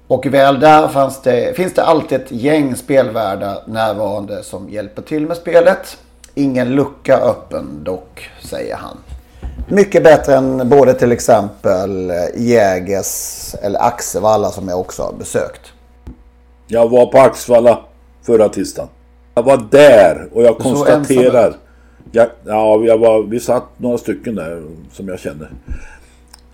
Och 0.08 0.26
väl 0.26 0.60
där 0.60 1.12
det, 1.24 1.56
finns 1.56 1.74
det 1.74 1.84
alltid 1.84 2.22
ett 2.22 2.32
gäng 2.32 2.76
spelvärdar 2.76 3.64
närvarande 3.68 4.44
som 4.44 4.70
hjälper 4.70 5.02
till 5.02 5.28
med 5.28 5.38
spelet. 5.38 5.98
Ingen 6.34 6.76
lucka 6.76 7.18
öppen 7.18 7.84
dock, 7.84 8.30
säger 8.42 8.76
han. 8.76 8.98
Mycket 9.68 10.04
bättre 10.04 10.36
än 10.36 10.70
både 10.70 10.94
till 10.94 11.12
exempel 11.12 12.12
Jägers 12.36 13.56
eller 13.62 13.80
Axevalla 13.80 14.50
som 14.50 14.68
jag 14.68 14.80
också 14.80 15.04
har 15.04 15.14
besökt. 15.14 15.62
Jag 16.68 16.90
var 16.90 17.06
på 17.06 17.20
Axevalla 17.20 17.80
förra 18.24 18.50
tisdagen. 18.50 18.90
Jag 19.36 19.44
var 19.44 19.68
där 19.72 20.28
och 20.34 20.44
jag 20.44 20.58
konstaterar... 20.58 21.56
Jag, 22.12 22.28
ja, 22.46 22.84
jag 22.86 22.98
var, 22.98 23.24
vi 23.24 23.40
satt 23.40 23.64
några 23.78 23.98
stycken 23.98 24.36
där 24.36 24.64
som 24.92 25.08
jag 25.08 25.20
känner. 25.20 25.52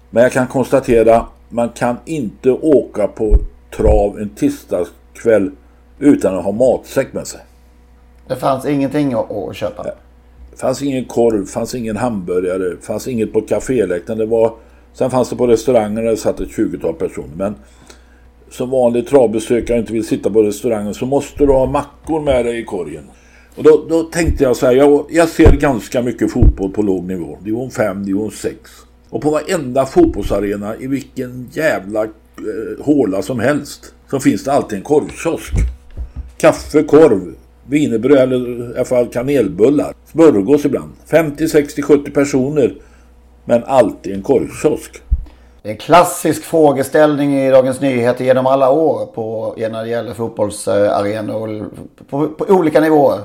Men 0.10 0.24
jag 0.24 0.32
kan 0.32 0.48
konstatera 0.48 1.26
man 1.50 1.70
kan 1.70 1.98
inte 2.06 2.52
åka 2.52 3.08
på 3.08 3.36
trav 3.78 4.20
en 4.20 4.30
tisdagskväll 4.30 5.52
utan 6.00 6.38
att 6.38 6.44
ha 6.44 6.52
matsäck 6.52 7.14
med 7.14 7.28
sig. 7.28 7.40
Det 8.28 8.36
fanns 8.36 8.66
ingenting 8.66 9.14
att, 9.14 9.56
köpa? 9.56 9.84
Det 10.52 10.58
fanns 10.58 10.82
ingen 10.82 11.06
korv, 11.06 11.46
fanns 11.46 11.76
ingen 11.76 11.98
hamburgare, 11.98 12.78
fanns 12.82 13.08
inget 13.08 13.34
på 13.34 13.42
kaféläktaren. 13.42 14.20
Det 14.20 14.26
var, 14.26 14.54
sen 14.94 15.12
fanns 15.12 15.30
det 15.30 15.36
på 15.36 15.48
restaurangen 15.48 15.96
där 15.96 16.12
det 16.12 16.18
satt 16.18 16.40
ett 16.40 16.50
20-tal 16.50 16.94
personer. 16.94 17.36
Men 17.36 17.56
som 18.50 18.70
vanlig 18.70 19.08
travbesökare 19.08 19.80
inte 19.80 19.94
vill 19.94 20.08
sitta 20.08 20.30
på 20.30 20.44
restaurangen 20.44 20.94
så 20.94 21.06
måste 21.06 21.46
du 21.46 21.52
ha 21.52 21.66
mackor 21.66 22.22
med 22.22 22.46
dig 22.46 22.60
i 22.60 22.64
korgen. 22.64 23.04
Och 23.56 23.64
då, 23.64 23.86
då 23.90 24.04
tänkte 24.04 24.44
jag 24.44 24.56
så 24.56 24.66
här, 24.66 24.74
jag, 24.74 25.06
jag 25.10 25.30
ser 25.30 25.52
ganska 25.52 26.02
mycket 26.02 26.32
fotboll 26.32 26.72
på 26.72 26.82
låg 26.82 27.04
nivå. 27.04 27.38
Division 27.44 27.72
5, 27.72 28.06
division 28.06 28.32
6. 28.32 28.56
Och 29.10 29.22
på 29.22 29.30
varenda 29.30 29.86
fotbollsarena 29.86 30.76
i 30.76 30.88
vilken 30.88 31.50
jävla 31.52 32.04
eh, 32.04 32.86
håla 32.86 33.22
som 33.22 33.40
helst 33.40 33.94
så 34.10 34.20
finns 34.20 34.44
det 34.44 34.52
alltid 34.52 34.78
en 34.78 34.84
korvkiosk. 34.84 35.54
Kaffe, 36.38 36.84
korv, 36.84 37.36
vinerbröd 37.68 38.34
eller 38.34 38.72
i 38.72 38.76
alla 38.76 38.86
fall 38.86 39.08
kanelbullar. 39.08 39.94
Smörgås 40.06 40.66
ibland. 40.66 40.92
50, 41.06 41.48
60, 41.48 41.82
70 41.82 42.12
personer. 42.12 42.76
Men 43.46 43.64
alltid 43.64 44.14
en 44.14 44.22
korvkiosk. 44.22 45.02
Det 45.62 45.70
är 45.70 45.72
en 45.72 45.78
klassisk 45.78 46.44
frågeställning 46.44 47.40
i 47.40 47.52
Dagens 47.52 47.82
Nyheter 47.82 48.26
genom 48.26 48.46
alla 48.46 48.70
år 48.70 49.06
på, 49.06 49.56
när 49.58 49.84
det 49.84 49.90
gäller 49.90 50.14
fotbollsarenor 50.14 51.66
på, 52.10 52.28
på 52.28 52.46
olika 52.50 52.82
nivåer. 52.82 53.20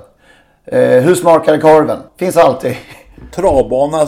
Eh, 0.64 1.02
hur 1.02 1.14
smakar 1.14 1.58
korven? 1.58 1.98
Finns 2.18 2.36
alltid. 2.36 2.76
Travbana 3.34 4.06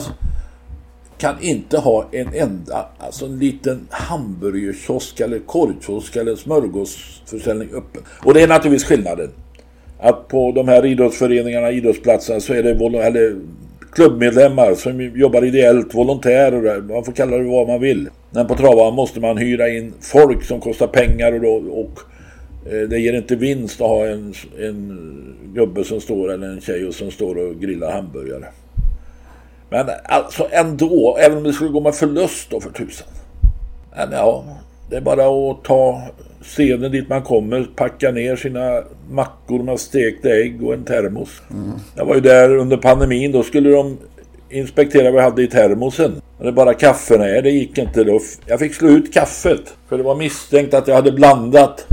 kan 1.17 1.35
inte 1.41 1.77
ha 1.77 2.05
en 2.11 2.27
enda, 2.33 2.85
alltså 2.99 3.25
en 3.25 3.39
liten 3.39 3.87
hamburgerkiosk 3.89 5.19
eller 5.19 5.39
korvkiosk 5.39 6.15
eller 6.15 6.35
smörgåsförsäljning 6.35 7.69
öppen. 7.73 8.01
Och 8.23 8.33
det 8.33 8.41
är 8.41 8.47
naturligtvis 8.47 8.87
skillnaden. 8.87 9.29
Att 9.99 10.27
på 10.27 10.51
de 10.51 10.67
här 10.67 10.85
idrottsföreningarna, 10.85 11.71
idrottsplatserna 11.71 12.39
så 12.39 12.53
är 12.53 12.63
det 12.63 13.05
eller 13.05 13.35
klubbmedlemmar 13.93 14.73
som 14.73 15.01
jobbar 15.01 15.45
ideellt, 15.45 15.95
volontärer, 15.95 16.81
man 16.81 17.03
får 17.03 17.11
kalla 17.11 17.37
det 17.37 17.43
vad 17.43 17.67
man 17.67 17.81
vill. 17.81 18.09
Men 18.31 18.47
på 18.47 18.55
Travavan 18.55 18.93
måste 18.93 19.19
man 19.19 19.37
hyra 19.37 19.69
in 19.69 19.93
folk 20.01 20.43
som 20.43 20.59
kostar 20.61 20.87
pengar 20.87 21.33
och, 21.33 21.41
då, 21.41 21.53
och 21.71 21.99
eh, 22.73 22.89
det 22.89 22.99
ger 22.99 23.13
inte 23.13 23.35
vinst 23.35 23.81
att 23.81 23.87
ha 23.87 24.05
en, 24.05 24.33
en 24.59 25.35
gubbe 25.53 25.83
som 25.83 26.01
står 26.01 26.33
eller 26.33 26.47
en 26.47 26.61
tjej 26.61 26.93
som 26.93 27.11
står 27.11 27.37
och 27.37 27.61
grillar 27.61 27.91
hamburgare. 27.91 28.45
Men 29.69 29.89
alltså 30.05 30.47
ändå, 30.51 31.17
även 31.19 31.37
om 31.37 31.43
det 31.43 31.53
skulle 31.53 31.69
gå 31.69 31.79
med 31.79 31.95
förlust 31.95 32.49
då 32.49 32.61
för 32.61 32.69
tusen. 32.69 33.07
Men 33.95 34.11
ja, 34.11 34.43
det 34.89 34.95
är 34.95 35.01
bara 35.01 35.51
att 35.51 35.63
ta 35.63 36.01
seden 36.41 36.91
dit 36.91 37.09
man 37.09 37.21
kommer, 37.21 37.67
packa 37.75 38.11
ner 38.11 38.35
sina 38.35 38.83
mackor 39.09 39.63
med 39.63 39.79
stekta 39.79 40.29
ägg 40.29 40.63
och 40.63 40.73
en 40.73 40.83
termos. 40.83 41.41
Mm. 41.51 41.71
Jag 41.95 42.05
var 42.05 42.15
ju 42.15 42.21
där 42.21 42.55
under 42.55 42.77
pandemin, 42.77 43.31
då 43.31 43.43
skulle 43.43 43.69
de 43.69 43.97
inspektera 44.49 45.11
vad 45.11 45.21
jag 45.21 45.29
hade 45.29 45.43
i 45.43 45.47
termosen. 45.47 46.21
Men 46.37 46.45
det 46.45 46.51
bara 46.51 46.73
kaffe, 46.73 47.17
nej 47.17 47.41
det 47.41 47.49
gick 47.49 47.77
inte 47.77 48.03
då. 48.03 48.19
Jag 48.45 48.59
fick 48.59 48.73
slå 48.73 48.89
ut 48.89 49.13
kaffet. 49.13 49.73
För 49.89 49.97
det 49.97 50.03
var 50.03 50.15
misstänkt 50.15 50.73
att 50.73 50.87
jag 50.87 50.95
hade 50.95 51.11
blandat 51.11 51.87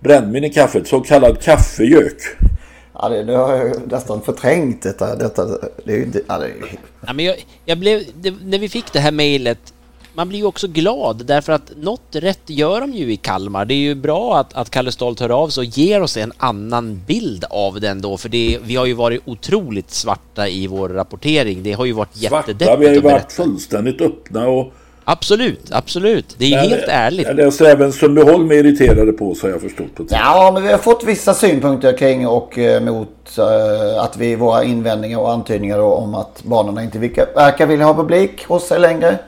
brännvin 0.00 0.44
i 0.44 0.50
kaffet, 0.50 0.86
så 0.86 1.00
kallad 1.00 1.40
kaffegök. 1.40 2.16
Ja, 2.98 3.08
det, 3.08 3.24
det 3.24 3.36
har 3.36 3.54
jag 3.54 3.92
nästan 3.92 4.22
förträngt 4.22 4.82
detta. 4.82 5.16
detta 5.16 5.46
det 5.84 5.92
är 5.92 5.96
ju 5.96 6.02
inte... 6.02 6.20
Ja, 6.28 6.38
det 6.38 6.46
är... 6.46 6.54
ja, 7.06 7.12
men 7.12 7.24
jag, 7.24 7.46
jag 7.64 7.78
blev, 7.78 8.02
det, 8.14 8.34
när 8.44 8.58
vi 8.58 8.68
fick 8.68 8.92
det 8.92 9.00
här 9.00 9.12
mejlet 9.12 9.72
man 10.16 10.28
blir 10.28 10.38
ju 10.38 10.44
också 10.44 10.68
glad 10.68 11.26
därför 11.26 11.52
att 11.52 11.72
något 11.76 12.08
rätt 12.12 12.40
gör 12.46 12.80
de 12.80 12.92
ju 12.92 13.12
i 13.12 13.16
Kalmar. 13.16 13.64
Det 13.64 13.74
är 13.74 13.78
ju 13.78 13.94
bra 13.94 14.38
att, 14.38 14.54
att 14.54 14.70
Kalle 14.70 14.92
Stolt 14.92 15.20
hör 15.20 15.30
av 15.30 15.48
sig 15.48 15.60
och 15.60 15.64
ger 15.64 16.02
oss 16.02 16.16
en 16.16 16.32
annan 16.36 17.00
bild 17.06 17.44
av 17.50 17.80
den 17.80 18.00
då, 18.00 18.16
för 18.16 18.28
det, 18.28 18.58
vi 18.62 18.76
har 18.76 18.86
ju 18.86 18.94
varit 18.94 19.22
otroligt 19.24 19.90
svarta 19.90 20.48
i 20.48 20.66
vår 20.66 20.88
rapportering. 20.88 21.62
Det 21.62 21.72
har 21.72 21.84
ju 21.84 21.92
varit 21.92 22.16
jättedeppigt 22.16 22.62
Svarta, 22.62 22.76
vi 22.76 22.86
har 22.86 22.94
ju 22.94 23.00
varit 23.00 23.32
fullständigt 23.32 24.00
öppna 24.00 24.48
och 24.48 24.72
Absolut, 25.08 25.68
absolut. 25.72 26.34
Det 26.38 26.44
är 26.44 26.48
ju 26.48 26.56
helt 26.56 26.88
ärligt. 26.88 27.26
Jag 27.26 27.36
läste 27.36 27.70
även 27.70 27.92
Sundbyholm 27.92 28.50
är 28.50 28.54
irriterade 28.54 29.12
på 29.12 29.34
så 29.34 29.46
har 29.46 29.50
jag 29.50 29.60
förstått. 29.60 29.94
På 29.94 30.06
ja, 30.08 30.50
men 30.54 30.62
vi 30.62 30.70
har 30.70 30.78
fått 30.78 31.04
vissa 31.04 31.34
synpunkter 31.34 31.98
kring 31.98 32.26
och 32.26 32.58
eh, 32.58 32.82
mot 32.82 33.38
eh, 33.38 34.04
att 34.04 34.16
vi, 34.16 34.36
våra 34.36 34.64
invändningar 34.64 35.18
och 35.18 35.32
antydningar 35.32 35.78
om 35.78 36.14
att 36.14 36.42
banorna 36.42 36.82
inte 36.82 36.98
verkar 36.98 37.66
vilja 37.66 37.86
ha 37.86 37.94
publik 37.94 38.46
hos 38.46 38.68
sig 38.68 38.80
längre 38.80 39.18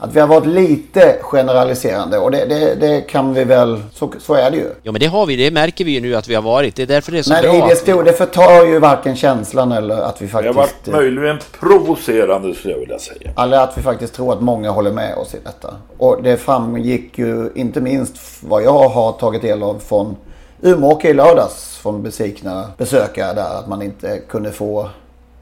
att 0.00 0.16
vi 0.16 0.20
har 0.20 0.26
varit 0.26 0.46
lite 0.46 1.18
generaliserande 1.20 2.18
och 2.18 2.30
det, 2.30 2.44
det, 2.44 2.74
det, 2.74 3.00
kan 3.00 3.34
vi 3.34 3.44
väl, 3.44 3.82
så, 3.94 4.12
så 4.18 4.34
är 4.34 4.50
det 4.50 4.56
ju. 4.56 4.68
Ja 4.82 4.92
men 4.92 5.00
det 5.00 5.06
har 5.06 5.26
vi, 5.26 5.36
det 5.36 5.50
märker 5.50 5.84
vi 5.84 5.90
ju 5.90 6.00
nu 6.00 6.14
att 6.14 6.28
vi 6.28 6.34
har 6.34 6.42
varit. 6.42 6.76
Det 6.76 6.82
är 6.82 6.86
därför 6.86 7.12
det 7.12 7.18
är 7.18 7.22
så 7.22 7.32
men 7.32 7.42
bra. 7.42 7.68
Det, 7.68 7.76
stod, 7.76 8.04
det 8.04 8.12
förtar 8.12 8.66
ju 8.66 8.78
varken 8.78 9.16
känslan 9.16 9.72
eller 9.72 10.00
att 10.00 10.22
vi 10.22 10.28
faktiskt... 10.28 10.54
Det 10.54 10.60
har 10.60 10.66
varit 10.66 10.86
möjligen 10.86 11.38
provocerande 11.60 12.54
skulle 12.54 12.74
jag 12.74 12.80
vilja 12.80 12.98
säga. 12.98 13.30
Eller 13.38 13.60
att 13.60 13.78
vi 13.78 13.82
faktiskt 13.82 14.14
tror 14.14 14.32
att 14.32 14.40
många 14.40 14.70
håller 14.70 14.92
med 14.92 15.14
oss 15.14 15.34
i 15.34 15.38
detta. 15.44 15.74
Och 15.98 16.22
det 16.22 16.36
framgick 16.36 17.18
ju 17.18 17.50
inte 17.54 17.80
minst 17.80 18.18
vad 18.40 18.62
jag 18.62 18.88
har 18.88 19.12
tagit 19.12 19.42
del 19.42 19.62
av 19.62 19.78
från 19.78 20.16
Umeå 20.62 21.00
i 21.02 21.12
lördags 21.12 21.78
från 21.82 22.02
besvikna 22.02 22.70
besökare 22.78 23.34
där 23.34 23.58
att 23.58 23.68
man 23.68 23.82
inte 23.82 24.18
kunde 24.28 24.52
få 24.52 24.88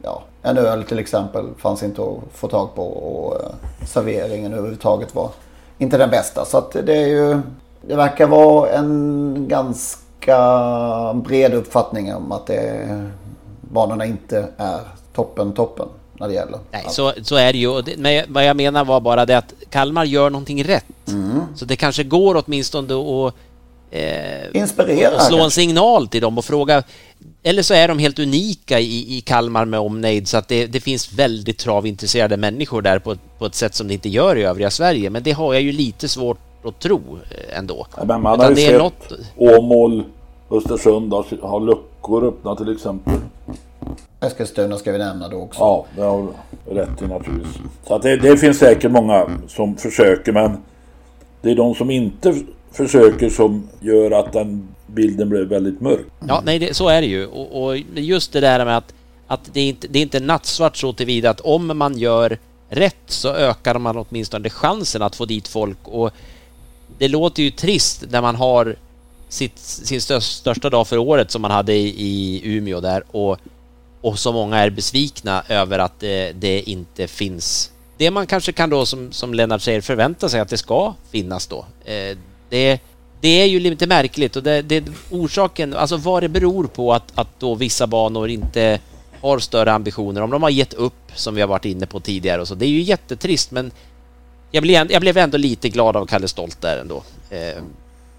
ja, 0.03 0.23
en 0.49 0.59
öl 0.59 0.85
till 0.85 0.99
exempel 0.99 1.47
fanns 1.59 1.83
inte 1.83 2.03
att 2.03 2.39
få 2.39 2.49
tag 2.49 2.75
på 2.75 2.83
och 2.83 3.35
eh, 3.35 3.51
serveringen 3.87 4.53
överhuvudtaget 4.53 5.15
var 5.15 5.31
inte 5.79 5.99
den 5.99 6.11
bästa. 6.11 6.45
Så 6.45 6.59
att 6.59 6.73
det 6.73 6.97
är 6.97 7.07
ju, 7.07 7.41
det 7.83 7.97
verkar 7.97 8.27
vara 8.27 8.71
en 8.71 9.47
ganska 9.49 11.15
bred 11.15 11.55
uppfattning 11.55 12.15
om 12.15 12.33
att 12.33 12.47
det, 12.47 12.87
banorna 13.61 14.07
inte 14.07 14.49
är 14.57 14.81
toppen 15.13 15.53
toppen 15.53 15.89
när 16.13 16.29
det 16.29 16.35
gäller. 16.35 16.59
Nej, 16.71 16.87
så, 16.89 17.13
så 17.23 17.37
är 17.37 17.53
det 17.53 17.59
ju. 17.59 17.83
Men 17.97 18.25
vad 18.29 18.45
jag 18.45 18.57
menar 18.57 18.85
var 18.85 19.01
bara 19.01 19.27
det 19.27 19.39
att 19.39 19.53
Kalmar 19.71 20.05
gör 20.05 20.31
någonting 20.31 20.65
rätt. 20.65 21.09
Mm. 21.09 21.41
Så 21.57 21.65
det 21.65 21.77
kanske 21.77 22.05
går 22.05 22.43
åtminstone 22.47 22.95
att 22.95 23.35
eh, 23.91 24.61
Inspirera. 24.61 25.21
Slå 25.21 25.45
en 25.45 25.51
signal 25.51 26.09
till 26.09 26.21
dem 26.21 26.39
och 26.39 26.45
fråga. 26.45 26.83
Eller 27.43 27.63
så 27.63 27.75
är 27.75 27.89
de 27.89 27.99
helt 27.99 28.19
unika 28.19 28.81
i, 28.81 29.17
i 29.17 29.21
Kalmar 29.21 29.65
med 29.65 29.81
omnejd 29.81 30.29
så 30.29 30.37
att 30.37 30.49
det, 30.49 30.67
det 30.67 30.81
finns 30.81 31.13
väldigt 31.13 31.59
travintresserade 31.59 32.37
människor 32.37 32.83
där 32.83 32.99
på, 32.99 33.17
på 33.39 33.47
ett 33.47 33.55
sätt 33.55 33.75
som 33.75 33.89
det 33.89 33.95
inte 33.95 34.09
gör 34.09 34.37
i 34.37 34.45
övriga 34.45 34.71
Sverige. 34.71 35.11
Men 35.11 35.23
det 35.23 35.33
har 35.33 35.55
jag 35.55 35.63
ju 35.63 35.73
lite 35.73 36.09
svårt 36.09 36.39
att 36.65 36.81
tro 36.81 37.01
eh, 37.31 37.59
ändå. 37.59 37.87
Ja, 37.97 38.05
men 38.05 38.23
man 38.23 38.41
har 38.41 38.51
ju 38.51 38.57
sett 38.57 38.79
något... 38.79 39.13
Åmål, 39.37 40.05
Östersund 40.51 41.13
har, 41.13 41.27
har 41.43 41.61
luckor 41.61 42.25
öppna 42.29 42.57
till 42.57 42.73
exempel. 42.73 43.15
Eskilstuna 44.21 44.77
ska 44.77 44.93
vi 44.93 44.99
nämna 44.99 45.29
då 45.29 45.37
också. 45.37 45.61
Ja, 45.61 45.87
det 45.97 46.03
har 46.03 46.29
rätt 46.71 47.03
i 47.03 47.07
naturligtvis. 47.07 47.59
Så 47.87 47.95
att 47.95 48.03
det, 48.03 48.17
det, 48.17 48.37
finns 48.37 48.59
säkert 48.59 48.91
många 48.91 49.27
som 49.49 49.77
försöker 49.77 50.33
men 50.33 50.57
det 51.43 51.51
är 51.51 51.55
de 51.55 51.75
som 51.75 51.91
inte 51.91 52.35
försöker 52.73 53.31
som 53.31 53.69
gör 53.81 54.11
att 54.11 54.33
den 54.33 54.69
bilden 54.87 55.29
blev 55.29 55.49
väldigt 55.49 55.81
mörk. 55.81 56.07
Ja, 56.29 56.43
nej, 56.45 56.59
det, 56.59 56.75
så 56.75 56.89
är 56.89 57.01
det 57.01 57.07
ju. 57.07 57.27
Och, 57.27 57.65
och, 57.65 57.77
just 57.95 58.33
det 58.33 58.41
där 58.41 58.65
med 58.65 58.77
att, 58.77 58.95
att 59.27 59.51
det, 59.53 59.61
är 59.61 59.69
inte, 59.69 59.89
det 59.89 59.99
är 59.99 60.03
inte 60.03 60.21
nattsvart 60.21 60.77
så 60.77 60.93
tillvida 60.93 61.31
att 61.31 61.41
om 61.41 61.79
man 61.79 61.99
gör 61.99 62.39
rätt 62.69 62.97
så 63.07 63.29
ökar 63.29 63.79
man 63.79 63.97
åtminstone 63.97 64.51
chansen 64.51 65.03
att 65.03 65.17
få 65.17 65.25
dit 65.25 65.49
folk. 65.49 65.79
Och 65.85 66.11
det 66.99 67.09
låter 67.09 67.43
ju 67.43 67.51
trist 67.51 68.05
när 68.11 68.23
man 68.23 68.37
har 68.37 68.77
sitt, 69.29 69.59
sin 69.59 70.01
största 70.21 70.71
dag 70.71 70.89
för 70.89 70.99
året 70.99 71.31
som 71.31 71.43
man 71.43 71.51
hade 71.51 71.75
i, 71.75 71.89
i 71.89 72.41
Umeå 72.57 72.81
där 72.81 73.03
och, 73.11 73.39
och 74.01 74.19
så 74.19 74.33
många 74.33 74.57
är 74.57 74.71
besvikna 74.71 75.43
över 75.49 75.79
att 75.79 76.01
det, 76.01 76.33
det 76.33 76.63
inte 76.71 77.07
finns 77.07 77.73
det 77.99 78.11
man 78.11 78.27
kanske 78.27 78.53
kan 78.53 78.71
då 78.71 78.87
som, 78.87 79.13
som 79.13 79.35
Lennart 79.35 79.63
säger 79.63 79.81
förvänta 79.81 80.29
sig 80.29 80.41
att 80.41 80.49
det 80.49 80.57
ska 80.57 80.95
finnas 81.11 81.47
då. 81.47 81.67
Eh, 81.85 82.19
det, 82.49 82.81
det 83.21 83.43
är 83.43 83.47
ju 83.47 83.61
lite 83.61 83.87
märkligt 83.87 84.37
och 84.37 84.43
det, 84.43 84.63
det 84.63 84.85
orsaken, 85.11 85.75
alltså 85.75 85.97
vad 85.97 86.23
det 86.23 86.29
beror 86.29 86.65
på 86.65 86.93
att, 86.93 87.13
att 87.15 87.29
då 87.39 87.55
vissa 87.55 87.87
banor 87.87 88.29
inte 88.29 88.81
har 89.21 89.39
större 89.39 89.73
ambitioner, 89.73 90.23
om 90.23 90.31
de 90.31 90.43
har 90.43 90.51
gett 90.51 90.75
upp 90.75 90.95
som 91.15 91.35
vi 91.35 91.41
har 91.41 91.49
varit 91.49 91.65
inne 91.65 91.87
på 91.87 92.01
tidigare 92.01 92.41
och 92.41 92.49
så. 92.49 92.55
Det 92.55 92.67
är 92.67 92.71
ju 92.71 92.83
jättetrist 92.83 93.51
men 93.51 93.71
jag 94.51 94.63
blev, 94.63 94.93
jag 94.93 95.01
blev 95.01 95.17
ändå 95.17 95.39
lite 95.39 95.69
glad 95.69 95.97
av 95.97 96.07
Kalle 96.07 96.29
Stolt 96.29 96.61
där 96.61 96.79
ändå. 96.79 97.03
Eh, 97.31 97.63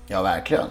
ja, 0.07 0.21
verkligen. 0.21 0.65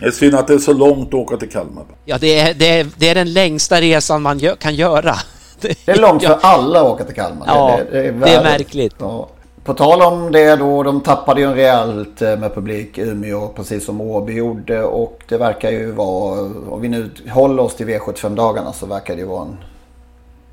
Det 0.00 0.06
är 0.06 0.10
synd 0.10 0.34
att 0.34 0.46
det 0.46 0.54
är 0.54 0.58
så 0.58 0.72
långt 0.72 1.08
att 1.08 1.14
åka 1.14 1.36
till 1.36 1.50
Kalmar. 1.50 1.84
Ja, 2.04 2.18
det 2.18 2.38
är, 2.38 2.54
det 2.54 2.66
är, 2.66 2.86
det 2.96 3.08
är 3.08 3.14
den 3.14 3.32
längsta 3.32 3.80
resan 3.80 4.22
man 4.22 4.38
gör, 4.38 4.56
kan 4.56 4.74
göra. 4.74 5.14
Det 5.60 5.88
är 5.88 5.96
långt 5.96 6.22
för 6.22 6.38
alla 6.42 6.80
att 6.80 6.86
åka 6.86 7.04
till 7.04 7.14
Kalmar. 7.14 7.46
Ja, 7.46 7.80
det, 7.90 8.00
det, 8.00 8.08
är, 8.08 8.12
det 8.12 8.30
är 8.30 8.42
märkligt. 8.42 8.94
Ja. 8.98 9.28
På 9.66 9.74
tal 9.74 10.02
om 10.02 10.32
det 10.32 10.56
då, 10.56 10.82
de 10.82 11.00
tappade 11.00 11.40
ju 11.40 11.46
en 11.46 11.54
rejält 11.54 12.22
eh, 12.22 12.38
med 12.38 12.54
publik 12.54 12.98
Umeå 12.98 13.48
precis 13.48 13.84
som 13.84 14.00
Åby 14.00 14.32
gjorde 14.32 14.82
och 14.82 15.22
det 15.28 15.38
verkar 15.38 15.70
ju 15.70 15.92
vara, 15.92 16.40
om 16.70 16.80
vi 16.80 16.88
nu 16.88 17.10
håller 17.30 17.62
oss 17.62 17.74
till 17.74 17.86
V75-dagarna 17.86 18.72
så 18.72 18.86
verkar 18.86 19.14
det 19.14 19.20
ju 19.20 19.26
vara 19.26 19.42
en, 19.42 19.56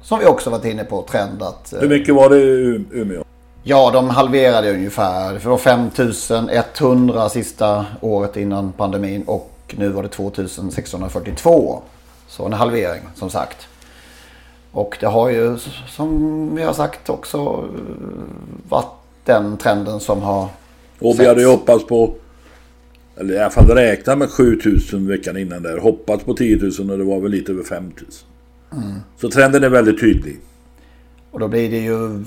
som 0.02 0.20
vi 0.20 0.26
också 0.26 0.50
varit 0.50 0.66
inne 0.66 0.84
på, 0.84 1.02
trend 1.02 1.44
att... 1.44 1.74
Eh, 1.74 1.80
Hur 1.80 1.90
mycket 1.90 2.16
var 2.16 2.30
det 2.30 2.38
i 2.38 2.86
Umeå? 2.92 3.24
Ja, 3.64 3.92
de 3.94 4.10
halverade 4.10 4.74
ungefär. 4.74 5.34
Det 5.34 5.46
var 5.46 5.58
5100 5.58 7.30
sista 7.30 7.86
året 8.02 8.38
innan 8.38 8.72
pandemin 8.72 9.24
och 9.28 9.76
nu 9.78 9.90
var 9.90 10.04
det 10.04 10.10
2642. 10.10 11.82
Så 12.28 12.46
en 12.46 12.54
halvering 12.54 13.02
som 13.16 13.30
sagt. 13.30 13.68
Och 14.72 14.98
det 15.00 15.08
har 15.08 15.30
ju 15.30 15.58
som 15.88 16.50
vi 16.56 16.64
har 16.64 16.74
sagt 16.74 17.10
också 17.10 17.64
varit 18.70 19.03
den 19.26 19.58
trenden 19.58 20.00
som 20.00 20.22
har 20.22 20.50
Och 21.00 21.20
vi 21.20 21.28
hade 21.28 21.42
ju 21.42 21.48
hoppats 21.48 21.88
på 21.88 22.14
eller 23.16 23.34
i 23.34 23.40
alla 23.40 23.50
fall 23.50 23.68
räknat 23.68 24.18
med 24.18 24.30
7000 24.30 25.08
veckan 25.08 25.38
innan 25.38 25.64
där. 25.64 25.78
Hoppats 25.78 26.24
på 26.24 26.34
10 26.34 26.58
000 26.80 26.92
och 26.92 26.98
det 26.98 27.04
var 27.04 27.20
väl 27.20 27.32
lite 27.32 27.52
över 27.52 27.64
5000. 27.64 28.28
Mm. 28.72 29.00
Så 29.18 29.30
trenden 29.30 29.64
är 29.64 29.70
väldigt 29.70 30.00
tydlig. 30.00 30.40
Och 31.32 31.40
då 31.40 31.48
blir 31.48 31.72
det 31.72 31.78
ju 31.78 32.24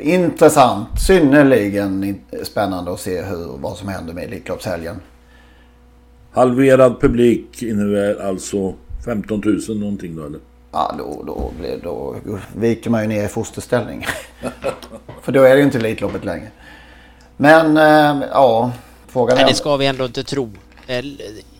intressant, 0.00 0.88
synnerligen 1.06 2.20
spännande 2.42 2.92
att 2.92 3.00
se 3.00 3.22
hur, 3.22 3.58
vad 3.58 3.76
som 3.76 3.88
händer 3.88 4.14
med 4.14 4.24
Elitloppshelgen. 4.24 4.96
Halverad 6.32 7.00
publik 7.00 7.62
innebär 7.62 8.28
alltså 8.28 8.74
15 9.04 9.42
000 9.68 9.78
någonting 9.78 10.16
då 10.16 10.24
eller? 10.26 10.40
Ja, 10.72 10.94
då, 10.98 11.22
då, 11.26 11.52
då, 11.82 12.16
då 12.24 12.38
viker 12.56 12.90
man 12.90 13.02
ju 13.02 13.08
ner 13.08 13.24
i 13.24 13.28
fosterställning. 13.28 14.06
För 15.22 15.32
då 15.32 15.42
är 15.42 15.50
det 15.50 15.56
ju 15.56 15.62
inte 15.62 15.78
Elitloppet 15.78 16.24
längre. 16.24 16.48
Men 17.36 17.76
äh, 17.76 18.28
ja, 18.32 18.72
frågan 19.08 19.38
är... 19.38 19.42
Nej, 19.42 19.52
det 19.52 19.56
ska 19.56 19.76
vi 19.76 19.86
ändå 19.86 20.04
inte 20.04 20.24
tro. 20.24 20.50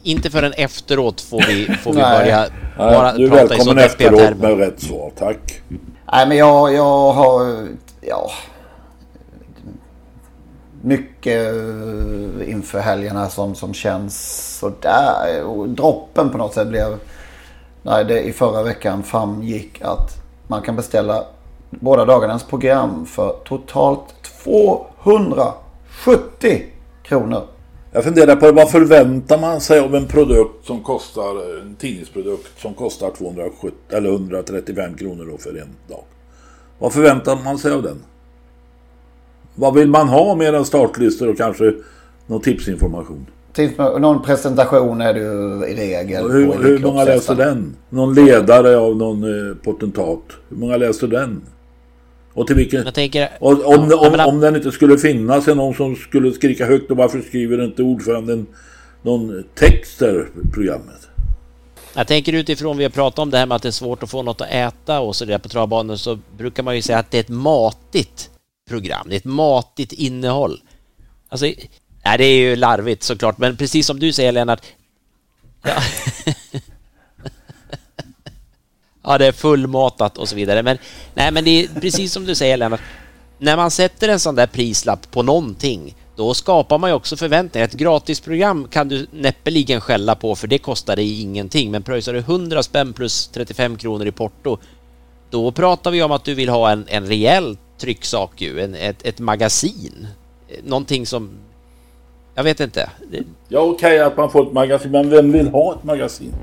Inte 0.02 0.30
förrän 0.30 0.52
efteråt 0.52 1.20
får 1.20 1.44
vi, 1.48 1.66
får 1.66 1.92
vi 1.92 2.00
börja 2.00 2.46
bara 2.76 3.12
du 3.12 3.30
prata 3.30 3.56
i 3.56 3.60
så 3.60 3.72
deppiga 3.72 4.10
termer. 4.10 4.22
efteråt 4.22 4.38
med 4.38 4.58
rätt 4.58 4.82
svar, 4.82 5.12
tack. 5.18 5.62
Nej, 6.12 6.28
men 6.28 6.36
jag, 6.36 6.74
jag 6.74 7.12
har... 7.12 7.66
Ja, 8.00 8.30
mycket 10.82 11.52
inför 12.46 12.80
helgerna 12.80 13.28
som, 13.28 13.54
som 13.54 13.74
känns 13.74 14.38
sådär. 14.58 15.42
Och 15.44 15.68
droppen 15.68 16.30
på 16.30 16.38
något 16.38 16.54
sätt 16.54 16.68
blev 16.68 16.98
när 17.82 18.04
det 18.04 18.20
i 18.20 18.32
förra 18.32 18.62
veckan 18.62 19.02
framgick 19.02 19.82
att 19.82 20.10
man 20.46 20.62
kan 20.62 20.76
beställa 20.76 21.24
båda 21.81 22.05
dagarnas 22.05 22.45
program 22.45 23.07
för 23.07 23.35
totalt 23.45 24.14
270 24.45 26.62
kronor. 27.03 27.43
Jag 27.93 28.05
funderar 28.05 28.37
på 28.37 28.53
vad 28.53 28.70
förväntar 28.70 29.39
man 29.39 29.61
sig 29.61 29.81
av 29.81 29.95
en 29.95 30.07
produkt 30.07 30.66
som 30.66 30.83
kostar, 30.83 31.61
en 31.61 31.75
tidningsprodukt 31.75 32.61
som 32.61 32.75
kostar 32.75 33.11
270 33.11 33.73
eller 33.89 34.11
135 34.11 34.95
kronor 34.95 35.29
då 35.31 35.39
för 35.39 35.51
en 35.51 35.68
dag. 35.89 36.05
Vad 36.79 36.93
förväntar 36.93 37.39
man 37.45 37.59
sig 37.59 37.73
av 37.73 37.83
den? 37.83 38.03
Vad 39.55 39.75
vill 39.75 39.89
man 39.89 40.09
ha 40.09 40.35
mer 40.35 40.53
än 40.53 40.64
startlistor 40.64 41.29
och 41.29 41.37
kanske 41.37 41.75
någon 42.27 42.41
tipsinformation? 42.41 43.27
Någon 44.01 44.23
presentation 44.23 45.01
är 45.01 45.14
det 45.14 45.20
ju 45.20 45.66
i 45.66 45.77
regel. 45.77 46.31
Hur, 46.31 46.62
hur 46.62 46.79
många 46.79 47.05
läser 47.05 47.35
den? 47.35 47.77
Någon 47.89 48.14
ledare 48.14 48.77
av 48.77 48.97
någon 48.97 49.25
eh, 49.25 49.57
potentat. 49.57 50.23
Hur 50.49 50.57
många 50.57 50.77
läser 50.77 51.07
den? 51.07 51.43
Och 52.35 52.47
till 52.47 52.57
vilken... 52.57 52.85
Jag 52.85 52.95
tänker... 52.95 53.28
Och 53.41 53.66
om, 53.66 53.93
om, 53.93 54.20
om 54.20 54.41
den 54.41 54.57
inte 54.57 54.72
skulle 54.72 54.99
finnas, 54.99 55.47
någon 55.47 55.74
som 55.74 55.97
skulle 55.97 56.33
skrika 56.33 56.66
högt 56.66 56.91
och 56.91 56.97
varför 56.97 57.20
skriver 57.20 57.64
inte 57.64 57.83
ordföranden 57.83 58.47
någon 59.03 59.45
text 59.55 59.99
där 59.99 60.28
programmet? 60.53 61.09
Jag 61.95 62.07
tänker 62.07 62.33
utifrån 62.33 62.76
vi 62.76 62.85
har 62.85 62.91
pratat 62.91 63.18
om 63.18 63.30
det 63.30 63.39
här 63.39 63.47
med 63.47 63.57
att 63.57 63.62
det 63.62 63.68
är 63.68 63.70
svårt 63.70 64.03
att 64.03 64.11
få 64.11 64.22
något 64.22 64.41
att 64.41 64.51
äta 64.51 65.01
och 65.01 65.16
så 65.16 65.24
där 65.24 65.39
på 65.39 65.49
travbanan 65.49 65.99
så 65.99 66.18
brukar 66.37 66.62
man 66.62 66.76
ju 66.76 66.83
säga 66.83 66.99
att 66.99 67.11
det 67.11 67.18
är 67.18 67.20
ett 67.20 67.28
matigt 67.28 68.30
program. 68.68 69.07
Det 69.09 69.14
är 69.14 69.18
ett 69.18 69.24
matigt 69.24 69.93
innehåll. 69.93 70.61
Alltså, 71.28 71.47
nej, 72.05 72.18
det 72.18 72.24
är 72.24 72.37
ju 72.37 72.57
larvigt 72.57 73.03
såklart, 73.03 73.39
men 73.39 73.57
precis 73.57 73.87
som 73.87 73.99
du 73.99 74.12
säger 74.12 74.33
Lennart. 74.33 74.62
Ja, 75.62 75.74
ja 79.03 79.18
det 79.18 79.26
är 79.26 79.32
fullmatat 79.32 80.18
och 80.18 80.28
så 80.28 80.36
vidare. 80.36 80.62
Men, 80.62 80.78
nej, 81.14 81.30
men 81.30 81.44
det 81.44 81.64
är 81.64 81.80
precis 81.80 82.12
som 82.12 82.24
du 82.24 82.34
säger 82.34 82.57
Lennart. 82.57 82.80
När 83.38 83.57
man 83.57 83.70
sätter 83.70 84.09
en 84.09 84.20
sån 84.20 84.34
där 84.34 84.46
prislapp 84.46 85.11
på 85.11 85.22
någonting 85.22 85.94
då 86.16 86.34
skapar 86.34 86.78
man 86.78 86.90
ju 86.90 86.94
också 86.94 87.16
förväntningar. 87.16 87.64
Ett 87.64 87.74
gratisprogram 87.74 88.68
kan 88.68 88.88
du 88.88 89.07
näppeligen 89.11 89.80
skälla 89.80 90.14
på 90.14 90.34
för 90.34 90.46
det 90.46 90.59
kostar 90.59 90.96
dig 90.96 91.22
ingenting. 91.22 91.70
Men 91.70 91.82
pröjsar 91.82 92.12
du 92.12 92.18
100 92.18 92.62
spänn 92.62 92.92
plus 92.92 93.28
35 93.28 93.76
kronor 93.76 94.07
i 94.07 94.12
porto 94.12 94.59
då 95.32 95.53
pratar 95.53 95.90
vi 95.90 96.03
om 96.03 96.12
att 96.12 96.24
du 96.24 96.34
vill 96.34 96.48
ha 96.48 96.70
en, 96.70 96.84
en 96.88 97.07
rejäl 97.07 97.57
trycksak 97.78 98.40
ju, 98.40 98.61
en, 98.61 98.74
ett, 98.74 99.07
ett 99.07 99.18
magasin. 99.18 100.07
Någonting 100.64 101.07
som... 101.07 101.30
Jag 102.34 102.44
vet 102.44 102.61
inte. 102.61 102.90
Ja 103.48 103.61
okej 103.61 103.74
okay, 103.74 103.98
att 103.98 104.16
man 104.16 104.30
får 104.30 104.46
ett 104.46 104.53
magasin, 104.53 104.90
men 104.90 105.11
vem 105.11 105.32
vill 105.32 105.48
ha 105.48 105.74
ett 105.74 105.84
magasin? 105.84 106.34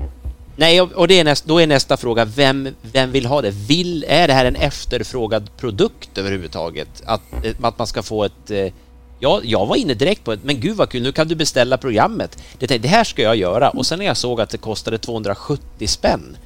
Nej, 0.60 0.80
och 0.80 1.08
det 1.08 1.20
är 1.20 1.24
näst, 1.24 1.44
då 1.44 1.60
är 1.60 1.66
nästa 1.66 1.96
fråga, 1.96 2.24
vem, 2.24 2.68
vem 2.92 3.12
vill 3.12 3.26
ha 3.26 3.42
det? 3.42 3.50
Vill, 3.50 4.04
är 4.08 4.28
det 4.28 4.34
här 4.34 4.44
en 4.44 4.56
efterfrågad 4.56 5.50
produkt 5.56 6.18
överhuvudtaget? 6.18 6.88
Att, 7.06 7.20
att 7.62 7.78
man 7.78 7.86
ska 7.86 8.02
få 8.02 8.24
ett 8.24 8.50
eh, 8.50 8.72
jag, 9.18 9.44
jag 9.44 9.66
var 9.66 9.76
inne 9.76 9.94
direkt 9.94 10.24
på 10.24 10.34
det, 10.34 10.40
men 10.44 10.60
gud 10.60 10.76
vad 10.76 10.90
kul, 10.90 11.02
nu 11.02 11.12
kan 11.12 11.28
du 11.28 11.34
beställa 11.34 11.78
programmet. 11.78 12.42
Det, 12.58 12.78
det 12.78 12.88
här 12.88 13.04
ska 13.04 13.22
jag 13.22 13.36
göra 13.36 13.70
och 13.70 13.86
sen 13.86 13.98
när 13.98 14.06
jag 14.06 14.16
såg 14.16 14.40
att 14.40 14.50
det 14.50 14.58
kostade 14.58 14.98
270 14.98 15.86
spänn, 15.86 16.36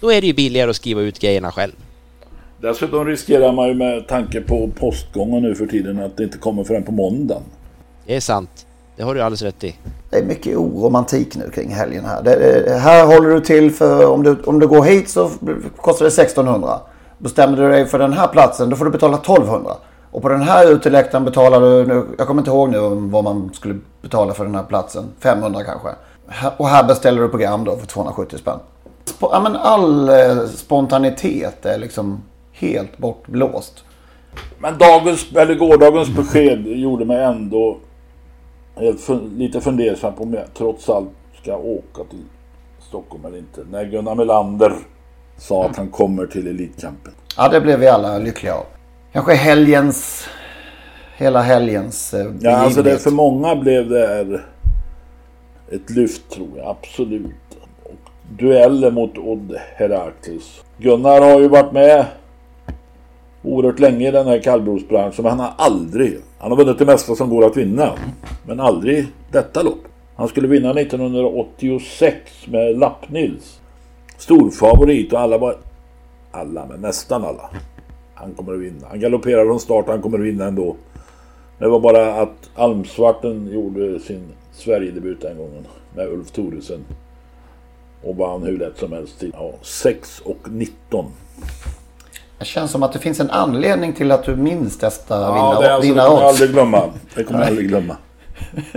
då 0.00 0.12
är 0.12 0.20
det 0.20 0.26
ju 0.26 0.32
billigare 0.32 0.70
att 0.70 0.76
skriva 0.76 1.00
ut 1.00 1.18
grejerna 1.18 1.52
själv. 1.52 1.72
Dessutom 2.60 3.06
riskerar 3.06 3.52
man 3.52 3.68
ju 3.68 3.74
med 3.74 4.08
tanke 4.08 4.40
på 4.40 4.70
postgången 4.78 5.42
nu 5.42 5.54
för 5.54 5.66
tiden 5.66 6.02
att 6.02 6.16
det 6.16 6.24
inte 6.24 6.38
kommer 6.38 6.64
förrän 6.64 6.82
på 6.82 6.92
måndagen. 6.92 7.42
Det 8.06 8.16
är 8.16 8.20
sant. 8.20 8.65
Det 8.96 9.02
har 9.02 9.14
du 9.14 9.20
alldeles 9.20 9.42
rätt 9.42 9.64
i. 9.64 9.76
Det 10.10 10.18
är 10.18 10.24
mycket 10.24 10.56
oromantik 10.56 11.36
nu 11.36 11.50
kring 11.50 11.70
helgen 11.70 12.04
här. 12.04 12.22
Det, 12.22 12.78
här 12.78 13.06
håller 13.06 13.30
du 13.30 13.40
till 13.40 13.70
för 13.70 14.06
om 14.06 14.22
du, 14.22 14.36
om 14.46 14.58
du 14.58 14.66
går 14.66 14.82
hit 14.82 15.08
så 15.08 15.30
kostar 15.76 16.04
det 16.04 16.22
1600. 16.22 16.80
Bestämmer 17.18 17.56
du 17.56 17.68
dig 17.68 17.86
för 17.86 17.98
den 17.98 18.12
här 18.12 18.28
platsen 18.28 18.70
då 18.70 18.76
får 18.76 18.84
du 18.84 18.90
betala 18.90 19.16
1200. 19.16 19.72
Och 20.10 20.22
på 20.22 20.28
den 20.28 20.42
här 20.42 20.72
uteläktaren 20.72 21.24
betalar 21.24 21.60
du, 21.60 21.86
nu, 21.86 22.06
jag 22.18 22.26
kommer 22.26 22.40
inte 22.40 22.50
ihåg 22.50 22.70
nu 22.70 22.78
vad 23.10 23.24
man 23.24 23.50
skulle 23.54 23.78
betala 24.02 24.34
för 24.34 24.44
den 24.44 24.54
här 24.54 24.62
platsen. 24.62 25.04
500 25.20 25.64
kanske. 25.64 25.88
Och 26.56 26.68
här 26.68 26.84
beställer 26.84 27.22
du 27.22 27.28
program 27.28 27.64
då 27.64 27.76
för 27.76 27.86
270 27.86 28.38
spänn. 28.38 28.58
Ja, 29.20 29.40
men 29.42 29.56
all 29.56 30.08
eh, 30.08 30.46
spontanitet 30.54 31.66
är 31.66 31.78
liksom 31.78 32.22
helt 32.52 32.98
bortblåst. 32.98 33.84
Men 34.58 34.78
dagens, 34.78 35.26
eller 35.36 35.54
gårdagens 35.54 36.08
besked 36.08 36.66
gjorde 36.66 37.04
mig 37.04 37.24
ändå 37.24 37.76
helt 38.76 39.00
fun 39.00 39.34
lite 39.38 39.60
fundersam 39.60 40.14
på 40.14 40.22
om 40.22 40.34
jag 40.34 40.54
trots 40.54 40.88
allt 40.88 41.08
ska 41.42 41.56
åka 41.56 42.04
till 42.10 42.24
Stockholm 42.88 43.24
eller 43.24 43.38
inte. 43.38 43.60
När 43.70 43.84
Gunnar 43.84 44.14
Melander 44.14 44.72
sa 45.36 45.64
att 45.64 45.76
han 45.76 45.88
kommer 45.88 46.26
till 46.26 46.46
Elitkampen. 46.46 47.12
Ja, 47.36 47.48
det 47.48 47.60
blev 47.60 47.78
vi 47.78 47.88
alla 47.88 48.18
lyckliga 48.18 48.54
av. 48.54 48.64
Kanske 49.12 49.34
helgens... 49.34 50.28
Hela 51.16 51.40
helgens 51.40 52.14
eh, 52.14 52.32
Ja, 52.40 52.56
alltså 52.56 52.82
det, 52.82 52.98
för 52.98 53.10
många 53.10 53.56
blev 53.56 53.88
det 53.88 54.06
här 54.06 54.44
ett 55.70 55.90
lyft 55.90 56.30
tror 56.30 56.48
jag, 56.56 56.66
absolut. 56.66 57.58
Och 57.84 58.10
dueller 58.38 58.90
mot 58.90 59.18
Odd 59.18 59.56
Herakles. 59.76 60.62
Gunnar 60.78 61.20
har 61.20 61.40
ju 61.40 61.48
varit 61.48 61.72
med 61.72 62.04
oerhört 63.46 63.78
länge 63.78 64.08
i 64.08 64.10
den 64.10 64.26
här 64.26 64.42
kallblodsbranschen 64.42 65.22
men 65.22 65.30
han 65.30 65.40
har 65.40 65.52
aldrig, 65.56 66.18
han 66.38 66.50
har 66.50 66.58
vunnit 66.58 66.78
det 66.78 66.86
mesta 66.86 67.14
som 67.14 67.30
går 67.30 67.46
att 67.46 67.56
vinna. 67.56 67.92
Men 68.46 68.60
aldrig 68.60 69.06
detta 69.32 69.62
lopp. 69.62 69.88
Han 70.16 70.28
skulle 70.28 70.48
vinna 70.48 70.70
1986 70.70 72.46
med 72.46 72.78
Lappnils. 72.78 73.60
Storfavorit 74.18 75.12
och 75.12 75.20
alla 75.20 75.38
var, 75.38 75.56
alla 76.30 76.66
men 76.66 76.80
nästan 76.80 77.24
alla. 77.24 77.50
Han 78.14 78.34
kommer 78.34 78.54
att 78.54 78.60
vinna. 78.60 78.86
Han 78.88 79.00
galopperar 79.00 79.44
från 79.44 79.60
start, 79.60 79.88
han 79.88 80.02
kommer 80.02 80.18
att 80.18 80.24
vinna 80.24 80.44
ändå. 80.44 80.76
Det 81.58 81.68
var 81.68 81.80
bara 81.80 82.14
att 82.14 82.50
Almsvarten 82.54 83.52
gjorde 83.52 84.00
sin 84.00 84.22
Sverigedebut 84.52 85.20
den 85.20 85.38
gången 85.38 85.66
med 85.94 86.08
Ulf 86.08 86.30
Thoresen. 86.30 86.84
Och 88.02 88.16
vann 88.16 88.42
hur 88.42 88.58
lätt 88.58 88.78
som 88.78 88.92
helst 88.92 89.20
till 89.20 89.32
ja, 89.34 89.52
6 89.62 90.20
och 90.20 90.50
19. 90.50 91.04
Det 92.38 92.44
känns 92.44 92.70
som 92.70 92.82
att 92.82 92.92
det 92.92 92.98
finns 92.98 93.20
en 93.20 93.30
anledning 93.30 93.92
till 93.92 94.12
att 94.12 94.24
du 94.24 94.36
minns 94.36 94.78
detta 94.78 95.20
Ja, 95.20 95.32
vinnar, 95.32 95.62
det, 95.62 95.74
alltså, 95.74 95.88
det 95.94 95.94
kommer 95.98 96.18
jag 96.18 96.28
aldrig 96.28 96.50
glömma. 96.50 96.82
Det 97.14 97.24
kommer 97.24 97.40
jag 97.40 97.48
aldrig 97.48 97.68
glömma. 97.68 97.96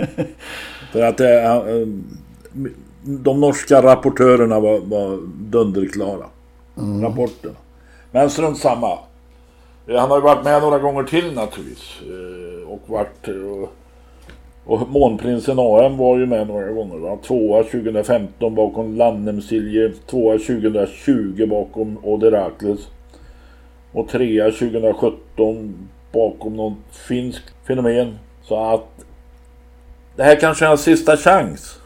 För 0.92 1.02
att 1.02 1.18
det, 1.18 1.28
är, 1.40 1.80
eh, 1.80 1.86
de 3.02 3.40
norska 3.40 3.82
rapportörerna 3.82 4.60
var, 4.60 4.78
var 4.78 5.18
dunderklara. 5.40 6.24
Mm. 6.78 7.02
Rapporterna. 7.02 7.54
Men 8.10 8.30
strunt 8.30 8.58
samma. 8.58 8.98
Han 9.88 10.10
har 10.10 10.16
ju 10.16 10.22
varit 10.22 10.44
med 10.44 10.62
några 10.62 10.78
gånger 10.78 11.02
till 11.02 11.32
naturligtvis. 11.34 12.00
Eh, 12.02 12.68
Och 12.68 12.80
varit... 12.86 13.28
eh, 13.28 13.68
Och 14.64 14.88
Månprinsen 14.88 15.58
AM 15.58 15.96
var 15.96 16.18
ju 16.18 16.26
med 16.26 16.46
några 16.48 16.68
gånger. 16.72 16.96
Va? 16.98 17.18
Tvåa 17.26 17.62
2015 17.62 18.54
bakom 18.54 18.96
Lannemsilje. 18.96 19.92
Tvåa 20.10 20.38
2020 20.38 21.46
bakom 21.50 21.98
Odd 22.02 22.24
Herakles. 22.24 22.80
Och 23.92 24.08
trea 24.08 24.44
2017 24.44 25.88
bakom 26.12 26.56
någon 26.56 26.76
finsk 26.92 27.42
fenomen. 27.66 28.18
Så 28.42 28.74
att 28.74 29.04
det 30.16 30.22
här 30.22 30.40
kanske 30.40 30.64
är 30.64 30.68
hans 30.68 30.82
sista 30.82 31.16
chans. 31.16 31.78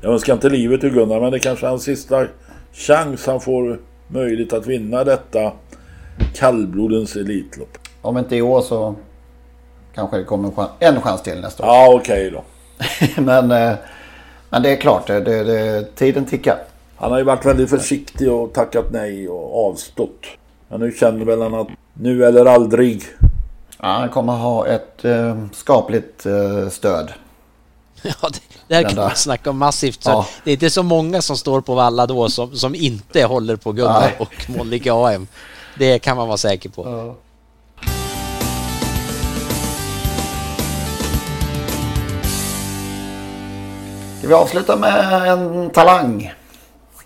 Jag 0.00 0.12
önskar 0.12 0.32
inte 0.32 0.48
livet 0.48 0.84
ur 0.84 0.90
Gunnar 0.90 1.20
men 1.20 1.32
det 1.32 1.38
kanske 1.38 1.66
är 1.66 1.70
hans 1.70 1.82
sista 1.82 2.26
chans 2.72 3.26
han 3.26 3.40
får 3.40 3.78
möjlighet 4.08 4.52
att 4.52 4.66
vinna 4.66 5.04
detta 5.04 5.52
kallblodens 6.34 7.16
Elitlopp. 7.16 7.78
Om 8.02 8.18
inte 8.18 8.36
i 8.36 8.42
år 8.42 8.60
så 8.60 8.94
kanske 9.94 10.16
det 10.16 10.24
kommer 10.24 10.48
en 10.48 10.54
chans, 10.54 10.70
en 10.78 11.00
chans 11.00 11.22
till 11.22 11.40
nästa 11.40 11.62
år. 11.62 11.68
Ja 11.68 11.94
okej 11.94 12.30
då. 12.30 12.44
men, 13.22 13.50
eh, 13.50 13.74
men 14.50 14.62
det 14.62 14.72
är 14.72 14.76
klart, 14.76 15.06
det, 15.06 15.20
det, 15.20 15.84
tiden 15.94 16.24
tickar. 16.24 16.58
Han 16.96 17.10
har 17.10 17.18
ju 17.18 17.24
varit 17.24 17.46
väldigt 17.46 17.70
försiktig 17.70 18.32
och 18.32 18.52
tackat 18.52 18.86
nej 18.90 19.28
och 19.28 19.68
avstått. 19.68 20.26
Men 20.68 20.80
nu 20.80 20.92
känner 20.92 21.24
väl 21.24 21.42
han 21.42 21.54
att 21.54 21.68
nu 21.94 22.24
eller 22.24 22.46
aldrig. 22.46 23.02
Ja, 23.78 23.88
han 23.88 24.08
kommer 24.08 24.32
ha 24.32 24.66
ett 24.66 25.04
eh, 25.04 25.44
skapligt 25.52 26.26
eh, 26.26 26.68
stöd. 26.68 27.12
Ja, 28.02 28.28
det, 28.68 28.74
här 28.74 28.82
kan 28.82 28.96
man 28.96 29.16
snacka 29.16 29.50
om 29.50 29.58
massivt. 29.58 30.02
Så 30.02 30.10
Ja. 30.10 30.26
Det 30.44 30.50
är 30.50 30.52
inte 30.52 30.70
så 30.70 30.82
många 30.82 31.22
som 31.22 31.36
står 31.36 31.60
på 31.60 31.74
Valla 31.74 32.06
då 32.06 32.28
som, 32.28 32.56
som 32.56 32.74
inte 32.74 33.24
håller 33.24 33.56
på 33.56 33.72
Gunnar 33.72 34.00
Nej. 34.00 34.16
och 34.18 34.50
Molnike 34.56 34.92
AM. 34.92 35.26
Det 35.78 35.98
kan 35.98 36.16
man 36.16 36.28
vara 36.28 36.36
säker 36.36 36.68
på. 36.68 37.14
Ska 44.18 44.28
vi 44.28 44.34
avsluta 44.34 44.76
med 44.76 45.28
en 45.28 45.70
talang? 45.70 46.32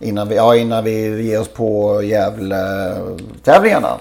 Innan 0.01 0.29
vi, 0.29 0.37
ja, 0.37 0.57
innan 0.57 0.85
vi 0.85 1.23
ger 1.23 1.41
oss 1.41 1.49
på 1.49 2.03
Gävle-tävlingarna. 2.03 3.99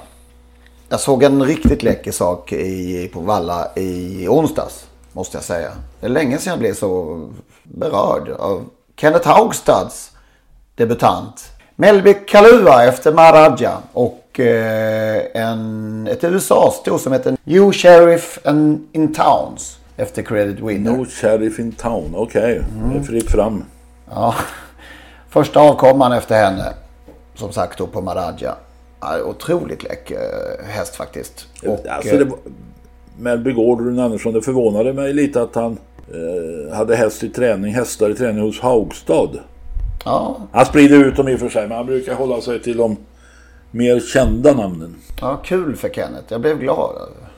Jag 0.89 0.99
såg 0.99 1.23
en 1.23 1.43
riktigt 1.43 1.83
läcker 1.83 2.11
sak 2.11 2.53
i, 2.53 3.09
på 3.13 3.19
Valla 3.19 3.67
i 3.75 4.27
onsdags. 4.27 4.87
Måste 5.11 5.37
jag 5.37 5.43
säga. 5.43 5.69
Det 5.99 6.05
är 6.05 6.09
länge 6.09 6.37
sedan 6.37 6.51
jag 6.51 6.59
blev 6.59 6.73
så 6.73 7.21
berörd 7.63 8.29
av 8.29 8.65
Kenneth 8.95 9.27
Haugstads 9.27 10.11
debutant. 10.75 11.51
Melby 11.75 12.13
Kalua 12.13 12.85
efter 12.85 13.13
Maharaja 13.13 13.77
och 13.93 14.39
eh, 14.39 15.21
en, 15.33 16.07
ett 16.11 16.23
USA-sto 16.23 16.99
som 16.99 17.13
heter 17.13 17.37
New 17.43 17.71
Sheriff 17.71 18.39
and 18.45 18.87
in 18.91 19.13
Towns 19.13 19.77
efter 19.97 20.21
Credit 20.21 20.59
Winner. 20.59 20.91
No 20.91 21.05
sheriff 21.05 21.59
in 21.59 21.71
town. 21.71 22.13
Okej, 22.15 22.61
det 22.91 22.99
är 22.99 23.03
fritt 23.03 23.31
fram. 23.31 23.63
Ja, 24.09 24.35
första 25.37 25.59
avkomman 25.59 26.11
efter 26.11 26.35
henne. 26.35 26.73
Som 27.35 27.51
sagt 27.51 27.77
då 27.77 27.87
på 27.87 28.01
Maharaja. 28.01 28.55
Ja, 28.99 29.21
otroligt 29.25 29.83
läcker 29.83 30.15
eh, 30.15 30.65
häst 30.67 30.95
faktiskt. 30.95 31.47
Och, 31.65 31.87
alltså, 31.89 32.17
det 32.17 32.25
var, 32.25 32.39
Melby 33.19 33.51
Gordon 33.51 33.99
Andersson, 33.99 34.33
det 34.33 34.41
förvånade 34.41 34.93
mig 34.93 35.13
lite 35.13 35.41
att 35.41 35.55
han 35.55 35.77
eh, 36.13 36.75
hade 36.77 36.95
häst 36.95 37.23
i 37.23 37.29
träning, 37.29 37.73
hästar 37.73 38.09
i 38.09 38.15
träning 38.15 38.43
hos 38.43 38.59
Haugstad. 38.59 39.29
ja, 40.05 40.37
Han 40.51 40.65
sprider 40.65 41.03
ut 41.05 41.15
dem 41.15 41.27
i 41.27 41.35
och 41.35 41.39
för 41.39 41.49
sig, 41.49 41.67
men 41.67 41.77
han 41.77 41.85
brukar 41.85 42.13
hålla 42.13 42.41
sig 42.41 42.61
till 42.63 42.77
de 42.77 42.97
mer 43.71 43.99
kända 43.99 44.53
namnen. 44.53 44.95
ja, 45.21 45.39
kul 45.43 45.75
för 45.75 45.89
Kenneth. 45.89 46.25
Jag 46.29 46.41
blev 46.41 46.59
glad 46.59 46.95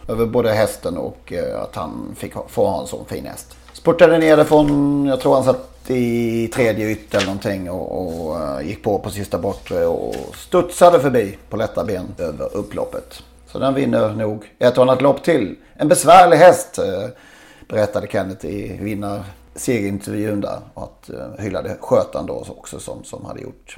över 0.07 0.25
både 0.25 0.51
hästen 0.51 0.97
och 0.97 1.33
eh, 1.33 1.61
att 1.61 1.75
han 1.75 2.15
fick 2.17 2.33
få 2.47 2.67
ha 2.67 2.81
en 2.81 2.87
sån 2.87 3.05
fin 3.05 3.25
häst. 3.25 3.55
Spurtade 3.73 4.17
ner 4.17 4.37
det 4.37 4.45
från, 4.45 5.05
jag 5.05 5.19
tror 5.19 5.33
han 5.33 5.43
satt 5.43 5.78
i 5.89 6.47
tredje 6.47 6.89
ytter 6.89 7.17
eller 7.17 7.27
någonting 7.27 7.69
och, 7.69 8.01
och 8.01 8.39
eh, 8.41 8.67
gick 8.67 8.83
på 8.83 8.99
på 8.99 9.09
sista 9.09 9.37
bortre 9.37 9.85
och 9.85 10.15
studsade 10.35 10.99
förbi 10.99 11.37
på 11.49 11.57
lätta 11.57 11.83
ben 11.83 12.15
över 12.17 12.57
upploppet. 12.57 13.23
Så 13.47 13.59
den 13.59 13.73
vinner 13.73 14.13
nog 14.13 14.45
ett 14.59 14.77
och 14.77 14.83
annat 14.83 15.01
lopp 15.01 15.23
till. 15.23 15.55
En 15.73 15.87
besvärlig 15.87 16.37
häst 16.37 16.77
eh, 16.77 17.09
berättade 17.67 18.07
Kenneth 18.07 18.45
i 18.45 18.77
vinnar 18.81 19.23
segerintervjun 19.55 20.41
där. 20.41 20.59
Och 20.73 20.83
att 20.83 21.09
eh, 21.09 21.43
hyllade 21.43 21.77
skötaren 21.81 22.25
då 22.25 22.45
också 22.49 22.79
som, 22.79 23.03
som 23.03 23.25
hade 23.25 23.41
gjort 23.41 23.77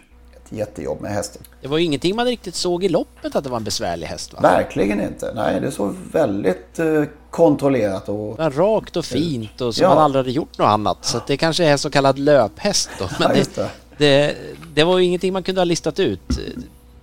jättejobb 0.58 1.02
med 1.02 1.12
hästen. 1.12 1.42
Det 1.62 1.68
var 1.68 1.78
ju 1.78 1.84
ingenting 1.84 2.16
man 2.16 2.26
riktigt 2.26 2.56
såg 2.56 2.84
i 2.84 2.90
loppet 2.90 3.36
att 3.36 3.44
det 3.44 3.50
var 3.50 3.58
en 3.58 3.64
besvärlig 3.64 4.08
häst 4.08 4.34
va? 4.34 4.40
Verkligen 4.42 5.02
inte. 5.02 5.32
Nej, 5.36 5.60
det 5.62 5.72
såg 5.72 5.96
väldigt 6.12 6.80
eh, 6.80 7.04
kontrollerat 7.30 8.10
och... 8.10 8.38
Var 8.38 8.50
rakt 8.52 8.98
och 8.98 9.06
fint 9.06 9.62
och 9.62 9.76
som 9.76 9.84
Ja. 9.84 9.90
man 9.90 9.98
aldrig 10.04 10.20
hade 10.20 10.32
gjort 10.32 10.58
något 10.58 10.68
annat. 10.68 10.98
Så 11.02 11.20
det 11.28 11.38
kanske 11.38 11.66
är 11.66 11.78
så 11.78 11.90
kallad 11.90 12.20
löphäst 12.20 12.90
då. 13.00 13.10
Men 13.20 13.28
Ja, 13.38 13.44
det, 13.56 13.56
det. 13.56 13.70
det, 13.98 14.36
det 14.74 14.84
var 14.84 14.98
ju 14.98 15.06
ingenting 15.06 15.34
man 15.34 15.44
kunde 15.44 15.62
ha 15.62 15.66
listat 15.66 16.00
ut, 16.00 16.40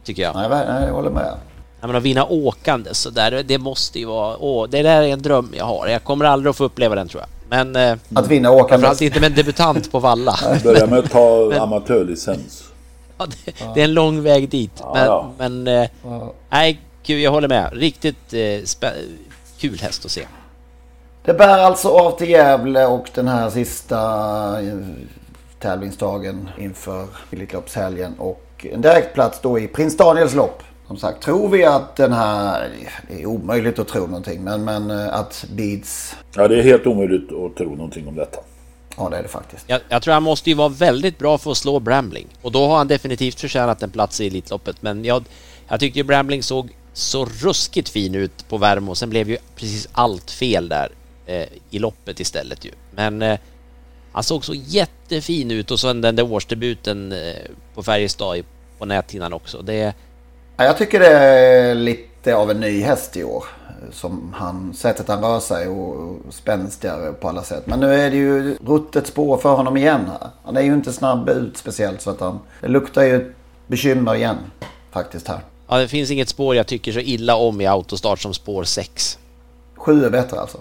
tycker 0.04 0.22
jag. 0.22 0.34
Nej, 0.36 0.48
nej, 0.48 0.84
jag 0.86 0.92
håller 0.94 1.10
med. 1.10 1.34
Ja, 1.80 1.86
men 1.86 1.96
att 1.96 2.02
vinna 2.02 2.26
åkande 2.26 2.94
så 2.94 3.10
där, 3.10 3.42
det 3.42 3.58
måste 3.58 3.98
ju 3.98 4.04
vara... 4.04 4.36
Åh, 4.36 4.68
det 4.70 4.82
där 4.82 5.02
är 5.02 5.08
en 5.08 5.22
dröm 5.22 5.52
jag 5.56 5.64
har. 5.64 5.86
Jag 5.88 6.04
kommer 6.04 6.24
aldrig 6.24 6.50
att 6.50 6.56
få 6.56 6.64
uppleva 6.64 6.94
den 6.94 7.08
tror 7.08 7.22
jag. 7.22 7.28
Men... 7.50 7.76
eh, 7.90 7.96
Att 8.14 8.28
vinna 8.28 8.50
åkande. 8.50 8.68
Framförallt 8.68 9.00
inte 9.00 9.20
med 9.20 9.30
en 9.30 9.36
debutant 9.36 9.92
på 9.92 9.98
Valla. 9.98 10.36
Börja 10.64 10.86
med 10.86 10.98
att 10.98 11.10
ta 11.10 11.46
Men- 11.50 11.60
amatörlicens. 11.60 12.64
Ja, 13.18 13.26
det, 13.26 13.52
det 13.74 13.80
är 13.80 13.84
en 13.84 13.94
lång 13.94 14.22
väg 14.22 14.48
dit. 14.48 14.82
men 14.94 15.06
ja. 15.06 15.32
men 15.38 15.66
eh, 15.66 15.88
nej, 16.50 16.80
kul, 17.02 17.20
jag 17.20 17.30
håller 17.30 17.48
med. 17.48 17.70
Riktigt 17.72 18.32
eh, 18.32 18.90
kul 19.58 19.78
häst 19.78 20.04
att 20.04 20.10
se. 20.10 20.26
Det 21.24 21.34
bär 21.34 21.58
alltså 21.58 21.88
av 21.88 22.18
till 22.18 22.30
Gävle 22.30 22.86
och 22.86 23.10
den 23.14 23.28
här 23.28 23.50
sista 23.50 23.98
eh, 24.62 24.78
tävlingsdagen 25.60 26.48
inför 26.58 27.06
Elitloppshelgen. 27.30 28.14
Och 28.18 28.66
en 28.72 28.80
direktplats 28.80 29.40
då 29.40 29.58
i 29.58 29.68
Prins 29.68 29.96
Daniels 29.96 30.34
lopp. 30.34 30.62
Som 30.86 30.96
sagt, 30.96 31.22
tror 31.22 31.48
vi 31.48 31.64
att 31.64 31.96
den 31.96 32.12
här... 32.12 32.68
Det 33.08 33.22
är 33.22 33.26
omöjligt 33.26 33.78
att 33.78 33.88
tro 33.88 34.06
någonting, 34.06 34.44
men, 34.44 34.64
men 34.64 34.90
eh, 34.90 35.14
att 35.14 35.44
Beats... 35.56 36.16
Ja, 36.34 36.48
det 36.48 36.58
är 36.58 36.62
helt 36.62 36.86
omöjligt 36.86 37.32
att 37.32 37.56
tro 37.56 37.70
någonting 37.70 38.08
om 38.08 38.14
detta. 38.14 38.40
Ja, 38.98 39.08
det 39.08 39.16
är 39.16 39.22
det 39.22 39.28
faktiskt. 39.28 39.64
Jag, 39.66 39.80
jag 39.88 40.02
tror 40.02 40.14
han 40.14 40.22
måste 40.22 40.50
ju 40.50 40.56
vara 40.56 40.68
väldigt 40.68 41.18
bra 41.18 41.38
för 41.38 41.50
att 41.50 41.56
slå 41.56 41.80
Brambling. 41.80 42.26
Och 42.42 42.52
då 42.52 42.66
har 42.66 42.78
han 42.78 42.88
definitivt 42.88 43.40
förtjänat 43.40 43.82
en 43.82 43.90
plats 43.90 44.20
i 44.20 44.26
Elitloppet. 44.26 44.82
Men 44.82 45.04
jag, 45.04 45.24
jag 45.68 45.80
tyckte 45.80 45.98
ju 45.98 46.02
Brambling 46.02 46.42
såg 46.42 46.70
så 46.92 47.24
ruskigt 47.24 47.88
fin 47.88 48.14
ut 48.14 48.48
på 48.48 48.58
Värmo. 48.58 48.94
Sen 48.94 49.10
blev 49.10 49.30
ju 49.30 49.38
precis 49.56 49.88
allt 49.92 50.30
fel 50.30 50.68
där 50.68 50.88
eh, 51.26 51.48
i 51.70 51.78
loppet 51.78 52.20
istället 52.20 52.64
ju. 52.64 52.70
Men 52.90 53.22
eh, 53.22 53.38
han 54.12 54.22
såg 54.22 54.44
så 54.44 54.54
jättefin 54.54 55.50
ut 55.50 55.70
och 55.70 55.80
sen 55.80 56.00
den 56.00 56.16
där 56.16 56.32
årsdebuten 56.32 57.12
eh, 57.12 57.18
på 57.74 57.82
Färjestad 57.82 58.44
på 58.78 58.84
näthinnan 58.84 59.32
också. 59.32 59.62
Det, 59.62 59.94
Ja, 60.60 60.64
jag 60.64 60.78
tycker 60.78 61.00
det 61.00 61.06
är 61.06 61.74
lite 61.74 62.07
av 62.26 62.50
en 62.50 62.60
ny 62.60 62.80
häst 62.82 63.16
i 63.16 63.24
år. 63.24 63.44
som 63.92 64.34
han, 64.36 64.74
sättet 64.74 65.08
han 65.08 65.22
rör 65.22 65.40
sig 65.40 65.68
och 65.68 66.18
spänstigare 66.30 67.12
på 67.12 67.28
alla 67.28 67.42
sätt. 67.42 67.66
Men 67.66 67.80
nu 67.80 67.94
är 67.94 68.10
det 68.10 68.16
ju 68.16 68.56
ruttet 68.66 69.06
spår 69.06 69.36
för 69.38 69.54
honom 69.54 69.76
igen 69.76 70.06
här. 70.06 70.30
Han 70.44 70.56
är 70.56 70.60
ju 70.60 70.74
inte 70.74 70.92
snabb 70.92 71.28
ut 71.28 71.56
speciellt 71.56 72.00
så 72.00 72.10
att 72.10 72.20
han, 72.20 72.38
det 72.60 72.68
luktar 72.68 73.02
ju 73.02 73.34
bekymmer 73.66 74.14
igen 74.14 74.36
faktiskt 74.90 75.28
här. 75.28 75.40
Ja, 75.68 75.78
det 75.78 75.88
finns 75.88 76.10
inget 76.10 76.28
spår 76.28 76.56
jag 76.56 76.66
tycker 76.66 76.92
så 76.92 77.00
illa 77.00 77.36
om 77.36 77.60
i 77.60 77.66
autostart 77.66 78.20
som 78.20 78.34
spår 78.34 78.64
6. 78.64 79.18
Sju 79.74 80.04
är 80.04 80.10
bättre 80.10 80.40
alltså? 80.40 80.58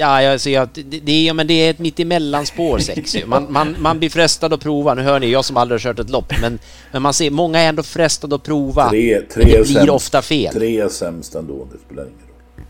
Ja, 0.00 0.22
jag 0.22 0.40
ser 0.40 0.60
att 0.60 0.74
det, 0.74 0.82
det, 0.82 1.28
är, 1.28 1.32
men 1.32 1.46
det 1.46 1.54
är 1.54 1.70
ett 1.70 1.78
mittemellan-spår 1.78 2.78
6 2.78 3.16
man, 3.26 3.52
man, 3.52 3.76
man 3.78 3.98
blir 3.98 4.10
frestad 4.10 4.52
att 4.52 4.60
prova. 4.60 4.94
Nu 4.94 5.02
hör 5.02 5.20
ni, 5.20 5.30
jag 5.30 5.44
som 5.44 5.56
aldrig 5.56 5.80
har 5.80 5.90
kört 5.90 5.98
ett 5.98 6.10
lopp, 6.10 6.32
men, 6.40 6.58
men 6.92 7.02
man 7.02 7.14
ser, 7.14 7.30
många 7.30 7.58
är 7.58 7.68
ändå 7.68 7.82
frestade 7.82 8.34
att 8.34 8.42
prova. 8.42 8.88
Tre, 8.88 9.20
tre 9.20 9.44
men 9.44 9.52
det 9.52 9.62
blir 9.62 9.74
sämst, 9.74 9.90
ofta 9.90 10.22
fel. 10.22 10.54
Tre 10.54 10.80
är 10.80 10.88
sämst 10.88 11.34
ändå, 11.34 11.68
det 11.72 11.78
spelar 11.86 12.02
ingen 12.02 12.18
roll. 12.18 12.64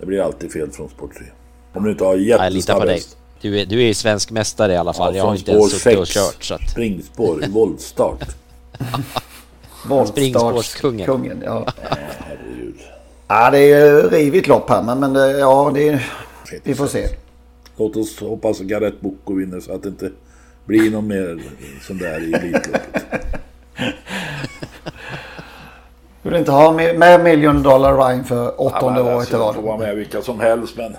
Det 0.00 0.06
blir 0.06 0.20
alltid 0.20 0.52
fel 0.52 0.70
från 0.70 0.88
sport 0.88 1.14
3. 1.18 1.26
Om 1.72 1.84
du 1.84 1.90
inte 1.90 2.04
har 2.04 2.16
Ja, 2.16 2.44
jag 2.44 2.52
litar 2.52 2.74
på 2.74 2.84
dig. 2.84 2.94
jättesnabb 2.94 3.20
Du 3.40 3.60
är, 3.60 3.66
du 3.66 3.82
är 3.82 3.94
svensk 3.94 4.30
mästare 4.30 4.72
i 4.72 4.76
alla 4.76 4.92
fall. 4.92 5.14
Ja, 5.14 5.18
jag 5.18 5.26
har 5.26 5.36
inte 5.36 5.50
ens 5.50 5.70
spår 5.70 5.78
suttit 5.78 5.98
och 5.98 6.08
sex. 6.08 6.26
kört. 6.26 6.44
Så 6.44 6.54
att... 6.54 6.70
Springspår 6.70 7.44
i 7.44 7.48
voltstart. 7.50 8.24
Springspårskungen. 10.06 11.06
Kungen, 11.06 11.42
ja. 11.44 11.66
Herregud. 11.82 12.74
ja, 13.28 13.50
det 13.50 13.58
är 13.58 13.66
ju 13.66 14.08
rivigt 14.08 14.46
lopp 14.46 14.70
här 14.70 14.82
men, 14.82 15.00
men 15.00 15.12
det, 15.12 15.30
ja, 15.30 15.70
det 15.74 15.88
är, 15.88 16.06
vi 16.64 16.74
får 16.74 16.86
se. 16.86 17.08
Låt 17.76 17.96
oss 17.96 18.20
hoppas 18.20 18.60
att 18.60 18.66
Gareth 18.66 18.96
Boko 19.00 19.34
vinner 19.34 19.60
så 19.60 19.72
att 19.74 19.82
det 19.82 19.88
inte 19.88 20.10
blir 20.64 20.90
någon 20.90 21.06
mer 21.06 21.42
sån 21.86 21.98
där 21.98 22.20
i 22.22 22.32
Elitloppet. 22.32 22.82
Du 26.22 26.28
vill 26.30 26.38
inte 26.38 26.50
ha 26.50 26.72
med, 26.72 26.98
med 26.98 27.20
Million 27.24 27.62
Dollar 27.62 27.96
Ryan 27.96 28.24
för 28.24 28.60
åttonde 28.60 29.00
Ja, 29.00 29.06
året 29.06 29.14
i 29.14 29.18
alltså, 29.18 29.38
rad? 29.38 29.54
får 29.54 29.62
vara 29.62 29.78
med 29.78 29.96
vilka 29.96 30.22
som 30.22 30.40
helst 30.40 30.76
men... 30.76 30.96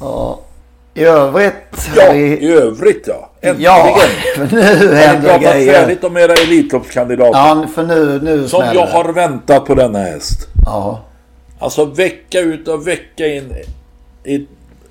Ja. 0.00 0.38
I 0.94 1.04
övrigt... 1.04 1.54
Ja, 1.96 2.12
vi- 2.12 2.18
i 2.38 2.52
övrigt 2.52 3.04
ja. 3.08 3.30
Äntligen! 3.40 3.72
Ja, 3.72 3.98
för 4.36 4.46
nu 4.56 4.62
Har 4.62 4.90
ni 4.90 4.96
händer 4.96 5.28
pratat 5.38 5.52
grejer. 5.54 5.72
färdigt 5.80 6.04
om 6.04 6.16
era 6.16 6.32
Elitloppskandidater? 6.32 7.38
Ja, 7.38 7.66
för 7.74 7.82
nu, 7.82 8.20
nu 8.22 8.48
Som 8.48 8.60
smäller 8.60 8.80
jag 8.80 8.86
har 8.86 9.12
väntat 9.12 9.64
på 9.64 9.74
denna 9.74 9.98
häst. 9.98 10.47
Ja. 10.64 11.04
Alltså 11.58 11.84
vecka 11.84 12.40
ut 12.40 12.68
och 12.68 12.86
vecka 12.86 13.26
in 13.26 13.54
i 14.24 14.46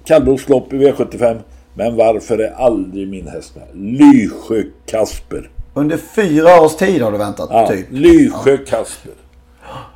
kallblodslopp 0.05 0.73
i 0.73 0.77
V75. 0.77 1.39
Men 1.73 1.95
varför 1.95 2.37
är 2.37 2.51
aldrig 2.51 3.07
min 3.07 3.27
häst 3.27 3.55
med? 3.55 3.67
Lysjö 3.73 4.63
Kasper. 4.85 5.49
Under 5.73 5.97
fyra 5.97 6.61
års 6.61 6.75
tid 6.75 7.01
har 7.01 7.11
du 7.11 7.17
väntat, 7.17 7.49
Ja, 7.51 7.67
typ. 7.67 7.85
Lysjö 7.89 8.57
Kasper. 8.57 9.13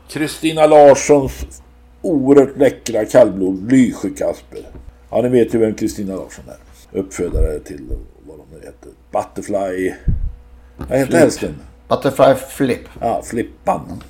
Kristina 0.10 0.68
Larssons 0.68 1.62
oerhört 2.02 2.58
läckra 2.58 3.06
kallblod 3.06 3.72
Lysjö 3.72 4.10
Kasper. 4.10 4.60
Ja, 5.10 5.22
ni 5.22 5.30
vet 5.30 5.54
ju 5.56 5.60
vem 5.60 5.74
Kristina 5.74 6.16
Larsson 6.16 6.46
är. 6.48 7.00
Uppfödare 7.00 7.60
till 7.60 7.88
vad 8.28 8.38
de 8.38 8.44
nu 8.56 8.66
heter. 8.66 8.92
Butterfly... 9.12 9.94
Vad 10.78 11.00
heter 11.00 11.18
hästen? 11.20 11.56
Butterfly 11.88 12.36
Flip. 12.50 12.88
Ja, 13.00 13.22
Flippan. 13.24 14.04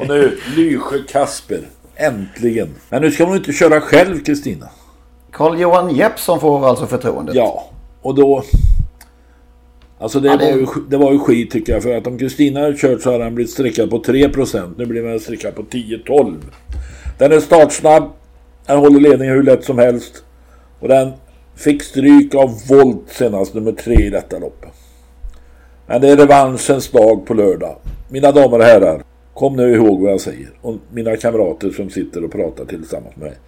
Och 0.00 0.08
nu 0.08 0.38
Lysjö 0.56 0.98
Kasper. 1.08 1.60
Äntligen. 1.96 2.68
Men 2.90 3.02
nu 3.02 3.10
ska 3.10 3.24
hon 3.24 3.36
inte 3.36 3.52
köra 3.52 3.80
själv 3.80 4.24
Kristina. 4.24 4.68
Carl-Johan 5.32 5.94
Jeppsson 5.96 6.40
får 6.40 6.66
alltså 6.68 6.86
förtroendet. 6.86 7.34
Ja, 7.34 7.70
och 8.02 8.14
då... 8.14 8.42
Alltså 9.98 10.20
det, 10.20 10.28
Ja, 10.28 10.36
det- 10.36 10.50
Var 10.52 10.58
ju, 10.58 10.66
det 10.90 10.96
var 10.96 11.12
ju 11.12 11.18
skit 11.18 11.50
tycker 11.50 11.72
jag. 11.72 11.82
För 11.82 11.96
att 11.96 12.06
om 12.06 12.18
Kristina 12.18 12.60
hade 12.60 12.76
kört 12.76 13.02
så 13.02 13.12
hade 13.12 13.24
han 13.24 13.34
blivit 13.34 13.52
streckad 13.52 13.90
på 13.90 13.98
3%. 14.02 14.74
Nu 14.78 14.86
blir 14.86 15.02
den 15.02 15.20
streckad 15.20 15.54
på 15.54 15.62
10-12. 15.62 16.36
Den 17.18 17.32
är 17.32 17.40
startsnabb. 17.40 18.10
Den 18.66 18.78
håller 18.78 19.00
ledningen 19.00 19.34
hur 19.34 19.42
lätt 19.42 19.64
som 19.64 19.78
helst. 19.78 20.24
Och 20.80 20.88
den 20.88 21.12
fick 21.56 21.82
stryk 21.82 22.34
av 22.34 22.54
Volt 22.68 23.04
senast, 23.08 23.54
nummer 23.54 23.72
3 23.72 23.94
i 23.94 24.10
detta 24.10 24.38
loppet. 24.38 24.70
Men 25.86 26.00
det 26.00 26.08
är 26.08 26.16
revanschens 26.16 26.90
dag 26.90 27.26
på 27.26 27.34
lördag. 27.34 27.76
Mina 28.08 28.32
damer 28.32 28.58
och 28.58 28.64
herrar, 28.64 29.02
kom 29.38 29.56
nu 29.56 29.74
ihåg 29.74 30.00
vad 30.00 30.12
jag 30.12 30.20
säger. 30.20 30.50
Och 30.62 30.76
mina 30.92 31.16
kamrater 31.16 31.70
som 31.70 31.90
sitter 31.90 32.24
och 32.24 32.32
pratar 32.32 32.64
tillsammans 32.64 33.16
med 33.16 33.28
mig. 33.28 33.38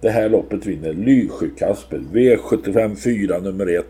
Det 0.00 0.10
här 0.10 0.28
loppet 0.28 0.66
vinner 0.66 0.92
Lysjö 0.92 1.48
Kasper 1.58 1.98
V75 2.12 2.96
4 2.96 3.38
nummer 3.38 3.78
1. 3.78 3.84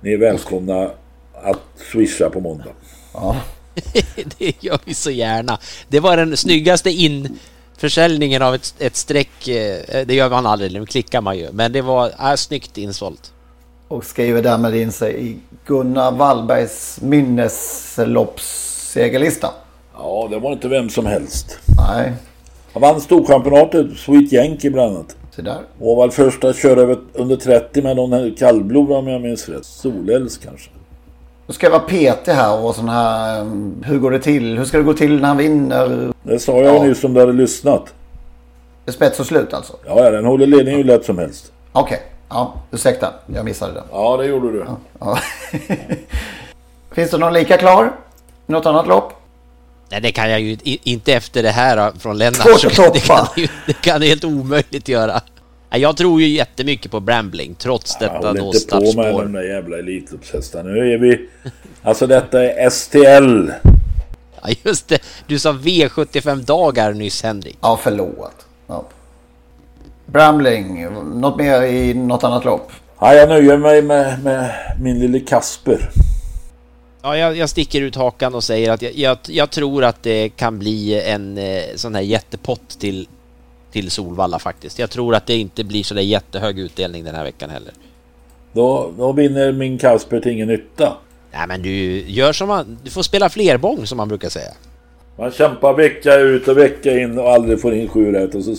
Ni 0.00 0.12
är 0.12 0.18
välkomna 0.18 0.90
att 1.32 1.60
swisha 1.92 2.30
på 2.30 2.40
måndag. 2.40 2.72
Ja. 3.14 3.36
det 4.38 4.64
gör 4.64 4.78
vi 4.84 4.94
så 4.94 5.10
gärna. 5.10 5.58
Det 5.88 6.00
var 6.00 6.16
den 6.16 6.36
snyggaste 6.36 6.90
införsäljningen 6.90 8.42
av 8.42 8.54
ett, 8.54 8.74
ett 8.78 8.96
streck. 8.96 9.48
eh, 9.48 10.06
Det 10.06 10.14
gör 10.14 10.30
man 10.30 10.46
aldrig, 10.46 10.72
nu 10.72 10.86
klickar 10.86 11.20
man 11.20 11.38
ju. 11.38 11.48
Men 11.52 11.72
det 11.72 11.82
var 11.82 12.06
äh, 12.30 12.34
snyggt 12.34 12.78
insålt. 12.78 13.32
Och 13.88 14.04
skriver 14.04 14.42
därmed 14.42 14.76
in 14.76 14.92
sig 14.92 15.26
i 15.26 15.38
Gunnar 15.66 16.12
Wallbergs 16.12 16.98
minnesloppssegerlista. 18.96 19.50
Ja, 19.98 20.28
det 20.30 20.38
var 20.38 20.52
inte 20.52 20.68
vem 20.68 20.88
som 20.90 21.06
helst. 21.06 21.58
Nej, 21.88 22.12
Han 22.72 22.82
vann 22.82 23.00
Storchampionatet, 23.00 23.86
Sweet 23.96 24.32
Yankee 24.32 24.70
bland 24.70 24.96
annat. 24.96 25.16
så 25.30 25.42
där. 25.42 25.58
Och 25.80 25.96
var 25.96 26.08
först 26.08 26.44
att 26.44 26.56
köra 26.56 26.80
över 26.80 26.98
under 27.12 27.36
30 27.36 27.82
med 27.82 27.96
någon 27.96 28.34
kallblod 28.34 28.92
om 28.92 29.08
jag 29.08 29.20
minns 29.22 29.48
rätt. 29.48 29.64
Solels 29.64 30.38
kanske. 30.38 30.70
Då 31.46 31.52
ska 31.52 31.66
jag 31.66 31.70
vara 31.70 31.80
PT 31.82 32.26
här 32.28 32.64
och 32.64 32.74
sån 32.74 32.88
här... 32.88 33.40
um, 33.40 33.82
Hur 33.86 33.98
går 33.98 34.10
det 34.10 34.18
till? 34.20 34.58
Hur 34.58 34.64
ska 34.64 34.78
det 34.78 34.84
gå 34.84 34.92
till 34.94 35.20
när 35.20 35.28
han 35.28 35.36
vinner? 35.36 36.12
Det 36.22 36.38
sa 36.38 36.52
jag 36.60 36.76
Ja. 36.76 36.82
nyss 36.82 37.04
om 37.04 37.14
du 37.14 37.20
hade 37.20 37.32
lyssnat. 37.32 37.84
Det 38.84 38.90
är 38.90 38.92
spets 38.92 39.20
och 39.20 39.26
slut 39.26 39.54
alltså? 39.54 39.72
Ja, 39.86 40.04
ja, 40.04 40.10
den 40.10 40.24
håller 40.24 40.46
ledningen 40.46 40.76
hur 40.80 40.84
lätt 40.84 41.04
som 41.04 41.18
helst. 41.18 41.52
Okej. 41.72 42.02
Ja, 42.28 42.52
ursäkta. 42.70 43.12
Jag 43.34 43.44
missade 43.44 43.72
det. 43.72 43.82
Ja, 43.92 44.16
det 44.16 44.26
gjorde 44.26 44.52
du. 44.52 44.66
Ja. 45.00 45.18
Finns 46.94 47.10
det 47.10 47.18
någon 47.18 47.32
lika 47.32 47.56
klar? 47.56 47.92
Något 48.46 48.66
annat 48.66 48.86
lopp? 48.86 49.12
Nej, 49.90 50.00
det 50.00 50.12
kan 50.12 50.30
jag 50.30 50.40
ju 50.40 50.56
inte 50.62 51.12
efter 51.12 51.42
det 51.42 51.50
här 51.50 51.76
då, 51.76 51.98
från 51.98 52.18
Lennart. 52.18 52.36
Svårt 52.60 52.78
att 52.86 52.94
det, 52.94 53.00
kan, 53.00 53.26
ju- 53.36 53.48
det 53.66 53.72
kan 53.72 54.00
det 54.00 54.06
helt 54.06 54.24
omöjligt 54.24 54.88
göra. 54.88 55.20
Jag 55.70 55.96
tror 55.96 56.20
ju 56.20 56.28
jättemycket 56.28 56.90
på 56.90 57.00
Brambling 57.00 57.54
trots 57.54 57.96
Jag 58.00 58.10
detta 58.10 58.20
då 58.22 58.28
inte 58.28 58.40
på 58.40 58.46
med 58.46 58.56
startspår. 58.88 59.22
de 59.22 59.32
där 59.32 59.42
jävla 59.42 59.78
Elitloppshästarna. 59.78 60.70
Nu 60.70 60.92
är 60.94 60.98
vi... 60.98 61.28
Alltså 61.82 62.06
detta 62.06 62.44
är 62.44 62.70
STL. 62.70 63.50
Ja, 64.42 64.48
just 64.64 64.88
det. 64.88 64.98
Du 65.26 65.38
sa 65.38 65.52
V75 65.52 66.36
dagar 66.44 66.92
nyss 66.92 67.22
Henrik. 67.22 67.58
Ja, 67.60 67.78
förlåt. 67.82 68.46
Ja. 68.66 68.84
Bramling, 70.06 70.84
något 71.20 71.36
mer 71.36 71.62
i 71.62 71.94
något 71.94 72.24
annat 72.24 72.44
lopp? 72.44 72.72
Ja, 73.00 73.14
jag 73.14 73.28
nöjer 73.28 73.56
mig 73.56 73.82
med, 73.82 74.24
med 74.24 74.50
min 74.80 74.98
lille 74.98 75.20
Kasper. 75.20 75.90
Ja, 77.06 77.16
jag, 77.16 77.36
jag 77.36 77.48
sticker 77.48 77.80
ut 77.80 77.96
hakan 77.96 78.34
och 78.34 78.44
säger 78.44 78.70
att 78.70 78.82
jag, 78.82 78.92
jag, 78.94 79.18
jag 79.28 79.50
tror 79.50 79.84
att 79.84 80.02
det 80.02 80.28
kan 80.28 80.58
bli 80.58 81.00
en 81.00 81.38
eh, 81.38 81.62
sån 81.74 81.94
här 81.94 82.02
jättepott 82.02 82.68
till, 82.80 83.08
till 83.72 83.90
Solvalla 83.90 84.38
faktiskt. 84.38 84.78
Jag 84.78 84.90
tror 84.90 85.14
att 85.14 85.26
det 85.26 85.34
inte 85.34 85.64
blir 85.64 85.82
så 85.82 85.94
där 85.94 86.02
jättehög 86.02 86.58
utdelning 86.58 87.04
den 87.04 87.14
här 87.14 87.24
veckan 87.24 87.50
heller. 87.50 87.72
Då, 88.52 88.92
då 88.98 89.12
vinner 89.12 89.52
min 89.52 89.78
Kasper 89.78 90.20
till 90.20 90.32
ingen 90.32 90.48
nytta. 90.48 90.96
Nej 91.32 91.46
men 91.48 91.62
du 91.62 92.00
gör 92.06 92.32
som 92.32 92.48
man, 92.48 92.78
du 92.84 92.90
får 92.90 93.02
spela 93.02 93.28
flerbång 93.28 93.86
som 93.86 93.96
man 93.96 94.08
brukar 94.08 94.28
säga. 94.28 94.52
Man 95.18 95.30
kämpar 95.30 95.74
vecka 95.74 96.14
ut 96.14 96.48
och 96.48 96.58
vecka 96.58 96.98
in 96.98 97.18
och 97.18 97.30
aldrig 97.30 97.60
får 97.60 97.74
in 97.74 97.88
sju 97.88 98.12
rätt 98.12 98.34
och 98.34 98.44
så 98.44 98.54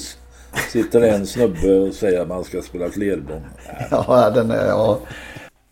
sitter 0.71 1.01
det 1.01 1.09
en 1.09 1.27
snubbe 1.27 1.79
och 1.79 1.93
säger 1.93 2.21
att 2.21 2.27
man 2.27 2.43
ska 2.43 2.61
spela 2.61 2.89
flerbång. 2.89 3.43
Ja, 3.91 4.29
den 4.35 4.51
är... 4.51 4.67
Ja. 4.67 4.99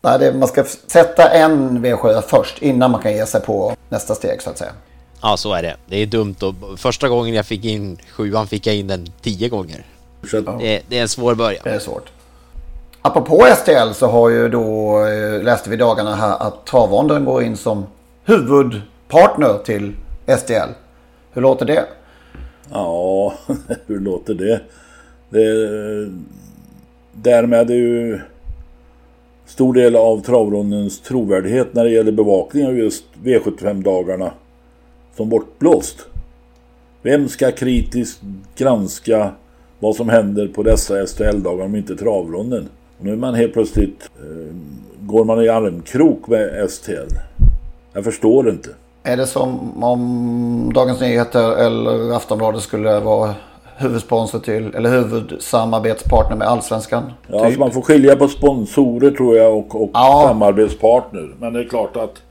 Nej, 0.06 0.18
det, 0.18 0.32
man 0.32 0.48
ska 0.48 0.64
sätta 0.86 1.30
en 1.30 1.84
V7 1.84 2.20
först 2.20 2.62
innan 2.62 2.90
man 2.90 3.02
kan 3.02 3.12
ge 3.12 3.26
sig 3.26 3.40
på 3.40 3.76
nästa 3.88 4.14
steg 4.14 4.42
så 4.42 4.50
att 4.50 4.58
säga. 4.58 4.72
Ja 5.22 5.36
så 5.36 5.52
är 5.54 5.62
det. 5.62 5.76
Det 5.86 5.96
är 5.96 6.06
dumt 6.06 6.36
och 6.42 6.78
första 6.78 7.08
gången 7.08 7.34
jag 7.34 7.46
fick 7.46 7.64
in 7.64 7.98
sjuan 8.12 8.46
fick 8.46 8.66
jag 8.66 8.76
in 8.76 8.86
den 8.86 9.06
tio 9.22 9.48
gånger. 9.48 9.86
Så 10.30 10.40
Det, 10.40 10.82
det 10.88 10.98
är 10.98 11.02
en 11.02 11.08
svår 11.08 11.34
början. 11.34 11.60
Det 11.64 11.70
är 11.70 11.78
svårt. 11.78 12.10
Apropå 13.02 13.46
STL 13.56 13.92
så 13.94 14.06
har 14.06 14.28
ju 14.28 14.48
då, 14.48 14.98
eh, 15.06 15.42
läste 15.42 15.70
vi 15.70 15.76
dagarna 15.76 16.14
här 16.14 16.36
att 16.42 16.66
Travånden 16.66 17.24
går 17.24 17.42
in 17.42 17.56
som 17.56 17.86
huvudpartner 18.24 19.58
till 19.64 19.96
STL. 20.38 20.70
Hur 21.32 21.42
låter 21.42 21.66
det? 21.66 21.84
ja, 22.70 23.34
hur 23.86 24.00
låter 24.00 24.34
det? 24.34 24.60
det 25.30 26.10
därmed 27.12 27.70
är 27.70 27.74
ju 27.74 28.20
stor 29.46 29.74
del 29.74 29.96
av 29.96 30.20
travrondens 30.20 31.00
trovärdighet 31.00 31.74
när 31.74 31.84
det 31.84 31.90
gäller 31.90 32.12
bevakning 32.12 32.66
av 32.66 32.78
just 32.78 33.04
V75-dagarna 33.24 34.30
som 35.16 35.28
bortblåst. 35.28 36.06
Vem 37.02 37.28
ska 37.28 37.52
kritiskt 37.52 38.20
granska 38.56 39.30
vad 39.78 39.96
som 39.96 40.08
händer 40.08 40.48
på 40.48 40.62
dessa 40.62 41.06
STL-dagar 41.06 41.64
om 41.64 41.76
inte 41.76 41.96
travronden? 41.96 42.68
Och 42.98 43.04
nu 43.04 43.12
är 43.12 43.16
man 43.16 43.34
helt 43.34 43.52
plötsligt, 43.52 44.10
eh, 44.16 44.54
går 45.00 45.24
man 45.24 45.42
i 45.42 45.48
armkrok 45.48 46.28
med 46.28 46.70
STL. 46.70 47.14
Jag 47.92 48.04
förstår 48.04 48.50
inte. 48.50 48.70
Är 49.02 49.16
det 49.16 49.26
som 49.26 49.84
om 49.84 50.72
Dagens 50.74 51.00
Nyheter 51.00 51.56
eller 51.56 52.16
Aftonbladet 52.16 52.62
skulle 52.62 53.00
vara 53.00 53.34
huvudsponsor 53.76 54.38
till 54.38 54.74
eller 54.74 54.90
huvudsamarbetspartner 54.90 56.36
med 56.36 56.48
Allsvenskan? 56.48 57.12
Ja, 57.26 57.32
typ. 57.32 57.44
alltså 57.44 57.60
man 57.60 57.70
får 57.70 57.82
skilja 57.82 58.16
på 58.16 58.28
sponsorer 58.28 59.10
tror 59.10 59.36
jag 59.36 59.56
och, 59.58 59.82
och 59.82 59.90
ja. 59.92 60.24
samarbetspartner. 60.28 61.34
Men 61.40 61.52
det 61.52 61.60
är 61.60 61.68
klart 61.68 61.96
att, 61.96 62.22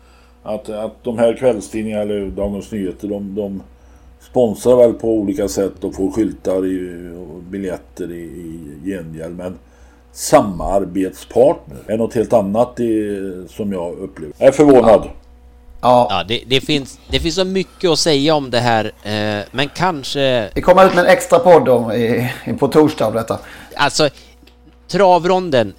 att, 0.43 0.70
att 0.70 1.04
de 1.04 1.18
här 1.18 1.34
kvällstidningarna 1.34 2.02
eller 2.02 2.26
Dagens 2.26 2.72
Nyheter 2.72 3.08
de, 3.08 3.36
de 3.36 3.64
sponsrar 4.20 4.76
väl 4.76 4.93
på 4.93 5.14
olika 5.14 5.48
sätt 5.48 5.84
och 5.84 5.96
får 5.96 6.12
skyltar 6.12 6.66
i, 6.66 7.10
och 7.18 7.43
biljetter 7.43 8.12
i, 8.12 8.24
i 8.24 8.89
gengäld. 8.89 9.38
Men 9.38 9.58
samarbetspartner 10.12 11.78
är 11.88 11.98
något 11.98 12.14
helt 12.14 12.34
annat 12.34 12.80
i, 12.80 13.22
som 13.50 13.74
jag 13.74 13.93
upplever. 13.93 14.34
Jag 14.38 14.48
är 14.48 14.52
förvånad. 14.52 15.02
Ja. 15.04 15.12
Ja, 15.82 16.07
ja 16.09 16.23
det, 16.28 16.43
det, 16.47 16.61
finns, 16.61 16.99
det 17.09 17.19
finns 17.19 17.36
så 17.36 17.45
mycket 17.45 17.89
att 17.89 17.99
säga 17.99 18.36
om 18.36 18.51
det 18.51 18.59
här, 18.59 18.86
eh, 19.03 19.45
men 19.51 19.69
kanske... 19.76 20.49
Vi 20.55 20.61
kommer 20.61 20.86
ut 20.86 20.95
med 20.95 21.05
en 21.05 21.11
extra 21.11 21.39
podd 21.39 21.69
om, 21.69 21.91
i, 21.91 22.32
på 22.59 22.67
torsdag 22.67 23.07
om 23.07 23.13
detta. 23.13 23.39
Alltså, 23.76 24.09
travronden. 24.88 25.73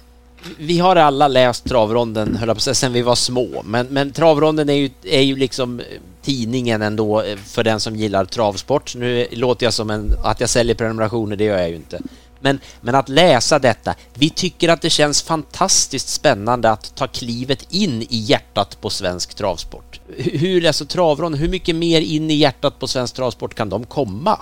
Vi 0.57 0.79
har 0.79 0.95
alla 0.95 1.27
läst 1.27 1.65
travronden, 1.65 2.35
höll 2.35 2.55
på 2.55 2.59
sen 2.59 2.93
vi 2.93 3.01
var 3.01 3.15
små, 3.15 3.61
men, 3.65 3.87
men 3.87 4.11
travronden 4.11 4.69
är 4.69 4.73
ju, 4.73 4.89
är 5.03 5.21
ju 5.21 5.35
liksom 5.35 5.81
tidningen 6.21 6.81
ändå 6.81 7.21
eh, 7.21 7.37
för 7.37 7.63
den 7.63 7.79
som 7.79 7.95
gillar 7.95 8.25
travsport. 8.25 8.95
Nu 8.95 9.27
låter 9.31 9.65
jag 9.65 9.73
som 9.73 9.89
en, 9.89 10.13
att 10.23 10.39
jag 10.39 10.49
säljer 10.49 10.75
prenumerationer, 10.75 11.35
det 11.35 11.43
gör 11.43 11.57
jag 11.57 11.69
ju 11.69 11.75
inte. 11.75 11.99
Men, 12.39 12.59
men 12.81 12.95
att 12.95 13.09
läsa 13.09 13.59
detta, 13.59 13.95
vi 14.13 14.29
tycker 14.29 14.69
att 14.69 14.81
det 14.81 14.89
känns 14.89 15.21
fantastiskt 15.21 16.09
spännande 16.09 16.71
att 16.71 16.95
ta 16.95 17.07
klivet 17.07 17.67
in 17.69 18.01
i 18.01 18.17
hjärtat 18.17 18.81
på 18.81 18.89
svensk 18.89 19.35
travsport. 19.35 19.99
Hur, 20.17 20.67
alltså 20.67 20.85
travron, 20.85 21.33
hur 21.33 21.49
mycket 21.49 21.75
mer 21.75 22.01
in 22.01 22.31
i 22.31 22.33
hjärtat 22.33 22.79
på 22.79 22.87
svensk 22.87 23.15
travsport 23.15 23.55
kan 23.55 23.69
de 23.69 23.85
komma? 23.85 24.39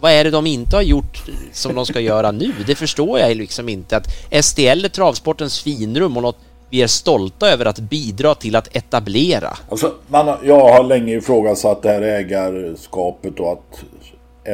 Vad 0.00 0.12
är 0.12 0.24
det 0.24 0.30
de 0.30 0.46
inte 0.46 0.76
har 0.76 0.82
gjort 0.82 1.22
som 1.52 1.74
de 1.74 1.86
ska 1.86 2.00
göra 2.00 2.30
nu? 2.30 2.52
Det 2.66 2.74
förstår 2.74 3.18
jag 3.18 3.36
liksom 3.36 3.68
inte. 3.68 3.96
Att 3.96 4.44
STL 4.44 4.84
är 4.84 4.88
travsportens 4.88 5.60
finrum 5.60 6.16
och 6.16 6.22
något 6.22 6.38
vi 6.70 6.82
är 6.82 6.86
stolta 6.86 7.50
över 7.50 7.66
att 7.66 7.78
bidra 7.78 8.34
till 8.34 8.56
att 8.56 8.76
etablera. 8.76 9.56
Alltså, 9.68 9.94
man, 10.08 10.38
jag 10.42 10.60
har 10.60 10.84
länge 10.84 11.14
ifrågasatt 11.14 11.82
det 11.82 11.88
här 11.88 12.02
ägarskapet 12.02 13.40
och 13.40 13.52
att 13.52 13.84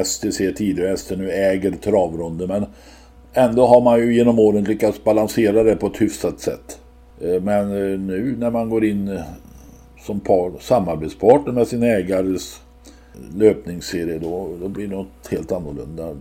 STC 0.05 0.53
tidigare, 0.57 0.93
ST 0.93 1.17
nu 1.17 1.31
äger 1.31 1.71
travronden. 1.71 2.49
Men 2.49 2.67
ändå 3.33 3.67
har 3.67 3.81
man 3.81 3.99
ju 3.99 4.15
genom 4.15 4.39
åren 4.39 4.65
lyckats 4.65 5.05
balansera 5.05 5.63
det 5.63 5.77
på 5.77 5.87
ett 5.87 6.01
hyfsat 6.01 6.41
sätt. 6.41 6.79
Eh, 7.21 7.43
men 7.43 7.65
eh, 7.71 7.99
nu 7.99 8.37
när 8.39 8.51
man 8.51 8.71
går 8.71 8.85
in 8.85 9.09
eh, 9.09 9.23
som 10.01 10.21
par, 10.21 10.53
samarbetspartner 10.61 11.53
med 11.53 11.69
sin 11.69 11.83
ägares 11.83 12.61
löpningsserie 13.37 14.19
då, 14.19 14.57
då 14.61 14.69
blir 14.69 14.89
det 14.89 14.95
något 14.97 15.29
helt 15.31 15.53
annorlunda. 15.53 16.17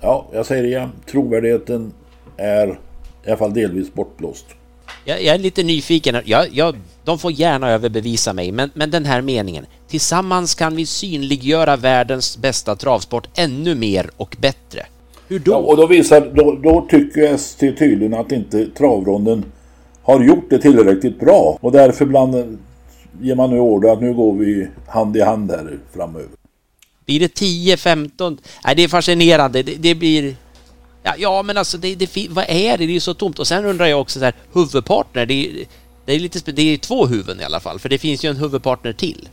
Ja, 0.00 0.26
jag 0.32 0.46
säger 0.46 0.62
det 0.62 0.68
igen. 0.68 0.88
Trovärdigheten 1.06 1.92
är 2.36 2.68
i 3.24 3.28
alla 3.28 3.36
fall 3.36 3.54
delvis 3.54 3.94
bortblåst. 3.94 4.46
Jag, 5.04 5.22
jag 5.22 5.34
är 5.34 5.38
lite 5.38 5.62
nyfiken. 5.62 6.16
Jag, 6.24 6.48
jag, 6.52 6.76
de 7.04 7.18
får 7.18 7.32
gärna 7.32 7.70
överbevisa 7.70 8.32
mig, 8.32 8.52
men, 8.52 8.70
men 8.74 8.90
den 8.90 9.04
här 9.04 9.22
meningen. 9.22 9.66
Tillsammans 9.88 10.54
kan 10.54 10.76
vi 10.76 10.86
synliggöra 10.86 11.76
världens 11.76 12.38
bästa 12.38 12.76
travsport 12.76 13.28
ännu 13.34 13.74
mer 13.74 14.10
och 14.16 14.36
bättre. 14.40 14.86
Hur 15.28 15.38
då? 15.38 15.52
Ja, 15.52 15.56
och 15.56 15.76
då, 15.76 15.86
visar, 15.86 16.32
då, 16.34 16.52
då 16.62 16.86
tycker 16.90 17.34
ST 17.34 17.72
tydligen 17.72 18.14
att 18.14 18.32
inte 18.32 18.66
travronden 18.66 19.44
har 20.02 20.24
gjort 20.24 20.50
det 20.50 20.58
tillräckligt 20.58 21.20
bra. 21.20 21.58
Och 21.60 21.72
därför 21.72 22.04
bland, 22.06 22.58
ger 23.20 23.34
man 23.34 23.50
nu 23.50 23.58
order 23.58 23.92
att 23.92 24.02
nu 24.02 24.14
går 24.14 24.32
vi 24.32 24.68
hand 24.86 25.16
i 25.16 25.20
hand 25.20 25.50
här 25.50 25.78
framöver. 25.92 26.28
Blir 27.06 27.20
det 27.20 27.34
10, 27.34 27.76
15? 27.76 28.38
Nej, 28.64 28.74
det 28.76 28.84
är 28.84 28.88
fascinerande. 28.88 29.62
Det, 29.62 29.74
det 29.74 29.94
blir... 29.94 30.36
Ja, 31.06 31.14
ja, 31.18 31.42
men 31.42 31.56
alltså 31.56 31.78
det, 31.78 31.94
det, 31.94 32.28
vad 32.30 32.44
är 32.48 32.78
det? 32.78 32.86
Det 32.86 32.92
är 32.92 32.94
ju 32.94 33.00
så 33.00 33.14
tomt. 33.14 33.38
Och 33.38 33.46
sen 33.46 33.64
undrar 33.64 33.86
jag 33.86 34.00
också 34.00 34.18
så 34.18 34.24
här, 34.24 34.34
huvudpartner, 34.52 35.26
det 35.26 35.34
är, 35.34 35.66
det 36.04 36.12
är 36.12 36.18
lite 36.18 36.52
det 36.52 36.62
är 36.62 36.76
två 36.76 37.06
huvuden 37.06 37.40
i 37.40 37.44
alla 37.44 37.60
fall, 37.60 37.78
för 37.78 37.88
det 37.88 37.98
finns 37.98 38.24
ju 38.24 38.30
en 38.30 38.36
huvudpartner 38.36 38.92
till. 38.92 39.28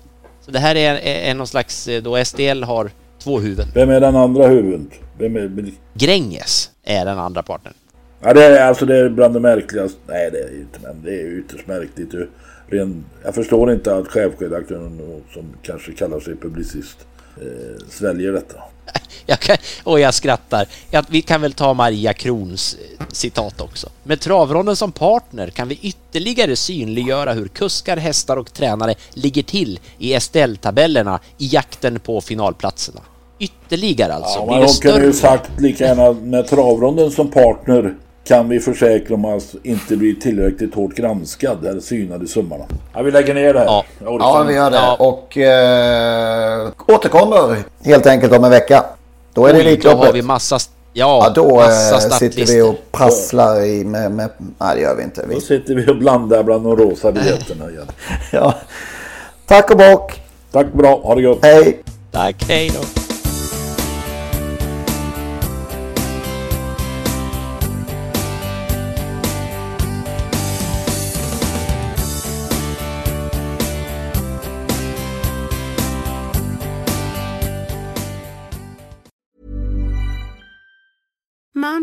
Så 0.45 0.51
det 0.51 0.59
här 0.59 0.75
är, 0.75 0.95
är, 0.95 1.31
är 1.31 1.33
någon 1.33 1.47
slags, 1.47 1.87
eh, 1.87 2.03
då 2.03 2.25
SDL 2.25 2.63
har 2.63 2.91
två 3.19 3.39
huvuden. 3.39 3.67
Vem 3.73 3.89
är 3.89 3.99
den 3.99 4.15
andra 4.15 4.47
huvuden? 4.47 4.91
Vem 5.17 5.35
är... 5.35 5.71
Gränges 5.93 6.69
är 6.83 7.05
den 7.05 7.19
andra 7.19 7.43
partnern. 7.43 7.73
Ja, 8.21 8.33
det 8.33 8.43
är 8.43 8.67
alltså 8.67 8.85
det 8.85 8.97
är 8.97 9.09
bland 9.09 9.33
det 9.33 9.39
märkligaste. 9.39 9.99
Nej, 10.07 10.31
det 10.31 10.37
är 10.37 10.59
inte, 10.59 10.79
men 10.83 11.01
det 11.03 11.21
är 11.21 11.39
ytterst 11.39 11.67
märkligt. 11.67 12.13
Ren, 12.67 13.05
jag 13.23 13.35
förstår 13.35 13.71
inte 13.71 13.95
att 13.95 14.07
chefredaktören, 14.07 15.21
som 15.33 15.43
kanske 15.61 15.91
kallar 15.91 16.19
sig 16.19 16.35
publicist, 16.35 17.07
eh, 17.37 17.87
sväljer 17.89 18.31
detta. 18.31 18.55
Jag 19.25 19.39
kan, 19.39 19.57
och 19.83 19.99
jag 19.99 20.13
skrattar. 20.13 20.67
Ja, 20.89 21.03
vi 21.09 21.21
kan 21.21 21.41
väl 21.41 21.53
ta 21.53 21.73
Maria 21.73 22.13
Krons 22.13 22.77
eh, 22.99 23.05
citat 23.11 23.61
också. 23.61 23.89
Med 24.03 24.19
travronden 24.19 24.75
som 24.75 24.91
partner 24.91 25.49
kan 25.49 25.67
vi 25.67 25.79
ytterligare 25.81 26.55
synliggöra 26.55 27.33
hur 27.33 27.47
kuskar, 27.47 27.97
hästar 27.97 28.37
och 28.37 28.53
tränare 28.53 28.95
ligger 29.13 29.43
till 29.43 29.79
i 29.97 30.19
STL-tabellerna 30.19 31.19
i 31.37 31.47
jakten 31.47 31.99
på 31.99 32.21
finalplatserna. 32.21 33.01
Ytterligare 33.39 34.13
alltså. 34.13 34.39
Ja, 34.39 34.45
men 34.45 34.63
hon 34.63 34.73
kunde 34.81 35.05
ju 35.05 35.13
sagt 35.13 35.51
lika 35.59 35.85
gärna 35.85 36.11
med 36.11 36.47
travronden 36.47 37.11
som 37.11 37.31
partner 37.31 37.95
kan 38.23 38.49
vi 38.49 38.59
försäkra 38.59 39.15
om 39.15 39.25
att 39.25 39.55
inte 39.63 39.97
bli 39.97 40.15
tillräckligt 40.15 40.75
hårt 40.75 40.93
granskad 40.95 41.65
eller 41.65 41.81
synad 41.81 42.23
i 42.23 42.27
summarna. 42.27 42.63
Ja, 42.93 43.01
vi 43.01 43.11
lägger 43.11 43.33
ner 43.33 43.53
det 43.53 43.59
här. 43.59 43.65
Ja, 43.65 43.85
ja 43.99 44.43
vi 44.47 44.53
gör 44.53 44.71
det. 44.71 44.77
Ja. 44.77 44.95
Och 44.99 45.37
eh, 45.37 46.69
återkommer 46.87 47.57
helt 47.83 48.07
enkelt 48.07 48.33
om 48.33 48.43
en 48.43 48.51
vecka. 48.51 48.85
Då 49.33 49.45
är 49.45 49.53
det 49.53 49.59
Elitloppet. 49.59 49.99
Då 49.99 50.05
har 50.05 50.13
vi 50.13 50.21
massa... 50.21 50.59
Ja, 50.93 51.23
ja 51.23 51.29
då 51.29 51.55
massa 51.55 51.95
eh, 51.95 52.17
sitter 52.17 52.45
vi 52.45 52.61
och 52.61 52.75
prasslar 52.91 53.65
i 53.65 53.83
med, 53.83 54.11
med... 54.11 54.29
Nej, 54.57 54.75
det 54.75 54.81
gör 54.81 54.95
vi 54.95 55.03
inte. 55.03 55.25
Vi... 55.27 55.35
Då 55.35 55.41
sitter 55.41 55.75
vi 55.75 55.91
och 55.91 55.97
blandar 55.97 56.43
bland 56.43 56.63
de 56.63 56.77
rosa 56.77 57.11
biljetterna 57.11 57.69
igen. 57.69 57.87
ja. 58.31 58.55
Tack 59.45 59.71
och 59.71 59.77
bock. 59.77 60.21
Tack 60.51 60.73
bra. 60.73 61.01
Ha 61.03 61.15
det 61.15 61.21
gott. 61.21 61.39
Hej. 61.41 61.83
Tack. 62.11 62.45
Hej 62.47 62.71
då. 62.75 63.00